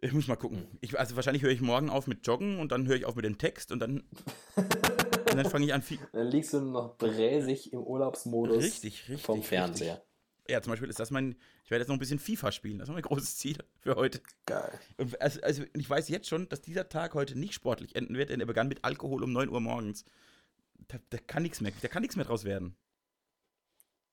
Ich 0.01 0.12
muss 0.12 0.28
mal 0.28 0.36
gucken. 0.36 0.66
Ich, 0.80 0.99
also 0.99 1.16
wahrscheinlich 1.16 1.42
höre 1.42 1.51
ich 1.51 1.61
morgen 1.61 1.88
auf 1.88 2.07
mit 2.07 2.26
Joggen 2.26 2.59
und 2.59 2.70
dann 2.70 2.86
höre 2.86 2.97
ich 2.97 3.07
auf 3.07 3.16
mit 3.16 3.24
dem 3.24 3.38
Text 3.38 3.72
und 3.72 3.78
dann, 3.78 4.05
und 4.57 5.36
dann 5.36 5.47
fange 5.47 5.66
ich 5.66 5.74
an. 5.74 5.82
Dann 6.12 6.26
liegst 6.26 6.53
du 6.53 6.61
noch 6.61 6.97
bräsig 6.97 7.72
im 7.72 7.80
Urlaubsmodus 7.80 8.62
Richtig, 8.62 9.09
richtig. 9.09 9.24
vom 9.24 9.42
Fernseher. 9.42 9.94
Richtig. 9.94 10.07
Ja, 10.49 10.62
zum 10.62 10.72
Beispiel 10.72 10.88
ist 10.88 11.01
das 11.01 11.11
mein, 11.11 11.36
ich 11.64 11.70
werde 11.70 11.82
jetzt 11.82 11.88
noch 11.88 11.97
ein 11.97 11.99
bisschen 11.99 12.18
FIFA 12.18 12.53
spielen. 12.53 12.78
Das 12.78 12.88
ist 12.88 12.92
mein 12.92 13.03
großes 13.03 13.36
Ziel 13.36 13.57
für 13.80 13.97
heute. 13.97 14.20
Geil. 14.44 14.78
Also, 15.18 15.40
also 15.40 15.64
ich 15.72 15.90
weiß 15.90 16.09
jetzt 16.09 16.28
schon, 16.28 16.49
dass 16.49 16.61
dieser 16.61 16.88
Tag 16.88 17.14
heute 17.14 17.36
nicht 17.36 17.55
sportlich 17.55 17.97
enden 17.97 18.16
wird, 18.16 18.30
denn 18.30 18.40
er 18.40 18.47
begann 18.47 18.68
mit 18.68 18.84
Alkohol 18.84 19.24
um 19.24 19.32
9 19.32 19.49
Uhr 19.49 19.61
morgens. 19.61 20.05
Da, 20.88 20.99
da 21.11 21.18
kann 21.18 21.42
nichts 21.42 21.61
mehr, 21.61 21.72
da 21.82 21.88
kann 21.88 22.03
nichts 22.03 22.16
mehr 22.16 22.26
draus 22.26 22.44
werden. 22.44 22.76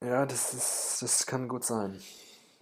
Ja, 0.02 0.26
das 0.26 0.54
ist, 0.54 0.98
das 1.02 1.26
kann 1.26 1.48
gut 1.48 1.64
sein. 1.64 2.02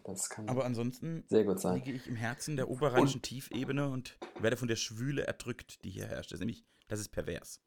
Das 0.04 0.30
kann 0.30 0.50
Aber 0.50 0.66
ansonsten 0.66 1.24
sehr 1.28 1.44
gut 1.44 1.60
sein. 1.60 1.76
liege 1.76 1.92
ich 1.92 2.08
im 2.08 2.16
Herzen 2.16 2.56
der 2.56 2.70
oberrheinischen 2.70 3.22
Tiefebene 3.22 3.90
und 3.90 4.18
werde 4.40 4.58
von 4.58 4.68
der 4.68 4.76
Schwüle 4.76 5.24
erdrückt, 5.24 5.84
die 5.84 5.90
hier 5.90 6.08
herrscht. 6.08 6.32
Das 6.32 6.38
ist 6.38 6.42
nämlich, 6.42 6.66
das 6.88 7.00
ist 7.00 7.10
pervers. 7.10 7.62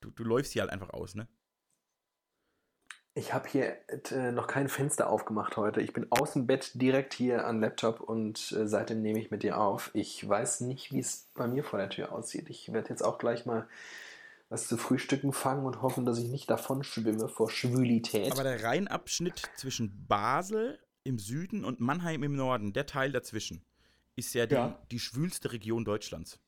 Du, 0.00 0.10
du 0.10 0.24
läufst 0.24 0.52
hier 0.52 0.62
halt 0.62 0.72
einfach 0.72 0.90
aus, 0.90 1.14
ne? 1.14 1.28
Ich 3.18 3.32
habe 3.32 3.48
hier 3.48 3.78
äh, 4.10 4.30
noch 4.30 4.46
kein 4.46 4.68
Fenster 4.68 5.08
aufgemacht 5.08 5.56
heute. 5.56 5.80
Ich 5.80 5.94
bin 5.94 6.06
aus 6.10 6.34
dem 6.34 6.46
Bett 6.46 6.72
direkt 6.74 7.14
hier 7.14 7.46
am 7.46 7.60
Laptop 7.60 8.00
und 8.00 8.52
äh, 8.52 8.68
seitdem 8.68 9.00
nehme 9.00 9.18
ich 9.18 9.30
mit 9.30 9.42
dir 9.42 9.58
auf. 9.58 9.90
Ich 9.94 10.28
weiß 10.28 10.60
nicht, 10.60 10.92
wie 10.92 10.98
es 10.98 11.30
bei 11.32 11.46
mir 11.46 11.64
vor 11.64 11.78
der 11.78 11.88
Tür 11.88 12.12
aussieht. 12.12 12.50
Ich 12.50 12.74
werde 12.74 12.90
jetzt 12.90 13.02
auch 13.02 13.16
gleich 13.16 13.46
mal 13.46 13.66
was 14.50 14.68
zu 14.68 14.76
frühstücken 14.76 15.32
fangen 15.32 15.64
und 15.64 15.80
hoffen, 15.80 16.04
dass 16.04 16.18
ich 16.18 16.28
nicht 16.28 16.50
davon 16.50 16.84
schwimme 16.84 17.28
vor 17.28 17.50
Schwülität. 17.50 18.32
Aber 18.32 18.42
der 18.42 18.62
Rheinabschnitt 18.62 19.50
zwischen 19.56 20.06
Basel 20.06 20.78
im 21.06 21.18
Süden 21.18 21.64
und 21.64 21.80
Mannheim 21.80 22.22
im 22.22 22.36
Norden, 22.36 22.72
der 22.72 22.86
Teil 22.86 23.12
dazwischen, 23.12 23.64
ist 24.16 24.34
ja 24.34 24.46
die, 24.46 24.54
Ja. 24.54 24.78
die 24.90 24.98
schwülste 25.00 25.52
Region 25.52 25.84
Deutschlands. 25.84 26.38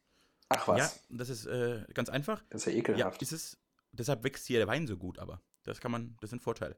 Ach 0.49 0.69
was, 0.69 0.79
Ja, 0.79 0.91
das 1.17 1.29
ist 1.29 1.47
äh, 1.47 1.85
ganz 1.95 2.09
einfach. 2.09 2.43
das 2.51 2.63
ist 2.63 2.67
ja 2.67 2.73
Ja, 2.73 2.79
ekelhaft. 2.79 3.23
ist 3.23 3.33
es. 3.33 3.59
Deshalb 3.93 4.23
wächst 4.25 4.47
hier 4.47 4.59
der 4.59 4.67
Wein 4.69 4.87
so 4.87 4.97
gut, 4.97 5.19
aber 5.19 5.41
das 5.65 5.81
kann 5.81 5.91
man, 5.93 6.17
das 6.21 6.31
ist 6.31 6.35
ein 6.35 6.41
Vorteil. 6.41 6.77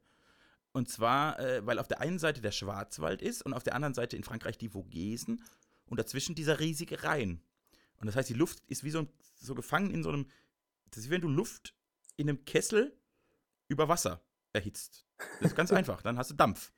Und 0.72 0.88
zwar, 0.88 1.38
äh, 1.40 1.64
weil 1.66 1.78
auf 1.78 1.88
der 1.88 2.00
einen 2.00 2.18
Seite 2.18 2.40
der 2.40 2.52
Schwarzwald 2.52 3.22
ist 3.22 3.42
und 3.42 3.54
auf 3.54 3.62
der 3.64 3.74
anderen 3.74 3.94
Seite 3.94 4.16
in 4.16 4.22
Frankreich 4.24 4.58
die 4.58 4.68
Vogesen 4.68 5.42
und 5.86 5.98
dazwischen 5.98 6.34
dieser 6.34 6.60
riesige 6.60 7.02
Rhein. 7.02 7.40
Und 7.98 8.06
das 8.06 8.16
heißt, 8.16 8.28
die 8.28 8.34
Luft 8.34 8.62
ist 8.68 8.84
wie 8.84 8.90
so, 8.90 9.06
so 9.36 9.54
gefangen 9.54 9.90
in 9.90 10.02
so 10.02 10.08
einem, 10.10 10.26
das 10.90 10.98
ist 10.98 11.06
wie 11.06 11.14
wenn 11.14 11.20
du 11.20 11.28
Luft 11.28 11.74
in 12.16 12.28
einem 12.28 12.44
Kessel 12.44 12.96
über 13.68 13.88
Wasser 13.88 14.20
erhitzt. 14.52 15.06
Das 15.40 15.50
ist 15.50 15.56
ganz 15.56 15.72
einfach, 15.72 16.02
dann 16.02 16.16
hast 16.18 16.30
du 16.30 16.34
Dampf. 16.34 16.72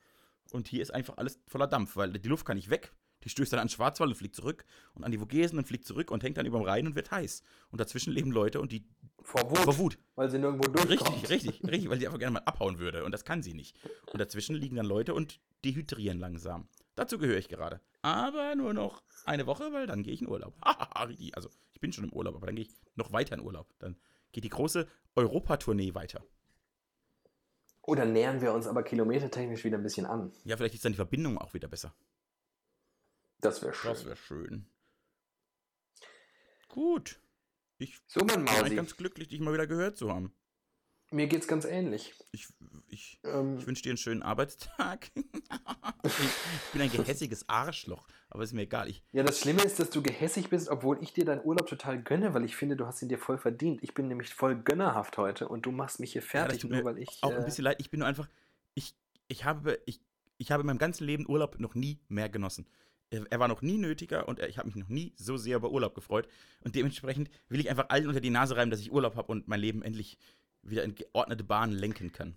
Und 0.53 0.69
hier 0.69 0.83
ist 0.83 0.93
einfach 0.93 1.17
alles 1.17 1.41
voller 1.47 1.67
Dampf, 1.67 1.97
weil 1.97 2.13
die 2.13 2.29
Luft 2.29 2.45
kann 2.45 2.57
nicht 2.57 2.71
weg. 2.71 2.93
Die 3.25 3.29
stößt 3.29 3.53
dann 3.53 3.61
an 3.61 3.69
Schwarzwald 3.69 4.11
und 4.11 4.17
fliegt 4.17 4.35
zurück 4.35 4.65
und 4.95 5.05
an 5.05 5.13
die 5.13 5.19
Vogesen 5.19 5.59
und 5.59 5.67
fliegt 5.67 5.87
zurück 5.87 6.11
und 6.11 6.23
hängt 6.25 6.37
dann 6.37 6.47
über 6.47 6.59
dem 6.59 6.65
Rhein 6.65 6.87
und 6.87 6.97
wird 6.97 7.11
heiß. 7.11 7.43
Und 7.71 7.81
dazwischen 7.81 8.13
leben 8.13 8.33
Leute 8.33 8.61
und 8.61 8.73
die 8.73 8.85
vor 9.23 9.49
Wut, 9.49 9.59
vor 9.59 9.79
Wut. 9.79 9.99
weil 10.17 10.29
sie 10.29 10.39
nirgendwo 10.39 10.69
durchkommt. 10.69 11.31
Richtig, 11.31 11.31
richtig, 11.31 11.71
richtig, 11.71 11.89
weil 11.89 11.99
sie 11.99 12.07
einfach 12.07 12.19
gerne 12.19 12.35
mal 12.35 12.43
abhauen 12.45 12.79
würde. 12.79 13.05
Und 13.05 13.13
das 13.13 13.25
kann 13.25 13.43
sie 13.43 13.55
nicht. 13.55 13.79
Und 14.13 14.19
dazwischen 14.19 14.57
liegen 14.57 14.77
dann 14.77 14.87
Leute 14.87 15.15
und 15.15 15.41
dehydrieren 15.65 16.19
langsam. 16.19 16.67
Dazu 16.97 17.19
gehöre 17.19 17.39
ich 17.39 17.49
gerade. 17.49 17.81
Aber 18.03 18.57
nur 18.57 18.75
noch 18.75 19.03
eine 19.25 19.47
Woche, 19.47 19.73
weil 19.73 19.87
dann 19.87 20.03
gehe 20.03 20.13
ich 20.13 20.23
in 20.23 20.29
Urlaub. 20.29 20.55
Also, 20.95 21.49
ich 21.73 21.81
bin 21.81 21.93
schon 21.93 22.05
im 22.05 22.13
Urlaub, 22.13 22.35
aber 22.37 22.47
dann 22.47 22.57
gehe 22.57 22.65
ich 22.65 22.73
noch 22.97 23.13
weiter 23.13 23.35
in 23.35 23.41
Urlaub. 23.41 23.73
Dann 23.79 23.97
geht 24.33 24.45
die 24.45 24.49
große 24.49 24.89
Europatournee 25.15 25.95
weiter. 25.95 26.25
Oder 27.83 28.05
nähern 28.05 28.41
wir 28.41 28.53
uns 28.53 28.66
aber 28.66 28.83
kilometertechnisch 28.83 29.64
wieder 29.64 29.76
ein 29.78 29.83
bisschen 29.83 30.07
an. 30.07 30.33
Ja, 30.45 30.57
vielleicht 30.57 30.74
ist 30.74 30.85
dann 30.85 30.93
die 30.93 30.97
Verbindung 30.97 31.39
auch 31.39 31.53
wieder 31.53 31.68
besser. 31.68 31.95
Das 33.41 33.61
wäre 33.62 33.74
schön. 33.74 33.91
Das 33.91 34.05
wäre 34.05 34.16
schön. 34.16 34.66
Gut. 36.68 37.20
Ich 37.78 38.01
So, 38.07 38.20
bin 38.20 38.30
eigentlich 38.30 38.61
Mausi. 38.62 38.74
ganz 38.76 38.97
glücklich, 38.97 39.28
dich 39.28 39.41
mal 39.41 39.53
wieder 39.53 39.66
gehört 39.66 39.97
zu 39.97 40.12
haben. 40.12 40.33
Mir 41.13 41.27
geht's 41.27 41.47
ganz 41.47 41.67
ähnlich. 41.67 42.15
Ich, 42.33 42.49
ich, 42.89 43.21
Ähm, 43.23 43.59
ich 43.59 43.67
wünsche 43.67 43.83
dir 43.83 43.91
einen 43.91 43.99
schönen 43.99 44.23
Arbeitstag. 44.23 45.11
ich 46.05 46.73
bin 46.73 46.81
ein 46.81 46.91
gehässiges 46.91 47.47
Arschloch, 47.51 48.07
aber 48.31 48.43
ist 48.43 48.55
mir 48.55 48.63
egal. 48.63 48.89
Ich, 48.89 49.03
ja, 49.13 49.23
das 49.23 49.41
Schlimme 49.41 49.63
ist, 49.63 49.79
dass 49.79 49.91
du 49.91 50.03
gehässig 50.03 50.49
bist, 50.49 50.71
obwohl 50.71 51.03
ich 51.03 51.13
dir 51.13 51.27
deinen 51.27 51.45
Urlaub 51.45 51.67
total 51.67 52.03
gönne, 52.03 52.33
weil 52.33 52.45
ich 52.45 52.57
finde, 52.57 52.77
du 52.77 52.87
hast 52.87 53.03
ihn 53.03 53.11
dir 53.11 53.19
voll 53.19 53.37
verdient. 53.37 53.83
Ich 53.83 53.93
bin 53.93 54.09
nämlich 54.09 54.33
voll 54.33 54.57
gönnerhaft 54.57 55.19
heute 55.19 55.49
und 55.49 55.67
du 55.67 55.71
machst 55.71 56.01
mich 56.01 56.13
hier 56.13 56.23
Ja, 56.23 56.29
fertig, 56.29 56.61
tut 56.61 56.71
nur 56.71 56.83
weil 56.85 56.99
ich. 56.99 57.19
auch 57.21 57.31
äh, 57.31 57.37
ein 57.37 57.45
bisschen 57.45 57.65
leid. 57.65 57.77
Ich 57.79 57.91
bin 57.91 58.01
nur 58.01 58.09
einfach, 58.09 58.29
ich, 58.75 58.95
ich 59.29 59.45
habe, 59.45 59.79
ich, 59.85 60.01
ich 60.39 60.51
habe 60.51 60.63
in 60.63 60.67
meinem 60.67 60.79
ganzen 60.79 61.05
Leben 61.05 61.29
Urlaub 61.29 61.61
noch 61.61 61.75
nie 61.75 62.01
mehr 62.09 62.31
genossen. 62.31 62.67
Er, 63.11 63.39
war 63.39 63.49
noch 63.49 63.61
nie 63.61 63.77
nötiger 63.77 64.27
und 64.27 64.41
ich 64.41 64.57
habe 64.57 64.69
mich 64.69 64.77
noch 64.77 64.89
nie 64.89 65.13
so 65.17 65.37
sehr 65.37 65.57
über 65.59 65.71
Urlaub 65.71 65.95
gefreut. 65.95 66.27
Und 66.63 66.75
dementsprechend 66.75 67.29
will 67.51 67.61
ich 67.61 67.69
einfach 67.69 67.91
allen 67.91 68.09
unter 68.09 68.23
die 68.23 68.31
Nase 68.31 68.57
reiben, 68.57 68.71
dass 68.71 68.81
ich 68.81 68.91
Urlaub 68.91 69.17
habe 69.17 69.31
und 69.31 69.49
mein 69.49 69.61
Leben 69.61 69.83
endlich 69.83 70.17
wieder 70.63 70.85
in 70.85 70.95
geordnete 70.95 71.45
Bahnen 71.45 71.73
lenken 71.73 72.13
kann. 72.13 72.37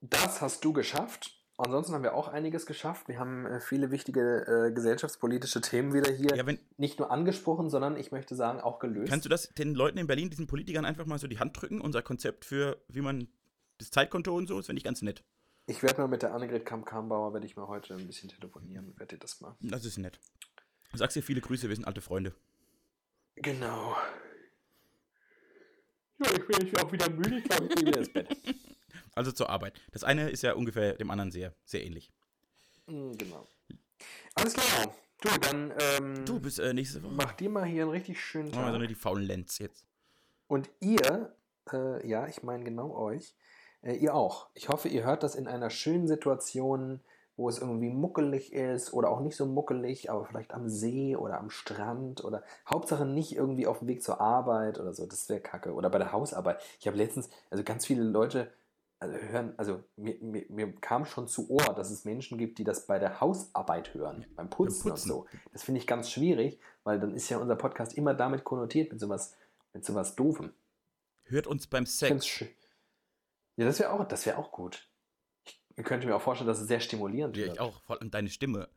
Das 0.00 0.40
hast 0.40 0.64
du 0.64 0.72
geschafft. 0.72 1.40
Ansonsten 1.56 1.94
haben 1.94 2.02
wir 2.02 2.14
auch 2.14 2.26
einiges 2.28 2.66
geschafft. 2.66 3.06
Wir 3.06 3.18
haben 3.20 3.46
äh, 3.46 3.60
viele 3.60 3.92
wichtige 3.92 4.66
äh, 4.68 4.72
gesellschaftspolitische 4.72 5.60
Themen 5.60 5.94
wieder 5.94 6.12
hier 6.12 6.34
Ja, 6.34 6.46
wenn, 6.46 6.58
nicht 6.78 6.98
nur 6.98 7.12
angesprochen, 7.12 7.70
sondern 7.70 7.96
ich 7.96 8.10
möchte 8.10 8.34
sagen, 8.34 8.60
auch 8.60 8.80
gelöst. 8.80 9.08
kannst 9.08 9.24
du 9.24 9.28
das 9.28 9.50
den 9.50 9.74
Leuten 9.74 9.98
in 9.98 10.08
Berlin, 10.08 10.30
diesen 10.30 10.48
Politikern 10.48 10.84
einfach 10.84 11.06
mal 11.06 11.18
so 11.18 11.28
die 11.28 11.38
Hand 11.38 11.60
drücken? 11.60 11.80
Unser 11.80 12.02
Konzept 12.02 12.44
für, 12.44 12.82
wie 12.88 13.02
man 13.02 13.28
das 13.78 13.90
Zeitkonto 13.90 14.34
und 14.36 14.48
so, 14.48 14.56
das 14.56 14.66
finde 14.66 14.78
ich 14.78 14.84
ganz 14.84 15.00
nett. 15.02 15.22
ich 15.66 15.82
werde 15.84 16.00
mal 16.00 16.08
mit 16.08 16.22
der 16.22 16.34
Annegret 16.34 16.66
Kamp-Karrenbauer, 16.66 17.32
werde 17.34 17.46
ich 17.46 17.56
mal 17.56 17.68
heute 17.68 17.94
ein 17.94 18.06
bisschen 18.06 18.28
telefonieren 18.28 18.86
und 18.88 18.98
werde 18.98 19.14
dir 19.14 19.20
das 19.20 19.40
mal. 19.40 19.54
Das 19.60 19.84
ist 19.84 19.96
nett. 19.98 20.18
Sagst 20.92 21.16
dir 21.16 21.22
viele 21.22 21.40
Grüße, 21.40 21.68
wir 21.68 21.76
sind 21.76 21.84
alte 21.86 22.00
Freunde. 22.00 22.34
Genau. 23.36 23.96
Ja, 26.22 26.30
ich 26.32 26.46
bin 26.46 26.78
auch 26.78 26.92
wieder 26.92 27.10
müde. 27.10 27.38
Ich 27.38 27.44
glaube, 27.44 27.66
ich 27.66 27.74
gehe 27.74 27.86
wieder 27.86 27.98
ins 27.98 28.12
Bett. 28.12 28.28
Also 29.16 29.30
zur 29.30 29.48
Arbeit. 29.48 29.80
Das 29.92 30.02
eine 30.02 30.28
ist 30.30 30.42
ja 30.42 30.54
ungefähr 30.54 30.94
dem 30.94 31.08
anderen 31.08 31.30
sehr, 31.30 31.54
sehr 31.64 31.84
ähnlich. 31.84 32.10
Mm, 32.88 33.12
Genau. 33.12 33.46
Alles 34.34 34.54
klar. 34.54 34.92
Du, 35.20 35.28
dann 35.40 35.72
ähm, 35.78 36.24
Du 36.24 36.40
bist 36.40 36.58
äh, 36.58 36.74
nächste 36.74 37.00
Woche. 37.00 37.12
mach 37.12 37.32
dir 37.32 37.48
mal 37.48 37.64
hier 37.64 37.82
einen 37.82 37.92
richtig 37.92 38.20
schönen 38.20 38.48
Machen 38.50 38.58
wir 38.58 38.64
so 38.66 38.70
Tag. 38.72 38.78
nur 38.80 38.88
die 38.88 38.94
faulen 38.96 39.24
Lenz 39.24 39.58
jetzt. 39.60 39.86
Und 40.48 40.68
ihr, 40.80 41.32
äh, 41.72 42.04
ja, 42.08 42.26
ich 42.26 42.42
meine 42.42 42.64
genau 42.64 42.92
euch, 42.96 43.36
äh, 43.82 43.94
ihr 43.94 44.14
auch. 44.16 44.48
Ich 44.54 44.68
hoffe, 44.68 44.88
ihr 44.88 45.04
hört 45.04 45.22
das 45.22 45.36
in 45.36 45.46
einer 45.46 45.70
schönen 45.70 46.08
Situation, 46.08 47.00
wo 47.36 47.48
es 47.48 47.58
irgendwie 47.58 47.90
muckelig 47.90 48.52
ist 48.52 48.92
oder 48.92 49.10
auch 49.10 49.20
nicht 49.20 49.36
so 49.36 49.46
muckelig, 49.46 50.10
aber 50.10 50.24
vielleicht 50.24 50.54
am 50.54 50.68
See 50.68 51.16
oder 51.16 51.38
am 51.38 51.50
Strand 51.50 52.22
oder 52.24 52.44
Hauptsache 52.68 53.04
nicht 53.04 53.34
irgendwie 53.34 53.66
auf 53.66 53.80
dem 53.80 53.88
Weg 53.88 54.02
zur 54.02 54.20
Arbeit 54.20 54.78
oder 54.78 54.94
so. 54.94 55.06
Das 55.06 55.28
wäre 55.28 55.40
kacke. 55.40 55.74
Oder 55.74 55.90
bei 55.90 55.98
der 55.98 56.12
Hausarbeit. 56.12 56.60
Ich 56.78 56.86
habe 56.86 56.96
letztens, 56.96 57.28
also 57.50 57.64
ganz 57.64 57.86
viele 57.86 58.04
Leute 58.04 58.52
also 59.00 59.16
hören, 59.18 59.54
also 59.56 59.82
mir, 59.96 60.16
mir, 60.20 60.46
mir 60.48 60.72
kam 60.80 61.04
schon 61.04 61.28
zu 61.28 61.50
Ohr, 61.50 61.74
dass 61.74 61.90
es 61.90 62.04
Menschen 62.04 62.38
gibt, 62.38 62.58
die 62.58 62.64
das 62.64 62.86
bei 62.86 62.98
der 62.98 63.20
Hausarbeit 63.20 63.92
hören, 63.94 64.24
beim 64.34 64.48
Putzen, 64.48 64.90
Putzen. 64.90 65.10
und 65.10 65.16
so. 65.16 65.26
Das 65.52 65.62
finde 65.62 65.80
ich 65.80 65.86
ganz 65.86 66.10
schwierig, 66.10 66.58
weil 66.84 66.98
dann 66.98 67.14
ist 67.14 67.28
ja 67.28 67.38
unser 67.38 67.56
Podcast 67.56 67.94
immer 67.94 68.14
damit 68.14 68.44
konnotiert, 68.44 68.92
mit 68.92 69.00
sowas, 69.00 69.34
mit 69.72 69.84
sowas 69.84 70.16
Doofem. 70.16 70.52
Hört 71.24 71.46
uns 71.46 71.66
beim 71.66 71.86
Sex. 71.86 72.44
Ja, 73.56 73.66
das 73.66 73.78
wäre 73.78 73.92
auch, 73.92 74.04
das 74.06 74.26
wäre 74.26 74.38
auch 74.38 74.52
gut. 74.52 74.88
Könnte 75.82 76.06
mir 76.06 76.14
auch 76.14 76.22
vorstellen, 76.22 76.48
dass 76.48 76.60
es 76.60 76.68
sehr 76.68 76.80
stimulierend 76.80 77.36
Ja, 77.36 77.44
wird. 77.44 77.54
ich 77.54 77.60
auch. 77.60 77.80
Vor 77.82 78.00
allem 78.00 78.10
deine 78.10 78.28
Stimme. 78.30 78.68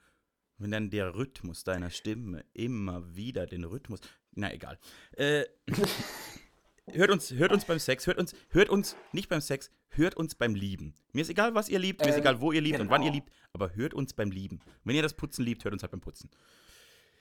Wenn 0.57 0.71
dann 0.71 0.89
der 0.89 1.13
Rhythmus 1.13 1.63
deiner 1.63 1.91
Stimme 1.91 2.43
immer 2.53 3.15
wieder 3.15 3.45
den 3.45 3.63
Rhythmus. 3.63 3.99
Na 4.33 4.51
egal. 4.51 4.79
Äh, 5.15 5.45
hört 6.91 7.11
uns, 7.11 7.31
hört 7.31 7.51
uns 7.51 7.65
beim 7.65 7.79
Sex, 7.79 8.07
hört 8.07 8.17
uns, 8.17 8.33
hört 8.49 8.69
uns 8.69 8.95
nicht 9.11 9.29
beim 9.29 9.41
Sex, 9.41 9.69
hört 9.89 10.15
uns 10.15 10.33
beim 10.35 10.55
Lieben. 10.55 10.95
Mir 11.13 11.21
ist 11.21 11.29
egal, 11.29 11.53
was 11.53 11.69
ihr 11.69 11.77
liebt, 11.79 12.01
mir 12.01 12.07
ist 12.09 12.15
Ähm, 12.15 12.21
egal, 12.21 12.41
wo 12.41 12.51
ihr 12.51 12.61
liebt 12.61 12.79
und 12.79 12.89
wann 12.89 13.01
ihr 13.03 13.11
genau. 13.11 13.23
liebt, 13.25 13.31
aber 13.53 13.75
hört 13.75 13.93
uns 13.93 14.13
beim 14.13 14.31
Lieben. 14.31 14.59
Wenn 14.83 14.95
ihr 14.95 15.03
das 15.03 15.13
Putzen 15.13 15.43
liebt, 15.45 15.63
hört 15.63 15.73
uns 15.73 15.83
halt 15.83 15.91
beim 15.91 16.01
Putzen. 16.01 16.29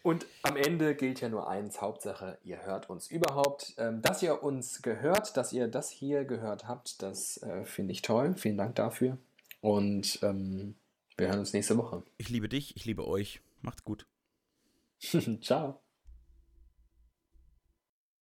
Und 0.02 0.24
am 0.42 0.56
Ende 0.56 0.94
gilt 0.94 1.20
ja 1.20 1.28
nur 1.28 1.48
eins, 1.48 1.80
Hauptsache, 1.80 2.38
ihr 2.44 2.62
hört 2.64 2.88
uns 2.88 3.10
überhaupt. 3.10 3.74
Ähm, 3.76 4.02
dass 4.02 4.22
ihr 4.22 4.42
uns 4.42 4.80
gehört, 4.80 5.36
dass 5.36 5.52
ihr 5.52 5.66
das 5.68 5.90
hier 5.90 6.24
gehört 6.24 6.68
habt, 6.68 7.02
das 7.02 7.42
äh, 7.42 7.64
finde 7.64 7.92
ich 7.92 8.02
toll. 8.02 8.34
Vielen 8.36 8.56
Dank 8.56 8.76
dafür. 8.76 9.18
Und 9.66 10.20
ähm, 10.22 10.76
wir 11.16 11.26
hören 11.26 11.40
uns 11.40 11.52
nächste 11.52 11.76
Woche. 11.76 12.04
Ich 12.18 12.28
liebe 12.28 12.48
dich, 12.48 12.76
ich 12.76 12.84
liebe 12.84 13.04
euch. 13.04 13.40
Macht's 13.62 13.82
gut. 13.82 14.06
Ciao. 15.40 15.80